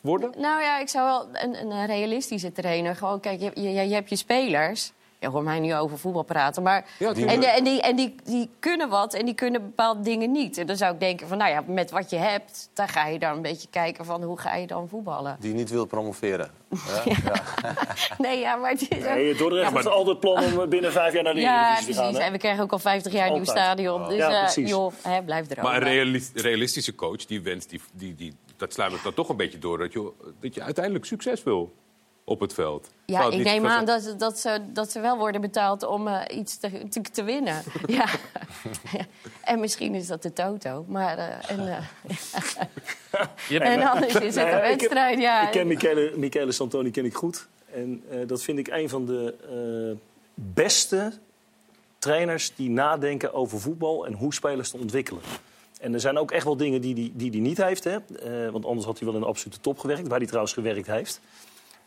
[0.02, 0.32] worden?
[0.38, 2.96] Nou ja, ik zou wel een, een realistische trainer.
[2.96, 4.92] Gewoon, kijk, je, je, je hebt je spelers.
[5.22, 6.64] Je hoort mij nu over voetbal praten.
[6.64, 10.02] Maar, Ja, en de- en, die, en die, die kunnen wat en die kunnen bepaalde
[10.02, 10.58] dingen niet.
[10.58, 12.70] En dan zou ik denken van, nou ja, met wat je hebt...
[12.74, 15.38] dan ga je dan een beetje kijken van, hoe ga je dan voetballen?
[15.40, 16.50] Die niet wil promoveren.
[17.06, 17.14] Ja?
[17.24, 17.42] Ja.
[18.18, 21.24] Nee, ja, maar het is ook- Nee, Dordrecht heeft altijd plan om binnen vijf jaar
[21.24, 22.12] naar de Ja, Eredivisie te precies.
[22.14, 22.22] gaan.
[22.22, 22.28] hè?
[22.28, 24.08] En we krijgen ook al 50 jaar een nieuw stadion.
[24.08, 24.70] Dus Ja, eh, precies.
[24.70, 28.74] joh, hè, blijf er Maar een realis- realistische coach, die wenst, die, die, die, dat
[28.74, 29.78] sluimert dan toch een beetje door.
[29.78, 31.74] Dat je, dat je uiteindelijk succes wil
[32.30, 32.90] op het veld.
[33.06, 36.58] Ja, ik neem aan dat, dat, ze, dat ze wel worden betaald om eh, iets
[36.58, 37.64] te, te, te winnen.
[37.88, 38.06] ja.
[39.44, 40.86] en misschien is dat de toto.
[40.88, 41.68] Maar, eh, en,
[43.50, 45.20] eh, en anders is het ja, een ik wedstrijd.
[45.20, 45.46] Ja.
[45.46, 47.48] Ik ken Michele, Michele Santoni ken ik goed.
[47.74, 49.98] En eh, dat vind ik een van de eh,
[50.34, 51.14] beste
[52.00, 55.22] trainers die nadenken over voetbal en hoe spelers te ontwikkelen.
[55.80, 57.84] En er zijn ook echt wel dingen die hij die, die niet heeft.
[57.84, 57.96] Hè?
[57.96, 60.88] Eh, want anders had hij wel in de absolute top gewerkt, waar hij trouwens gewerkt
[60.88, 61.22] heeft.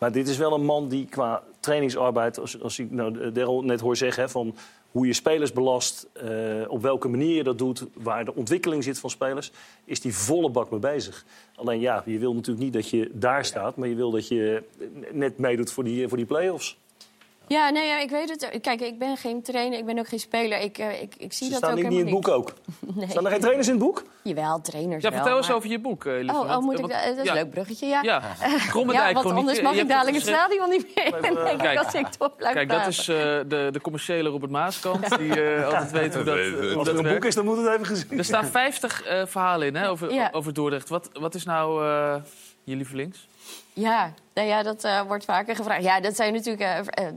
[0.02, 3.80] Maar dit is wel een man die qua trainingsarbeid, als, als ik nou Daryl net
[3.80, 4.54] hoor zeggen, hè, van
[4.90, 6.28] hoe je spelers belast, eh,
[6.68, 9.52] op welke manier je dat doet, waar de ontwikkeling zit van spelers,
[9.84, 11.24] is die volle bak mee bezig.
[11.54, 14.62] Alleen ja, je wil natuurlijk niet dat je daar staat, maar je wil dat je
[15.12, 16.78] net meedoet voor die, voor die play-offs.
[17.46, 18.60] Ja, nee, ja, ik weet het.
[18.60, 20.60] Kijk, ik ben geen trainer, ik ben ook geen speler.
[20.60, 22.48] Ik, eh, ik, ik zie Ze dat staan ook niet, niet in het helemaal boek
[22.48, 22.54] ook.
[22.94, 23.08] Nee.
[23.10, 24.02] Staan er geen trainers in het boek?
[24.22, 25.18] Jawel, trainers Ja, wel.
[25.18, 26.32] vertel eens maar- over je boek, eh, lieve.
[26.34, 27.04] Oh, oh, moet ik want- dat?
[27.04, 27.30] Dat is ja.
[27.30, 28.02] een leuk bruggetje, ja.
[28.02, 28.22] Ja,
[29.12, 31.22] want anders mag ik dadelijk het stadion niet meer.
[31.22, 31.78] Denk ik Kijk.
[31.78, 33.16] als ik toch blijf Kijk, dat is eh,
[33.46, 35.18] de, de commerciële Robert Maaskant.
[35.18, 37.56] Die eh, altijd weet hoe dat, hoe Als dat er een boek is, dan moet
[37.56, 38.18] het even gezien.
[38.18, 40.88] Er staan 50 eh, verhalen in hè, over, over Dordrecht.
[40.88, 42.14] Wat, wat is nou eh,
[42.64, 43.28] je lievelings?
[43.72, 45.82] Ja, nou ja, dat eh, wordt vaker gevraagd.
[45.82, 47.12] Ja, dat zijn natuurlijk eh, eh,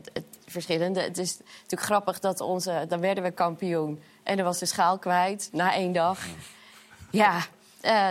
[0.46, 1.02] verschillende.
[1.02, 2.86] Het is natuurlijk grappig dat onze...
[2.88, 6.20] Dan werden we kampioen en dan was de schaal kwijt na één dag.
[7.12, 7.42] Ja,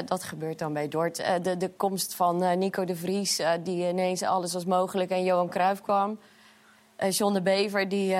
[0.04, 1.16] dat gebeurt dan bij Dort.
[1.42, 5.10] De, de komst van Nico de Vries, die ineens alles was mogelijk...
[5.10, 6.18] en Johan Cruijff kwam.
[7.08, 8.16] John de Bever, die...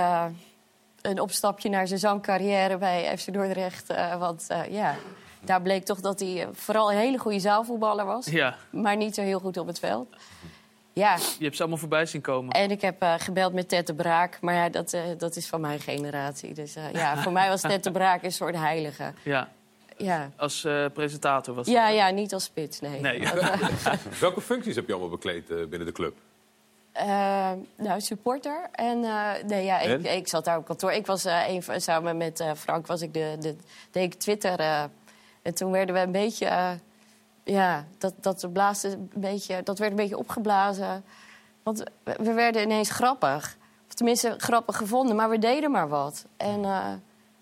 [1.03, 3.95] een opstapje naar zijn zangcarrière bij FC Dordrecht.
[4.19, 4.97] want ja,
[5.45, 8.27] daar bleek toch dat hij eh, vooral een hele goede zaalvoetballer was.
[8.27, 10.09] Ja, Maar niet zo heel goed op het veld.
[10.93, 12.53] Ja, je hebt ze allemaal voorbij zien komen.
[12.55, 14.39] en ik heb eh, gebeld met Ted de Braak.
[14.41, 16.55] Maar ja, dat, eh, dat is van mijn generatie.
[16.55, 19.13] Dus eh, ja, voor mij was Ted de Braak een soort heilige.
[19.23, 19.49] Ja,
[19.97, 23.01] Ja, als eh, presentator was ja, ja niet als spits, nee.
[24.21, 26.15] Welke functies heb je allemaal bekleed eh, binnen de club?
[27.77, 28.69] nou, supporter.
[28.73, 30.17] En eh, nee, ja, ik, En?
[30.17, 30.93] ik zat daar op kantoor.
[30.93, 33.57] Ik was eh, een van- samen met eh, Frank was ik de, de
[33.91, 34.89] deed ik Twitter.
[35.45, 36.71] En toen werden we een beetje, eh,
[37.45, 41.05] ja, dat, dat, blaasde een beetje, dat werd een beetje opgeblazen.
[41.63, 43.57] Want we, we werden ineens grappig.
[43.87, 46.25] Of tenminste, grappig gevonden, maar we deden maar wat.
[46.37, 46.93] En eh,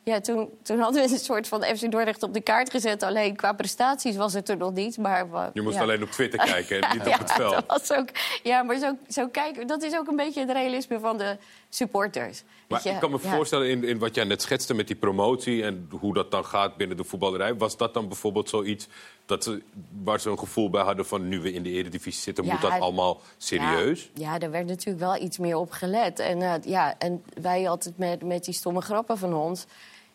[0.02, 3.02] ja, toen, toen hadden we een soort van FC Dordrecht op de kaart gezet.
[3.02, 4.98] Alleen qua prestaties was het er nog niet.
[4.98, 5.82] Maar, Je moest ja.
[5.82, 7.52] alleen op Twitter kijken en niet Ja, op het veld.
[7.54, 8.08] dat was ook,
[8.42, 11.36] ja, maar zo, zo kijken, dat is ook een beetje het realisme van de
[11.74, 12.42] supporters.
[12.68, 13.34] Maar ik kan me ja.
[13.34, 15.62] voorstellen, in, in wat jij net schetste met die promotie...
[15.62, 17.56] en hoe dat dan gaat binnen de voetballerij...
[17.56, 18.88] was dat dan bijvoorbeeld zoiets
[19.26, 19.62] dat ze,
[20.02, 21.06] waar ze een gevoel bij hadden...
[21.06, 24.10] van nu we in de eredivisie zitten, Ja, moet dat allemaal serieus?
[24.14, 26.18] Ja, ja, er werd natuurlijk wel iets meer op gelet.
[26.18, 29.66] En, eh, ja, en wij altijd met, met die stomme grappen van ons...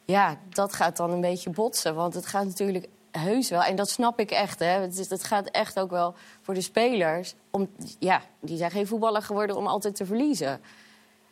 [0.06, 1.96] Ja, dat gaat dan een beetje botsen.
[1.96, 4.60] Want het gaat natuurlijk heus wel, en dat snap ik echt...
[4.60, 7.36] Hè, het, is, het gaat echt ook wel voor de spelers...
[7.52, 10.62] Om, ja, die zijn geen voetballer geworden om altijd te verliezen.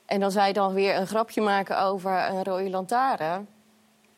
[0.06, 3.48] En als wij dan weer een grapje maken over een rode lantaarn...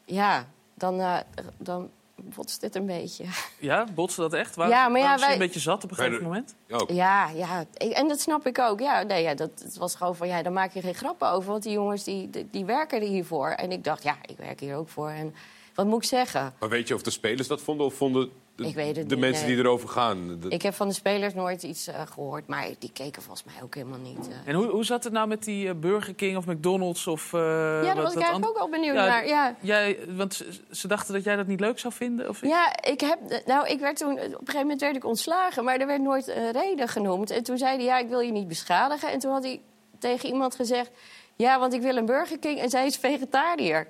[0.05, 1.17] Ja, dan, eh,
[1.57, 3.23] dan botst het een beetje.
[3.59, 4.55] Ja, botste dat echt?
[4.55, 6.55] Waar, Ja, maar ja, wij- een beetje zat op een gegeven moment?
[6.69, 6.89] Ook.
[6.89, 8.79] Ja, ja, ik- en dat snap ik ook.
[8.79, 11.51] Ja, nee, ja, dat, het was gewoon van, ja, daar maak je geen grappen over.
[11.51, 13.49] Want die jongens, die, die, die werken er hiervoor.
[13.49, 15.09] En ik dacht, ja, ik werk hier ook voor.
[15.09, 15.35] En
[15.75, 16.53] wat moet ik zeggen?
[16.59, 18.29] Maar weet je of de spelers dat vonden of vonden de,
[18.65, 19.55] Ik weet het de niet, mensen nee.
[19.55, 20.39] die erover gaan?
[20.39, 22.47] De- Ik heb van de spelers nooit iets eh, gehoord.
[22.47, 24.27] Maar die keken volgens mij ook helemaal niet.
[24.29, 24.35] eh.
[24.45, 27.07] En hoe, hoe zat het nou met die eh, Burger King of McDonald's?
[27.07, 29.27] Of, eh, ja, daar was ik eigenlijk ook wel benieuwd Ja, naar.
[29.27, 29.55] Ja.
[29.61, 32.29] Jij, want ze, ze dachten dat jij dat niet leuk zou vinden?
[32.29, 35.63] Of Ja, ik heb, nou, ik werd toen, op een gegeven moment werd ik ontslagen,
[35.63, 37.29] maar er werd nooit een reden genoemd.
[37.31, 39.09] En toen zei hij, ja, ik wil je niet beschadigen.
[39.11, 39.61] En toen had hij
[39.99, 40.89] tegen iemand gezegd,
[41.35, 43.87] ja, want ik wil een Burger King en zij is vegetariër.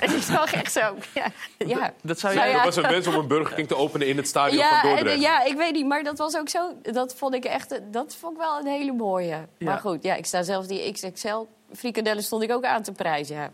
[0.00, 0.80] En ik zag echt zo,
[1.14, 1.26] ja.
[1.58, 1.92] ja.
[2.02, 2.54] Dat zou Nou jij...
[2.54, 2.60] ja.
[2.60, 4.90] Er was een wens om een Burger King te openen in het stadion Ja, van
[4.90, 5.20] Dordrecht.
[5.20, 6.72] ja, ik weet niet, maar dat was ook zo.
[6.82, 9.26] Dat vond ik echt, dat vond ik wel een hele mooie.
[9.28, 9.46] Ja.
[9.58, 11.36] Maar goed, ja, ik sta zelfs die XXL
[11.72, 13.36] frikadellen stond ik ook aan te prijzen.
[13.36, 13.50] Ja,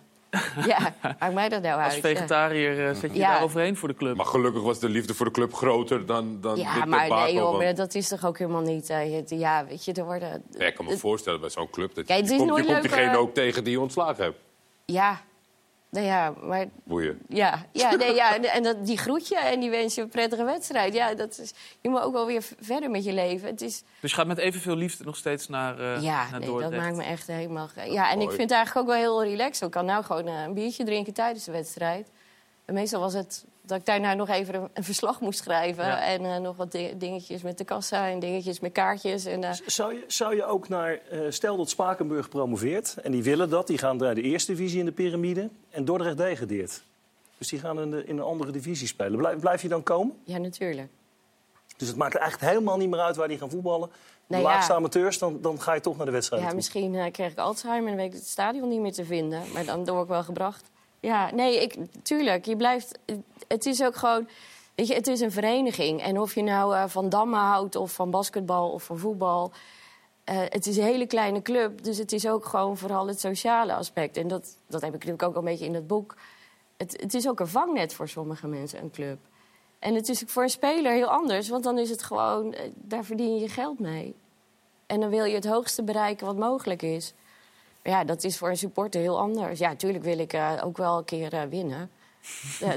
[0.67, 1.93] ja maakt mij dat nou uit?
[1.93, 3.33] Als vegetariër eh, zet je Ja.
[3.33, 4.17] daar overheen voor de club.
[4.17, 7.09] Maar gelukkig was de liefde voor de club groter dan, dan Ja, dit ja maar
[7.09, 8.91] nee, joh, want- dat is toch ook helemaal niet.
[8.91, 10.43] eh, het- ja, weet je, er worden.
[10.59, 11.95] Ja, ik kan me voorstellen bij zo'n club.
[11.95, 14.39] Dat Kijk, het je is komt, je komt diegene ook tegen die je ontslagen hebt.
[14.85, 15.21] Ja,
[15.95, 17.19] nou ja, maar Boeien.
[17.29, 20.95] ja, ja, nee, ja en dat, die groetje en die wens je een prettige wedstrijd.
[20.95, 23.49] Ja, dat is, je moet ook wel weer verder met je leven.
[23.49, 26.59] Het is, Dus je gaat met evenveel liefde nog steeds naar, eh ja, naar nee,
[26.59, 27.69] dat maakt me echt helemaal...
[27.89, 29.67] Ja, en ik vind het eigenlijk ook wel heel relaxed.
[29.67, 32.11] Ik kan nou gewoon eh, een biertje drinken tijdens de wedstrijd.
[32.67, 35.85] Meestal was het dat ik daarna nog even een, een verslag moest schrijven.
[35.85, 36.05] Ja.
[36.07, 39.25] En eh, nog wat di- dingetjes met de kassa en dingetjes met kaartjes.
[39.25, 42.97] En, eh, Zou je, zou je ook naar, eh, stel dat Spakenburg promoveert...
[43.03, 45.49] en die willen dat, die gaan naar de eerste divisie in de piramide...
[45.71, 46.83] en Dordrecht degradeert.
[47.39, 49.19] Dus die gaan in, de, in een andere divisie spelen.
[49.19, 50.17] Blijf, blijf je dan komen?
[50.25, 50.89] ja, natuurlijk.
[51.77, 53.91] Dus het maakt eigenlijk helemaal niet meer uit waar die gaan voetballen.
[54.27, 54.43] De ja.
[54.43, 56.57] laagste amateurs, dan, dan ga je toch naar de wedstrijd Ja, toe.
[56.57, 59.43] misschien krijg ik Alzheimer en weet ik het stadion niet meer te vinden.
[59.53, 60.71] Maar dan word ik wel gebracht.
[61.05, 62.45] Ja, nee, ik, tuurlijk.
[62.45, 62.99] Je blijft.
[63.49, 64.29] Het is ook gewoon.
[64.75, 66.03] Weet je, het is een vereniging.
[66.03, 69.53] En of je nou eh, van dammen houdt, of van basketbal, of van voetbal.
[70.25, 71.83] eh, het is een hele kleine club.
[71.85, 74.17] Dus het is ook gewoon vooral het sociale aspect.
[74.17, 76.17] En dat, dat heb ik natuurlijk ook een beetje in het boek.
[76.77, 79.19] Het, het is ook een vangnet voor sommige mensen, een club.
[79.79, 83.05] En het is voor een speler heel anders, want dan is het gewoon, eh, daar
[83.05, 84.15] verdien je geld mee.
[84.87, 87.15] En dan wil je het hoogste bereiken wat mogelijk is.
[87.85, 89.59] Ja, dat is voor een supporter heel anders.
[89.59, 91.91] Ja, natuurlijk wil ik eh, ook wel een keer eh, winnen.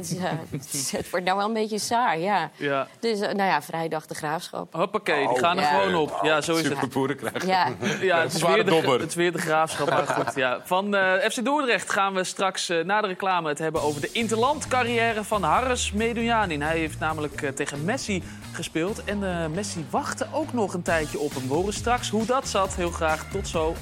[0.91, 2.51] Het, wordt nou wel een beetje saai, ja.
[2.55, 2.87] Ja.
[2.99, 4.73] Dus, eh, nou ja, vrijdag de graafschap.
[4.73, 5.79] Hoppakee, die gaan er Ja.
[5.79, 6.19] gewoon op.
[6.21, 6.73] Ja, zo is het.
[6.73, 7.47] Superboeren krijgen.
[7.47, 7.67] Ja.
[8.01, 9.89] Ja, het is, weer de, het is weer de graafschap.
[9.89, 10.61] Maar goed, ja.
[10.63, 14.09] Van eh, FC Dordrecht gaan we straks eh, na de reclame het hebben over de
[14.11, 16.61] interlandcarrière van Harris Medunjanin.
[16.61, 19.03] Hij heeft namelijk eh, tegen Messi gespeeld.
[19.03, 21.47] En eh, Messi wachtte ook nog een tijdje op hem.
[21.47, 22.75] We horen straks hoe dat zat.
[22.75, 23.75] Heel graag tot zo.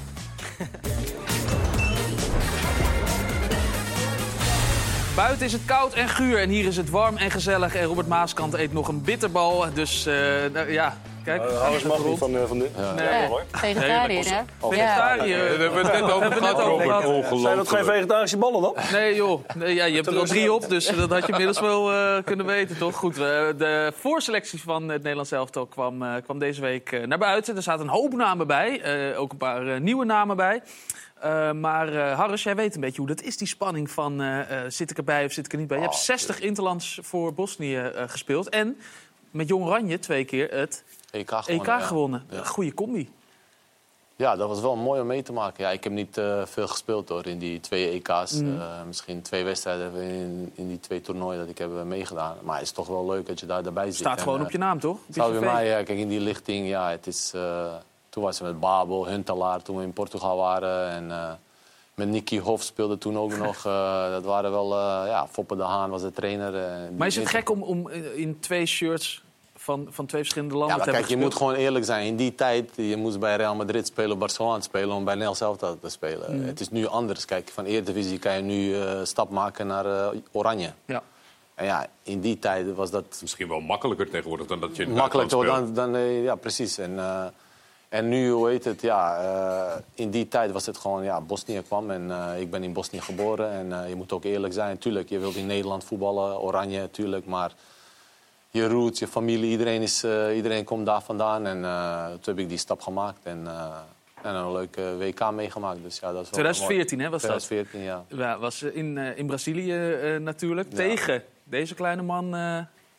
[5.16, 7.74] Buiten is het koud en guur en hier is het warm en gezellig.
[7.74, 9.64] En Robert Maaskant eet nog een bitterbal.
[9.74, 10.14] Dus eh,
[10.52, 11.42] nou, ja, kijk.
[11.42, 12.68] Alles mag niet van, eh, van de...
[12.96, 13.06] Nee.
[13.06, 14.40] Ja, vegetariër, hè?
[14.68, 15.48] Vegetariër.
[15.48, 17.26] Hebben we het net over Hebben gehad, net over Robert.
[17.26, 17.40] gehad.
[17.40, 18.74] Zijn dat geen vegetarische ballen dan?
[18.92, 19.44] Nee, joh.
[19.54, 22.24] Nee, ja, je hebt er al drie op, dus dat had je inmiddels wel eh,
[22.24, 22.96] kunnen weten, toch?
[22.96, 23.20] Goed, eh,
[23.58, 27.56] de voorselectie van het Nederlands elftal kwam, eh, kwam deze week eh, naar buiten.
[27.56, 30.62] Er zaten een hoop namen bij, eh, ook een paar eh, nieuwe namen bij.
[31.20, 34.60] Eh, maar eh, Harris, jij weet een beetje hoe dat is, die spanning van eh,
[34.68, 35.76] zit ik erbij of zit ik er niet bij.
[35.76, 38.76] Je hebt 60 interlands voor Bosnië gespeeld en
[39.30, 41.64] met Jong Oranje twee keer het EK EK gewonnen.
[41.64, 41.80] ja.
[41.80, 42.26] gewonnen.
[42.30, 42.44] Ja.
[42.44, 43.10] Goeie combi.
[44.16, 45.64] Ja, dat was wel mooi om mee te maken.
[45.64, 48.32] Ja, ik heb niet veel gespeeld hoor, in die twee EK's.
[48.32, 48.60] Mm.
[48.86, 52.36] Misschien twee wedstrijden in, in die twee toernooien dat ik heb meegedaan.
[52.42, 53.94] Maar het is toch wel leuk dat je daar daarbij zit.
[53.94, 54.98] Staat En, gewoon op je naam, toch?
[55.08, 57.32] Zou bij mij, ja, kijk, in die lichting, ja, het is...
[58.16, 60.90] toen was het met Babel, Huntelaar, toen we in Portugal waren.
[60.90, 61.32] En eh,
[61.94, 63.66] met Nicky Hof speelde toen ook nog.
[63.66, 66.52] eh, dat waren wel, eh, ja, Foppe de Haan was de trainer.
[66.96, 69.22] Maar is het gek om, om in twee shirts
[69.54, 72.06] van, van twee verschillende Ja, landen maar te kijk, je moet gewoon eerlijk zijn.
[72.06, 74.96] In die tijd, je moest bij Real Madrid spelen, Barcelona spelen...
[74.96, 76.36] om bij Nederland zelf te spelen.
[76.36, 76.46] Mhm.
[76.46, 77.24] Het is nu anders.
[77.24, 80.72] Kijk, van Eredivisie kan je nu eh stap maken naar eh, Oranje.
[80.84, 81.02] Ja.
[81.54, 84.90] En ja, in die tijd was dat Misschien wel makkelijker tegenwoordig dan dat je in
[84.90, 85.74] makkelijker dan...
[85.74, 86.78] dan ja, precies.
[86.78, 86.98] En,
[87.88, 89.18] en nu, hoe heet het, ja...
[89.18, 92.72] eh, in die tijd was het gewoon, ja, Bosnië kwam en eh, ik ben in
[92.72, 93.50] Bosnië geboren.
[93.50, 95.08] En eh, je moet ook eerlijk zijn, tuurlijk.
[95.08, 97.52] Je wilt in Nederland voetballen, Oranje, tuurlijk, maar
[98.50, 101.46] je roots, je familie, iedereen, is, iedereen komt daar vandaan.
[101.46, 101.60] En
[102.20, 103.46] toen heb ik die stap gemaakt en,
[104.22, 105.82] en een leuke WK meegemaakt.
[105.82, 107.08] Dus, ja, dat is wel 2014, mooi.
[107.08, 107.48] hè, was dat?
[107.48, 108.04] 2014, ja.
[108.08, 110.70] Ja, was in, in Brazilië natuurlijk.
[110.70, 112.34] Tegen deze kleine man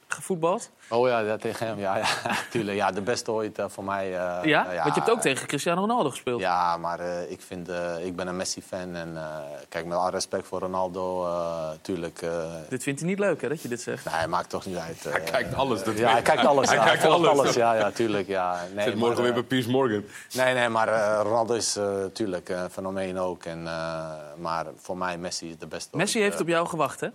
[0.07, 0.69] gevoetbald.
[0.89, 2.05] Oh ja, ja, tegen hem, ja, ja,
[2.51, 2.77] tuurlijk.
[2.77, 4.05] Ja, de beste ooit eh, voor mij.
[4.05, 4.65] eh, ja?
[4.71, 6.39] eh, Want je hebt ook tegen Cristiano Ronaldo gespeeld.
[6.41, 8.95] Ja, maar eh, ik, vind, eh, ik ben een Messi-fan.
[8.95, 9.23] En eh,
[9.69, 12.21] kijk, met alle respect voor Ronaldo, eh tuurlijk...
[12.21, 12.29] eh,
[12.69, 14.05] Dit vindt hij niet leuk, hè, dat je dit zegt.
[14.05, 15.03] Nee, hij maakt toch niet uit.
[15.13, 15.83] Hij kijkt alles.
[15.83, 16.67] Dat Ja, hij kijkt alles.
[16.69, 17.27] Hij ja, kijkt alles.
[17.29, 17.53] alles.
[17.55, 18.27] Ja, ja, tuurlijk.
[18.27, 18.59] Ja.
[18.73, 20.03] Nee, Zit maar, morgen weer bij Piers Morgan.
[20.33, 23.43] Nee, nee, maar eh, Ronaldo is natuurlijk een fenomeen ook.
[23.43, 24.05] En, eh,
[24.37, 25.97] maar voor mij, Messi is de beste.
[25.97, 27.07] Messi ooit, heeft op jou gewacht, hè?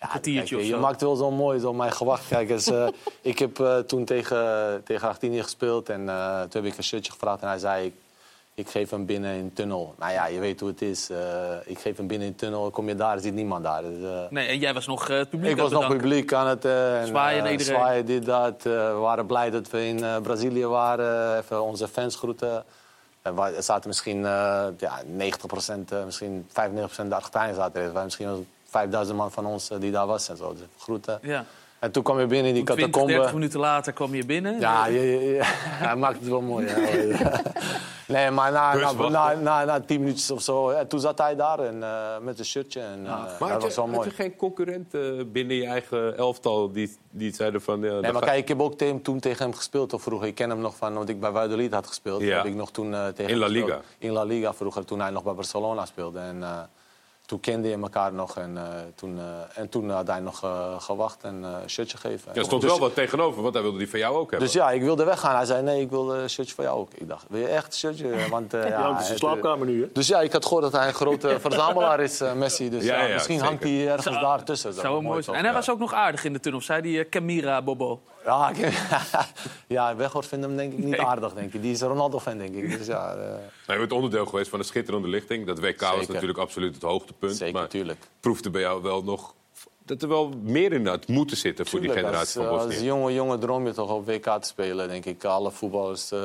[0.00, 2.28] Ja, kwartiertje kijk, of je maakt wel zo mooi zo mijn gewacht.
[2.28, 2.86] Kijk, eens, eh,
[3.20, 7.12] ik heb eh, toen tegen, tegen Argentinië gespeeld en eh, toen heb ik een shirtje
[7.12, 7.86] gevraagd en hij zei...
[7.86, 7.94] Ik,
[8.54, 9.94] ik geef hem binnen in een tunnel.
[9.98, 11.10] Nou ja, je weet hoe het is.
[11.64, 13.82] ik geef hem binnen in een tunnel, kom je daar, zit niemand daar.
[13.82, 17.06] Dus, Nee, en jij was nog het publiek ik was nog publiek aan het en,
[17.06, 17.74] Zwaaien naar iedereen.
[17.74, 18.62] zwaaien, dit, dat.
[18.62, 21.38] We waren blij dat we in Brazilië waren.
[21.38, 22.64] Even onze fans groeten.
[23.34, 24.20] Er zaten misschien
[24.78, 26.52] ja, 90% eh, misschien 95%
[27.08, 27.86] de Argentijnen zaten er.
[27.92, 28.46] Waren misschien
[28.80, 30.52] 5000 man van ons eh, die daar was en zo.
[30.52, 31.18] Dus groeten.
[31.22, 31.44] Ja.
[31.78, 33.32] En toen kwam je binnen in die 20, 30 catacombe.
[33.38, 34.60] minuten later kwam je binnen.
[34.60, 35.40] Ja, je, je- je-
[35.86, 36.66] hij maakt het wel mooi.
[36.66, 37.40] ja.
[38.14, 41.36] nee, maar na, na, na, na, na tien minuutjes of zo, ja, toen zat hij
[41.36, 42.80] daar en, eh, met een shirtje.
[42.80, 44.08] En, eh, Maar dat had was je, wel had mooi.
[44.08, 47.80] je geen concurrenten binnen je eigen elftal die, die zeiden van...
[47.80, 50.26] Ja, Nee, maar ga- kijk, ik heb ook tegen, toen tegen hem gespeeld of vroeger.
[50.28, 52.20] Ik ken hem nog van, want ik bij Valladolid had gespeeld.
[52.22, 52.36] Ja.
[52.36, 53.46] Heb ik nog toen, eh, tegen In La.
[53.46, 53.80] Liga.
[53.98, 56.18] In La Liga vroeger, toen hij nog bij Barcelona speelde.
[56.18, 56.58] En eh,
[57.26, 58.36] toen kende je elkaar nog.
[58.36, 58.62] En, eh,
[58.94, 62.30] toen, eh, en toen had hij nog eh, gewacht en eh, een shirtje gegeven.
[62.32, 64.48] Ja, er stond Dus- wel wat tegenover, want hij wilde die van jou ook hebben.
[64.48, 65.36] Dus ja, ik wilde weggaan.
[65.36, 66.88] Hij zei, nee, ik wil een shirtje voor jou ook.
[66.94, 68.14] Ik dacht, wil je echt een shirtje?
[68.30, 69.88] Want, eh, Ja, het is een slaapkamer nu, hè?
[69.92, 72.70] Dus ja, ik had gehoord dat hij een grote verzamelaar is, eh, Messi.
[72.70, 73.50] Dus Ja, ja, ja, misschien zeker.
[73.50, 74.72] hangt hij ergens Zou- daar tussen.
[74.74, 75.36] Zou wel mooi zijn.
[75.36, 76.60] En hij was ook nog aardig in de tunnel.
[76.60, 78.00] Zei die uh, Camira Bobo.
[78.26, 78.72] Ja, ik,
[79.68, 81.62] ja Weghorst vindt hem denk ik niet aardig, denk ik.
[81.62, 82.78] Die is Ronaldo-fan, denk ik.
[82.78, 85.46] Dus ja, eh, Nou, je bent onderdeel geweest van de schitterende lichting.
[85.46, 87.36] Dat WK was natuurlijk absoluut het hoogtepunt.
[87.36, 87.98] zeker, maar tuurlijk.
[88.20, 89.34] proefde bij jou wel nog
[89.84, 92.74] dat er wel meer in had moeten zitten voor die generatie als, van eh, Bosnië.
[92.74, 95.24] Als jonge jongen droom je toch op WK te spelen, denk ik.
[95.24, 96.20] Alle voetballers eh,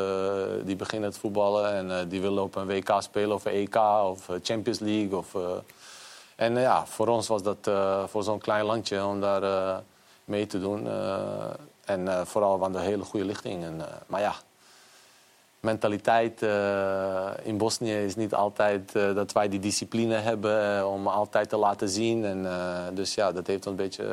[0.65, 3.75] die beginnen te voetballen en eh, die willen op een WK spelen of een EK
[4.03, 5.17] of eh, Champions League.
[5.17, 5.41] Of, eh,
[6.35, 9.77] en eh, ja, voor ons was dat eh, voor zo'n klein landje om daar eh,
[10.25, 10.87] mee te doen.
[11.91, 13.63] En eh, vooral van de hele goede lichting.
[13.63, 14.35] En, eh, maar ja,
[15.59, 21.57] mentaliteit eh, in Bosnië is niet altijd dat wij die discipline hebben om altijd te
[21.57, 22.25] laten zien.
[22.25, 22.47] En,
[22.95, 24.05] dus ja, dat heeft ons een beetje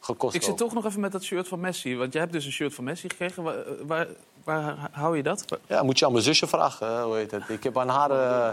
[0.00, 0.34] gekost.
[0.34, 0.58] Ik zit ook.
[0.58, 1.96] toch nog even met dat shirt van Messi.
[1.96, 3.42] Want jij hebt dus een shirt van Messi gekregen.
[3.42, 4.06] Waar, waar,
[4.48, 5.44] waar hou je dat?
[5.66, 7.42] Ja, moet je aan mijn zusje vragen, hoe heet het.
[7.48, 8.48] Ik heb aan haar, eh,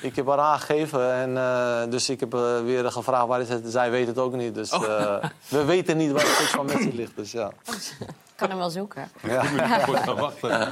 [0.00, 3.48] ik heb aan haar gegeven en eh, dus ik heb eh, weer gevraagd waar is
[3.48, 3.62] het.
[3.66, 4.84] Zij weet het ook niet, dus Oh.
[4.84, 7.16] eh, we weten niet waar het shirt van Messi ligt.
[7.16, 7.50] Dus ja.
[7.66, 9.10] Ik kan hem wel zoeken.
[9.22, 9.42] Ja.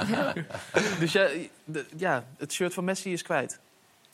[0.99, 1.27] Dus ja,
[1.63, 3.59] de- ja, het shirt van Messi is kwijt.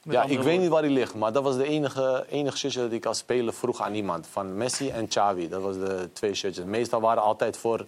[0.04, 2.80] Met Ja, ik weet niet waar die ligt, maar dat was de enige, enige shirtje
[2.82, 4.28] dat ik als speler vroeg aan iemand.
[4.32, 6.66] Van Messi en Xavi, dat was de twee shirtjes.
[6.66, 7.86] Meestal waren altijd voor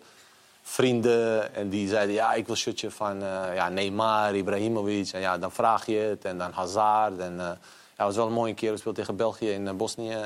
[0.69, 2.15] vrienden en die zeiden...
[2.15, 5.11] ja, ik wil shirtje van eh, ja, Neymar, Ibrahimovic.
[5.11, 7.17] En ja, dan vraag je het en dan Hazard.
[7.17, 7.49] En, eh,
[7.97, 8.71] ja, was wel een mooie keer.
[8.71, 10.17] We speelden tegen België in eh, Bosnië,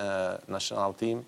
[0.46, 1.26] nationaal team.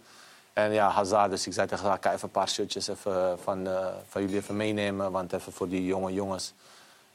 [0.54, 3.68] En ja, Hazard, dus ik zei tegen haar, kan even een paar shirtjes even van,
[4.10, 5.12] van jullie even meenemen.
[5.12, 6.54] Want even voor die jonge jongens.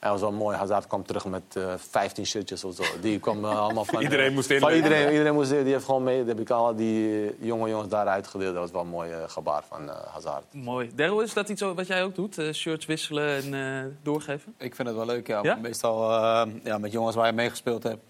[0.01, 0.57] En dat was wel mooi.
[0.57, 2.83] Hazard kwam terug met eh 15 shirtjes of zo.
[3.01, 4.03] Die kwam eh, allemaal van...
[4.09, 4.85] Iedereen moest Van inleveren.
[4.85, 5.62] iedereen, iedereen moest in.
[5.65, 6.19] Die heeft gewoon mee.
[6.19, 8.53] Die heb ik al die eh, jonge jongens daar uitgedeeld.
[8.53, 10.45] Dat was wel een mooi eh, gebaar van eh, Hazard.
[10.55, 10.91] Mooi.
[10.95, 12.39] Daryl, is dat iets wat jij ook doet?
[12.39, 13.55] Eh, shirts wisselen en
[13.85, 14.55] eh, doorgeven?
[14.59, 15.43] Ik vind het wel leuk, ja.
[15.43, 15.55] Ja?
[15.55, 18.03] Meestal eh, ja, met jongens waar je meegespeeld hebt.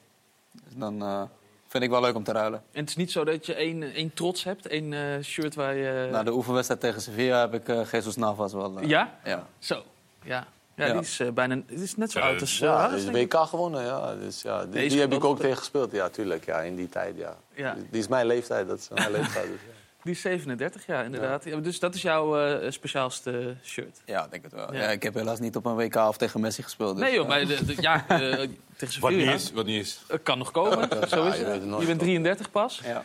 [0.52, 1.22] Dus dan eh,
[1.68, 2.62] vind ik wel leuk om te ruilen.
[2.72, 5.74] En het is niet zo dat je één, één trots hebt, één eh, shirt waar
[5.76, 6.08] je...
[6.12, 8.78] Na de oefenwedstrijd tegen Sevilla heb ik eh Jesus Navas wel.
[8.78, 9.18] eh, Ja?
[9.24, 9.46] Ja.
[9.58, 9.82] Zo.
[10.22, 10.46] Ja.
[10.78, 10.92] Ja, Ja.
[10.92, 11.54] die is eh, bijna...
[11.66, 12.58] Het is net zo Ja, oud als...
[12.58, 13.84] Ja, uh, die is de WK gewonnen.
[13.84, 14.14] Ja.
[14.14, 15.92] Dus, ja, die, die heb ik ook tegen gespeeld.
[15.92, 16.44] Ja, tuurlijk.
[16.44, 17.36] Ja, in die tijd, ja.
[17.54, 17.74] Ja.
[17.74, 18.68] Die, die is mijn leeftijd.
[18.68, 19.46] Dat is mijn leeftijd.
[19.46, 19.76] Dus, ja.
[20.02, 21.44] Die is 37, ja, inderdaad.
[21.44, 24.00] Ja, dus dat is jouw eh, speciaalste shirt?
[24.04, 24.72] Ja, ik denk het wel.
[24.74, 24.80] Ja.
[24.82, 24.88] Ja.
[24.88, 26.96] ik heb helaas niet op een WK of tegen Messi gespeeld.
[26.96, 29.32] Dus, nee joh, eh, maar de, de- ja, eh, tegen Wat Sevilla...
[29.32, 30.00] niet is, wat niet is.
[30.08, 31.98] Het kan nog komen, zo is het Je bent toch?
[31.98, 32.80] 33 pas.
[32.84, 33.04] ja.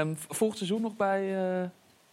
[0.00, 1.68] Ehm, volgend seizoen nog bij eh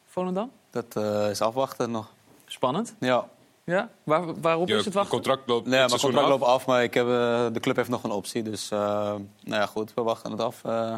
[0.07, 0.51] Volendam?
[0.69, 2.13] Dat eh, is afwachten nog.
[2.45, 2.95] Spannend.
[2.99, 3.27] Ja.
[3.65, 3.89] Ja?
[4.03, 5.11] Waar, waarop Je is het wachten?
[5.13, 6.29] contract loopt Nee, mijn contract af.
[6.29, 8.41] loopt af, maar ik heb, eh, de club heeft nog een optie.
[8.43, 10.61] Dus eh, nou ja, goed, we wachten het af.
[10.63, 10.97] eh,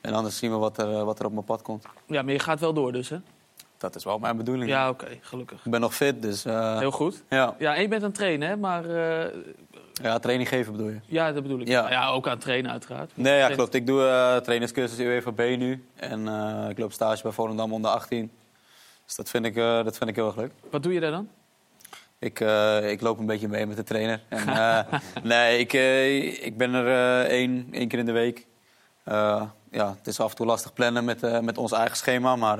[0.00, 1.84] en anders zien we wat er, wat er op mijn pad komt.
[2.06, 3.16] Ja, maar je gaat wel door dus, hè?
[3.78, 4.70] Dat is wel mijn bedoeling.
[4.70, 5.64] Ja, oké, gelukkig.
[5.64, 7.22] Ik ben nog fit, dus eh, Heel goed.
[7.28, 7.54] ja.
[7.58, 8.56] Ja, en je bent aan het trainen, hè?
[8.56, 9.32] Maar eh,
[9.92, 11.00] ja, training geven bedoel je?
[11.06, 11.68] ja, dat bedoel ik.
[11.68, 11.90] Ja.
[11.90, 13.10] Ja, ook aan het trainen uiteraard.
[13.14, 13.74] Nee, ja, klopt.
[13.74, 15.84] Ik doe eh trainerscursus UEFA B nu.
[15.94, 18.30] En eh, ik loop stage bij Volendam onder 18.
[19.06, 20.52] Dus dat vind ik, eh, dat vind ik heel erg leuk.
[20.70, 21.28] Wat doe je daar dan?
[22.22, 24.20] Ik, eh, ik loop een beetje mee met de trainer.
[24.28, 28.46] En, eh, nee, ik, eh, ik ben er één, één keer in de week.
[29.70, 32.36] Ja, het is af en toe lastig plannen met, met ons eigen schema.
[32.36, 32.58] Maar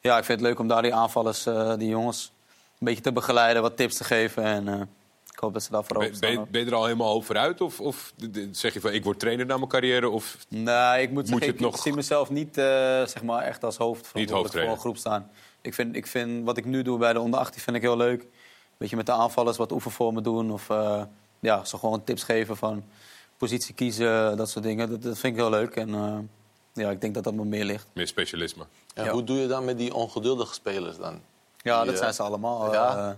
[0.00, 1.42] ja, ik vind het leuk om daar die aanvallers,
[1.78, 2.32] die jongens,
[2.78, 4.42] een beetje te begeleiden, wat tips te geven.
[4.42, 4.68] En
[5.32, 6.34] ik hoop dat ze daarvoor Ben, openstaan.
[6.34, 7.60] ben, ben je er al helemaal over uit?
[7.60, 8.12] Of, of
[8.50, 10.08] zeg je van, ik word trainer na mijn carrière?
[10.08, 13.76] Of Nee, ik moet, Moet zeggen, ik nog- zie mezelf niet zeg maar echt als
[13.76, 14.74] hoofd voor hoofdtrainer.
[14.74, 15.30] een groep staan.
[15.62, 17.96] Ik vind, ik vind wat ik nu doe bij de onder 18 vind ik heel
[17.96, 18.26] leuk.
[18.76, 21.02] Beetje met de aanvallers wat oefenvormen doen of eh,
[21.40, 22.84] ja, zo gewoon tips geven van
[23.36, 24.90] positie kiezen, dat soort dingen.
[24.90, 26.18] Dat, dat vind ik heel leuk en eh,
[26.72, 27.86] ja, ik denk dat dat me meer ligt.
[27.92, 28.64] meer specialisme?
[28.94, 29.10] En Ja.
[29.10, 31.20] hoe doe je dan met die ongeduldige spelers dan?
[31.62, 32.72] Ja, Die, dat eh, zijn ze allemaal.
[32.72, 33.16] ja?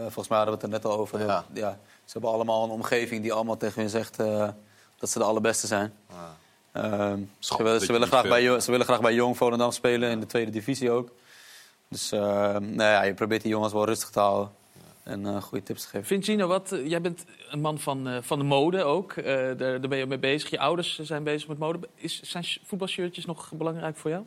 [0.00, 1.18] volgens mij hadden we het er net al over.
[1.20, 1.26] Ja.
[1.26, 4.48] Dat- ja, ze hebben allemaal een omgeving die allemaal tegen hun zegt eh,
[4.98, 5.92] dat ze de allerbeste zijn.
[6.72, 10.10] Ehm, ze, Schat, willen, ze, je graag bij, ze willen graag bij Jong Volendam spelen
[10.10, 11.10] in de tweede divisie ook.
[11.88, 12.20] Dus eh,
[12.56, 14.52] nou ja, je probeert die jongens wel rustig te houden
[15.02, 16.06] en eh, goede tips te geven.
[16.06, 19.12] Vind Gino, wat, eh, jij bent een man van, eh, van de mode ook.
[19.12, 20.50] Eh, daar, daar ben je mee bezig.
[20.50, 21.88] Je ouders zijn bezig met mode.
[21.94, 24.24] Is, zijn sh- voetbalshirtjes nog belangrijk voor jou?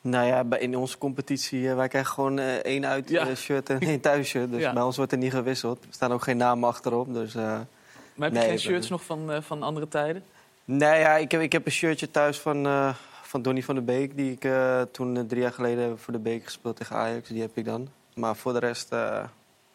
[0.00, 3.34] Nou ja, bij- in onze competitie, wij krijgen gewoon eh, één uit Ja.
[3.34, 4.50] shirt en één thuisshirt.
[4.50, 4.72] Dus Ja.
[4.72, 5.78] bij ons wordt er niet gewisseld.
[5.84, 7.14] Er staan ook geen namen achterop.
[7.14, 10.22] Dus, eh, Maar heb je Nee, geen shirts nog van, eh, van andere tijden?
[10.64, 13.84] nee, ja, ik, heb, ik heb een shirtje thuis van, eh, van Donny van der
[13.84, 14.16] Beek.
[14.16, 17.28] Die ik eh, toen drie jaar geleden voor de Beek gespeeld tegen Ajax.
[17.28, 17.88] Die heb ik dan.
[18.14, 18.94] Maar voor de rest...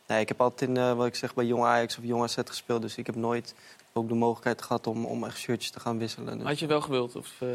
[0.08, 2.38] nee, ik heb altijd in, eh, wat ik zeg, bij Jong Ajax of Jong AZ
[2.46, 2.82] gespeeld.
[2.82, 3.54] Dus ik heb nooit
[3.94, 6.38] ook de mogelijkheid gehad om, om echt shirtjes te gaan wisselen.
[6.38, 7.16] Dus, Had je wel gewild?
[7.16, 7.48] Of, eh,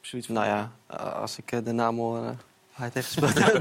[0.00, 0.36] zoiets van...
[0.36, 2.16] nou ja, eh, als ik de naam hoor...
[2.16, 2.30] eh,
[2.70, 3.60] hij heeft gespeeld.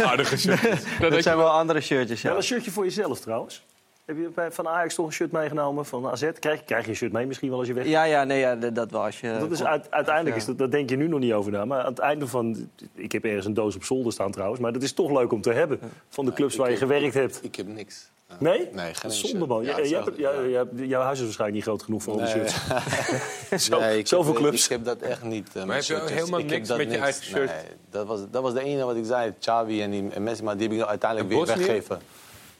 [0.10, 0.84] Aardige shirtjes.
[1.00, 2.28] dat zijn wel andere shirtjes, ja.
[2.28, 3.64] Wel een shirtje voor jezelf trouwens.
[4.10, 5.84] Heb je bij- van Ajax toch een shirt meegenomen?
[5.86, 6.30] Van AZ?
[6.38, 8.54] Krijg, krijg je een shirt mee misschien wel als je weg Ja, ja, nee, ja,
[8.56, 9.04] dat wel.
[9.04, 10.40] Als je, Dat is uit- uiteindelijk Ja.
[10.40, 11.64] is dat, daar denk je nu nog niet over na.
[11.64, 12.68] Maar aan het einde van.
[12.94, 14.60] Ik heb ergens een doos op zolder staan trouwens.
[14.60, 15.78] Maar dat is toch leuk om te hebben.
[16.08, 17.38] Van de clubs waar je heb- gewerkt hebt.
[17.42, 18.10] Ik heb niks.
[18.38, 18.68] Nee?
[18.72, 19.46] Nee, geen Zonde shirt.
[19.48, 19.64] man.
[19.64, 19.78] Ja,
[20.48, 22.48] Ja, jouw huis is waarschijnlijk niet groot genoeg voor al die Nee.
[22.48, 23.64] shirts.
[23.66, 24.64] Zo- Nee, ik zoveel heb, clubs.
[24.64, 25.48] Ik heb dat echt niet.
[25.54, 27.50] eh, met heb je helemaal niks met je eigen shirt?
[27.50, 29.32] Nee, dat, was, dat was de ene wat ik zei.
[29.40, 31.98] Xavi en, die, en Messi, maar die heb ik uiteindelijk weer weggegeven.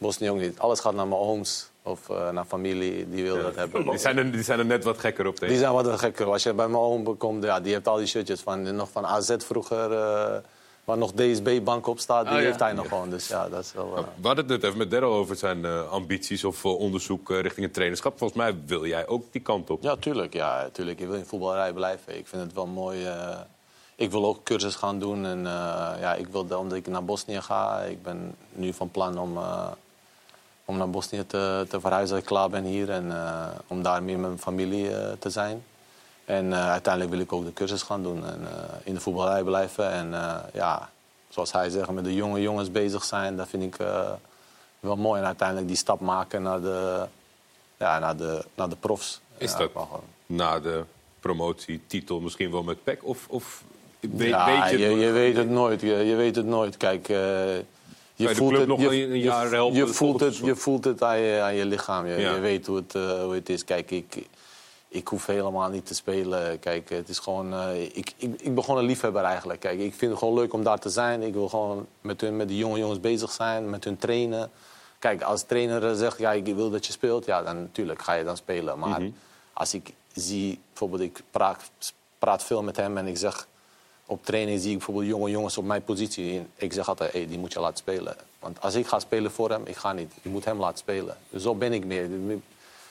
[0.01, 0.59] Bosnië ook niet.
[0.59, 3.85] Alles gaat naar mijn ooms of eh, naar familie, die wil dat hebben.
[3.85, 5.59] Die zijn, er, die zijn er net wat gekker op Die tegen.
[5.60, 6.27] zijn wat gekker.
[6.27, 9.06] Als je bij mijn oom komt, ja, die heeft al die shirtjes van, nog van
[9.06, 10.36] AZ vroeger, eh,
[10.85, 12.44] waar nog DSB-bank op staat, die Oh, ja.
[12.47, 13.10] heeft hij nog gewoon.
[13.10, 13.94] Dus ja, dat is wel...
[14.20, 18.18] We hadden het net even met Daryl over zijn ambities of onderzoek richting het trainerschap.
[18.18, 19.82] Volgens mij wil jij ook die kant op.
[19.82, 20.32] Ja, tuurlijk.
[20.32, 20.98] Ja, tuurlijk.
[20.98, 22.18] Je wil in voetballerij blijven.
[22.18, 23.06] Ik vind het wel mooi.
[23.97, 25.24] ik wil ook cursus gaan doen.
[25.27, 25.43] En
[26.01, 29.39] ja, ik wil, omdat ik naar Bosnië ga, ik ben nu van plan om,
[30.70, 32.90] om naar Bosnië te, te verhuizen als ik klaar ben hier.
[32.90, 35.64] En eh, om daar meer met mijn familie eh, te zijn.
[36.24, 38.40] En eh, uiteindelijk wil ik ook de cursus gaan doen en
[38.84, 39.90] in de voetballerij blijven.
[39.90, 40.14] En
[40.52, 40.88] ja,
[41.28, 43.76] zoals hij zegt, met de jonge jongens bezig zijn, dat vind ik
[44.80, 45.20] wel mooi.
[45.20, 47.06] En uiteindelijk die stap maken naar de,
[47.76, 49.20] ja, naar de, naar de profs.
[49.38, 50.84] Is Ja, dat gewoon- na de
[51.20, 53.05] promotietitel misschien wel met PEC?
[53.05, 53.62] Of, of
[54.01, 55.80] weet, ja, weet je, je, je weet het nooit.
[55.80, 56.76] Je, je weet het nooit.
[56.76, 57.09] Kijk,
[58.20, 61.02] je de voelt het, nog je, een- jaar helpen je voelt het, je voelt het
[61.02, 62.06] aan je, aan je lichaam.
[62.06, 62.34] Je, Ja.
[62.34, 63.64] je weet hoe het, eh, hoe het is.
[63.64, 64.26] Kijk, ik,
[64.88, 66.59] ik hoef helemaal niet te spelen.
[66.59, 69.60] Kijk, het is gewoon, eh, ik, ik, ik ben gewoon een liefhebber eigenlijk.
[69.60, 71.22] Kijk, ik vind het gewoon leuk om daar te zijn.
[71.22, 74.51] Ik wil gewoon met, hun, met die jonge jongens bezig zijn, met hun trainen.
[74.98, 78.24] Kijk, als trainer zegt, ja, ik wil dat je speelt, ja, dan natuurlijk ga je
[78.24, 78.78] dan spelen.
[78.78, 79.10] Maar Mhm.
[79.52, 81.70] als ik zie, bijvoorbeeld, ik praat,
[82.18, 83.48] praat veel met hem en ik zeg
[84.11, 86.43] op training zie ik bijvoorbeeld jonge jongens op mijn positie.
[86.57, 88.16] Ik zeg altijd, die moet je laten spelen.
[88.39, 90.12] Want als ik ga spelen voor hem, ik ga niet.
[90.23, 91.16] Je moet hem laten spelen.
[91.28, 92.09] Dus zo ben ik meer.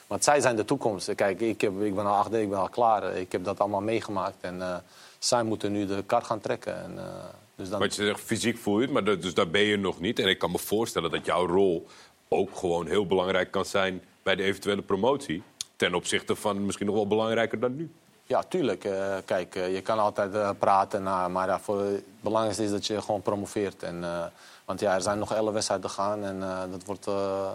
[0.08, 1.16] Want zij zijn de toekomst.
[1.16, 3.18] Kijk, ik, heb, ik ben al achter, ik ben al klaar.
[3.18, 4.36] Ik heb dat allemaal meegemaakt.
[4.41, 4.76] En eh,
[5.18, 6.84] zij moeten nu de kar gaan trekken.
[6.84, 7.06] En, eh,
[7.56, 7.80] dus dan...
[7.80, 10.20] Want je zegt fysiek voel je het, maar dat, dus daar ben je nog niet.
[10.20, 11.88] En ik kan me voorstellen dat jouw rol
[12.28, 15.44] ook gewoon heel belangrijk kan zijn bij de eventuele promotie.
[15.76, 17.91] Ten opzichte van misschien nog wel belangrijker dan nu.
[18.30, 18.84] Ja, tuurlijk.
[18.84, 22.72] Eh, kijk, eh, je kan altijd eh, praten, nou, maar ja, voor, het belangrijkste is
[22.72, 23.84] dat je gewoon promoveert.
[23.84, 24.23] En, eh,
[24.65, 27.49] want ja, er zijn nog elf wedstrijden te gaan en eh, dat wordt eh,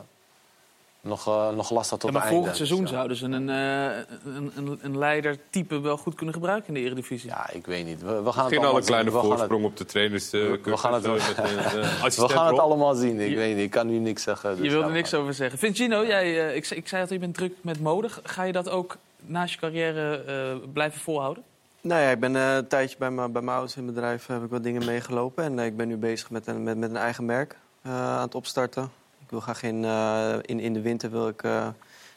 [1.00, 2.46] nog, eh, nog lastig tot Ja, maar het einde.
[2.50, 2.96] volgend seizoen Dus, ja.
[2.96, 7.28] zouden ze een, eh, een, een, een leidertype wel goed kunnen gebruiken in de Eredivisie.
[7.30, 8.00] Ja, ik weet niet.
[8.02, 9.20] We, we gaan het Misschien al allemaal een kleine zien.
[9.20, 10.30] We gaan het- voorsprong op de trainers.
[10.30, 11.38] we, we gaan het, cursus, met
[12.18, 13.20] een, we gaan het allemaal zien.
[13.20, 14.50] Ik Je- weet niet, ik kan nu niks zeggen.
[14.56, 15.58] dus je wilde ja, we niks over zeggen.
[15.58, 18.08] Vincino, jij, eh, ik, zei- ik zei dat je bent druk met mode.
[18.22, 18.96] Ga je dat ook
[19.26, 21.42] naast je carrière eh, blijven volhouden?
[21.80, 24.42] Nou ja, ik ben eh, een tijdje bij, mijn- bij mijn ouders in bedrijf heb
[24.44, 25.44] ik wat dingen meegelopen.
[25.44, 28.20] En eh, ik ben nu bezig met een, met, met een eigen merk eh, aan
[28.22, 28.82] het opstarten.
[29.20, 31.68] Ik wil graag in, eh, in, in de winter wil ik, eh,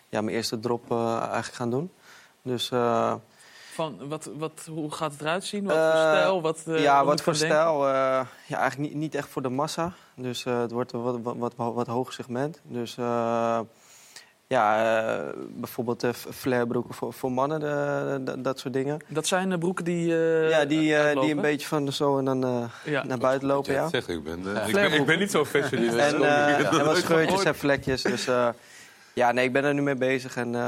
[0.10, 1.92] ja, mijn eerste drop eh, eigenlijk gaan doen.
[2.42, 3.14] Dus eh,
[3.74, 5.64] Van, wat, wat, hoe gaat het eruit zien?
[5.66, 6.42] Wat voor Eh, stijl?
[6.42, 7.88] Wat, eh, ja, wat voor stijl?
[7.88, 7.90] eh,
[8.48, 9.92] ja, eigenlijk niet, niet echt voor de massa.
[10.16, 12.60] Dus eh, het wordt een wat, wat, wat, wat hoger segment.
[12.64, 13.60] Dus eh,
[14.48, 19.00] ja, eh, bijvoorbeeld uh, flairbroeken voor, voor mannen, dat soort dingen.
[19.08, 20.14] Dat zijn broeken die.
[20.18, 20.80] eh, ja, die,
[21.22, 22.64] die een beetje van de zo en dan eh,
[22.94, 23.04] Ja.
[23.06, 23.74] naar buiten lopen.
[23.74, 23.90] Ja, Ja.
[23.90, 24.38] zeg, ik, ben,
[24.68, 25.84] ik, ben, ik ben niet zo fashion.
[26.00, 28.02] En, eh, en wat scheurtjes en vlekjes.
[28.02, 28.50] Dus eh,
[29.14, 30.36] ja, nee, ik ben er nu mee bezig.
[30.36, 30.62] En, eh,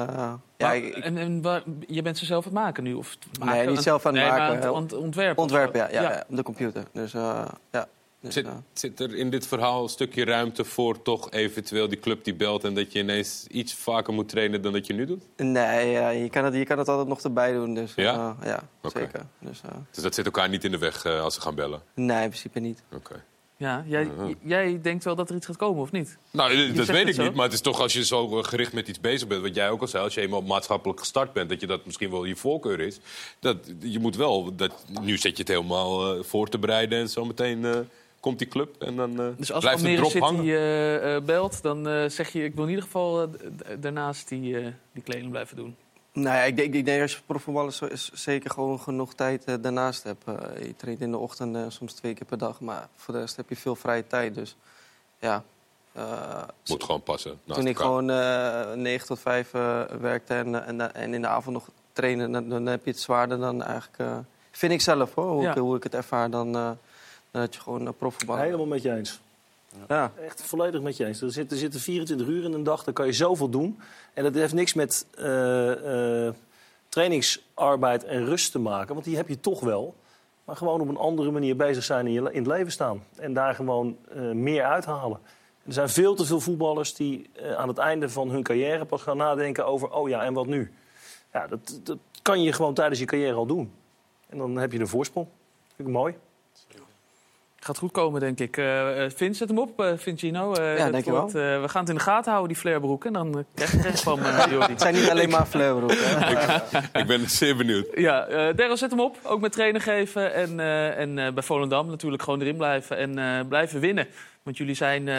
[0.57, 2.93] ja, Maar- ik, en, en waar- je bent ze zelf aan het maken nu?
[2.93, 3.55] Of maken?
[3.55, 4.55] Nee, niet zelf aan het nee, maar maken.
[4.55, 5.41] aan het ont- ontwerpen.
[5.41, 6.83] ontwerpen, ja, ja, ja, op de computer.
[6.91, 7.87] Dus eh, ja.
[8.21, 12.23] Dus, Zit, zit er in dit verhaal een stukje ruimte voor toch eventueel die club
[12.23, 12.63] die belt...
[12.63, 15.23] en dat je ineens iets vaker moet trainen dan dat je nu doet?
[15.37, 17.73] nee, ja, je, kan het, je kan het altijd nog erbij doen.
[17.73, 18.35] Dus, Ja?
[18.39, 18.99] eh, ja Oké.
[18.99, 19.25] zeker.
[19.39, 21.81] Dus, eh, Dus dat zit elkaar niet in de weg eh, als ze gaan bellen?
[21.93, 22.83] nee, in principe niet.
[22.93, 23.23] Oké.
[23.57, 24.09] Ja, jij,
[24.41, 26.17] jij denkt wel dat er iets gaat komen, of niet?
[26.31, 27.23] Nou, Je dat weet ik zo.
[27.23, 27.33] niet.
[27.33, 29.41] Maar het is toch als je zo gericht met iets bezig bent...
[29.41, 31.49] wat jij ook al zei, als je eenmaal maatschappelijk gestart bent...
[31.49, 32.99] dat je dat misschien wel je voorkeur is.
[33.39, 34.55] Dat, je moet wel...
[34.55, 36.99] Dat, nu zet je het helemaal voor te bereiden...
[36.99, 37.79] en zometeen eh
[38.19, 40.43] komt die club en dan eh Dus als blijft de Almere drop City hangen.
[40.45, 42.43] eh, eh, belt, dan eh, zeg je...
[42.43, 43.29] ik wil in ieder geval
[43.79, 45.75] daarnaast die, die kleding blijven doen.
[46.13, 49.63] Nou ja, ik denk, ik denk als je profvoetballer zo is, zeker gewoon genoeg tijd
[49.63, 50.23] daarnaast hebt.
[50.25, 53.19] Eh, je traint in de ochtend eh, soms twee keer per dag, maar voor de
[53.19, 54.35] rest heb je veel vrije tijd.
[54.35, 54.55] Dus
[55.19, 55.43] ja.
[56.65, 57.39] Moet gewoon passen.
[57.45, 57.85] naast toen ik elkaar.
[57.85, 62.31] gewoon eh 9 tot 5 eh, werkte en, en, en in de avond nog trainen,
[62.31, 63.97] dan, dan heb je het zwaarder dan eigenlijk.
[63.99, 64.17] eh,
[64.51, 65.51] vind ik zelf hoor, hoe, Ja.
[65.51, 66.69] ik, hoe ik het ervaar dan, eh,
[67.31, 68.43] dan dat je gewoon uh, profvoetballer.
[68.43, 69.19] Helemaal met je eens.
[69.87, 70.11] Ja.
[70.25, 71.21] Echt volledig met je eens.
[71.21, 73.79] Er zitten, er zitten 24 uur in een dag, dan kan je zoveel doen.
[74.13, 76.33] En dat heeft niks met eh, eh,
[76.89, 79.95] trainingsarbeid en rust te maken, want die heb je toch wel.
[80.49, 83.03] Maar gewoon op een andere manier bezig zijn in, je, in het leven staan.
[83.15, 85.19] En daar gewoon eh, meer uithalen.
[85.65, 89.01] Er zijn veel te veel voetballers die eh, aan het einde van hun carrière pas
[89.01, 89.91] gaan nadenken over...
[89.91, 90.73] oh ja, en wat nu?
[91.33, 93.71] Ja, dat, dat kan je gewoon tijdens je carrière al doen.
[94.29, 95.27] En dan heb je een voorsprong.
[95.75, 96.15] Vind ik mooi.
[97.69, 98.57] Gaat goed komen, denk ik.
[98.57, 100.53] Eh eh, Vin, zet hem op, eh Vincino.
[100.53, 101.25] Eh, Ja, denk je wel.
[101.25, 103.05] eh, we gaan het in de gaten houden, die flairbroek.
[103.05, 104.71] En dan krijg je het echt van eh, Jordi.
[104.71, 105.97] Het zijn niet alleen maar flairbroeken.
[106.93, 107.87] Ik ben zeer benieuwd.
[107.95, 109.17] Ja, eh Daryl, zet hem op.
[109.23, 110.33] Ook met trainen geven.
[110.33, 112.97] En, eh, en eh, bij Volendam natuurlijk gewoon erin blijven.
[112.97, 114.07] En eh, blijven winnen.
[114.43, 115.09] Want jullie zijn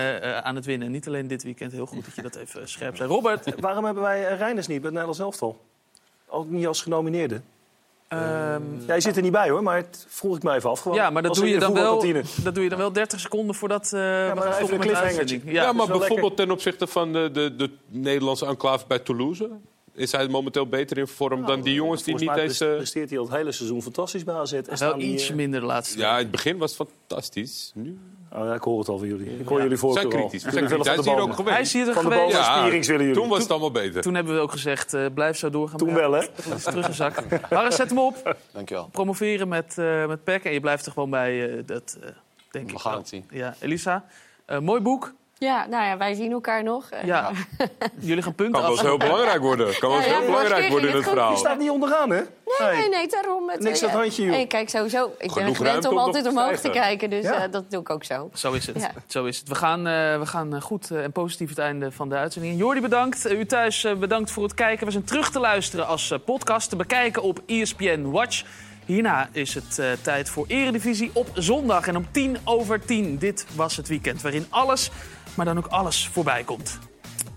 [0.45, 0.91] aan het winnen.
[0.91, 1.73] Niet alleen dit weekend.
[1.73, 3.09] Heel goed dat je dat even scherp zei.
[3.09, 5.61] Robert, Waarom hebben wij Reiners niet bij het Nederlands elftal?
[6.27, 7.41] Ook niet als genomineerde.
[8.19, 10.81] Ehm, Jij zit er niet bij hoor, maar het vroeg ik me even af.
[10.81, 12.05] Gewoon, ja, maar dat doe, je dan wel,
[12.43, 15.41] dat doe je dan wel 30 seconden voordat eh maar we met de.
[15.45, 19.51] Ja, Ja, maar bijvoorbeeld ten opzichte van de, de, de Nederlandse enclave bij Toulouse...
[19.95, 22.61] is hij momenteel beter in vorm dan die jongens die niet Nou, mij eens...
[22.61, 24.53] eh, presteert hij al het hele seizoen fantastisch bij AZ.
[24.53, 26.89] En wel staan die, iets eh, minder de laatste Ja, in het begin was het
[26.89, 27.73] fantastisch.
[27.75, 27.99] Nu
[28.33, 29.39] Oh, ja, ik hoor het al van jullie.
[29.39, 30.43] Ik hoor jullie Zijn voorkeur kritisch.
[30.43, 30.71] Zijn kritisch.
[30.77, 31.53] van Hij de is hier ook geweest.
[31.55, 32.21] Hij is hier Van de geweest.
[32.23, 33.13] bomen Ja, willen jullie.
[33.13, 34.03] Toen was het allemaal beter.
[34.03, 35.79] Toen hebben we ook gezegd, eh, blijf zo doorgaan.
[35.79, 36.27] Toen wel, hè?
[36.49, 37.25] Dat is teruggezakt.
[37.55, 38.37] Harris, zet hem op.
[38.53, 38.89] Dankjewel.
[38.93, 40.45] Promoveren met, eh met PEC.
[40.45, 42.09] En je blijft er gewoon bij, eh, dat eh,
[42.51, 43.01] denk We ik gaan wel.
[43.01, 43.25] het zien.
[43.31, 44.05] Ja, Elisa,
[44.45, 45.15] eh, mooi boek.
[45.45, 46.91] Ja, nou ja, wij zien elkaar nog.
[46.91, 47.67] En, Ja, eh,
[47.99, 49.67] jullie gaan punten Kan wel eens heel belangrijk worden.
[49.79, 51.13] Kan wel eens Ja, ja, heel belangrijk worden in het het goed.
[51.15, 51.37] Je verhaal.
[51.37, 52.21] staat niet onderaan, hè?
[52.59, 53.49] Nee, nee, nee, daarom.
[53.49, 54.33] Het, Niks aan het eh, handje, joh.
[54.35, 55.13] Hey, kijk, sowieso.
[55.19, 57.45] Ik ben gewend om om altijd te omhoog te kijken, dus Ja.
[57.45, 58.31] eh, dat doe ik ook zo.
[58.35, 58.81] Zo is het.
[58.81, 58.91] Ja.
[59.07, 59.49] Zo is het.
[59.49, 62.59] We gaan, eh, we gaan eh, goed eh, en positief het einde van de uitzending.
[62.59, 63.27] Jordi, bedankt.
[63.27, 64.87] Eh, u thuis eh, bedankt voor het kijken.
[64.87, 66.69] We zijn terug te luisteren als eh, podcast.
[66.71, 68.43] Te bekijken op ESPN Watch.
[68.85, 71.87] Hierna is het eh, tijd voor Eredivisie op zondag.
[71.87, 73.19] En om tien over tien.
[73.19, 74.91] Dit was het weekend waarin alles,
[75.45, 76.79] maar dan ook alles voorbij komt.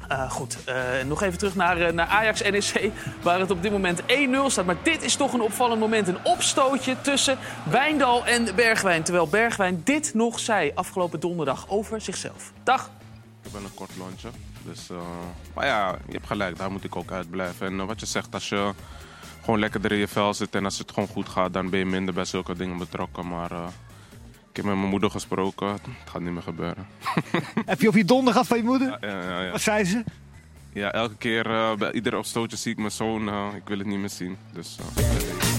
[0.07, 0.75] Eh, goed, eh,
[1.05, 4.65] nog even terug naar, eh, naar Ajax-NEC, waar het op dit moment 1-0 staat.
[4.65, 6.07] Maar dit is toch een opvallend moment.
[6.07, 7.37] Een opstootje tussen
[7.69, 9.03] Wijndal en Bergwijn.
[9.03, 12.51] Terwijl Bergwijn dit nog zei afgelopen donderdag over zichzelf.
[12.63, 12.89] Dag.
[13.43, 14.29] Ik ben een kort lontje.
[14.63, 14.87] Dus,
[15.53, 17.67] maar ja, je hebt gelijk, daar moet ik ook uit blijven.
[17.67, 18.73] En wat je zegt, als je
[19.41, 21.85] gewoon lekkerder in je vel zit en als het gewoon goed gaat, dan ben je
[21.85, 23.27] minder bij zulke dingen betrokken.
[23.27, 23.51] Maar
[24.53, 26.87] ik heb met mijn moeder gesproken, het gaat niet meer gebeuren.
[27.65, 28.97] Heb je op je donder gehad van je moeder?
[29.01, 29.51] Ja, ja, ja.
[29.51, 30.03] Wat zei ze?
[30.73, 33.87] Ja, elke keer eh, bij ieder opstootje zie ik mijn zoon, eh, ik wil het
[33.87, 34.37] niet meer zien.
[34.51, 35.52] Dus, eh,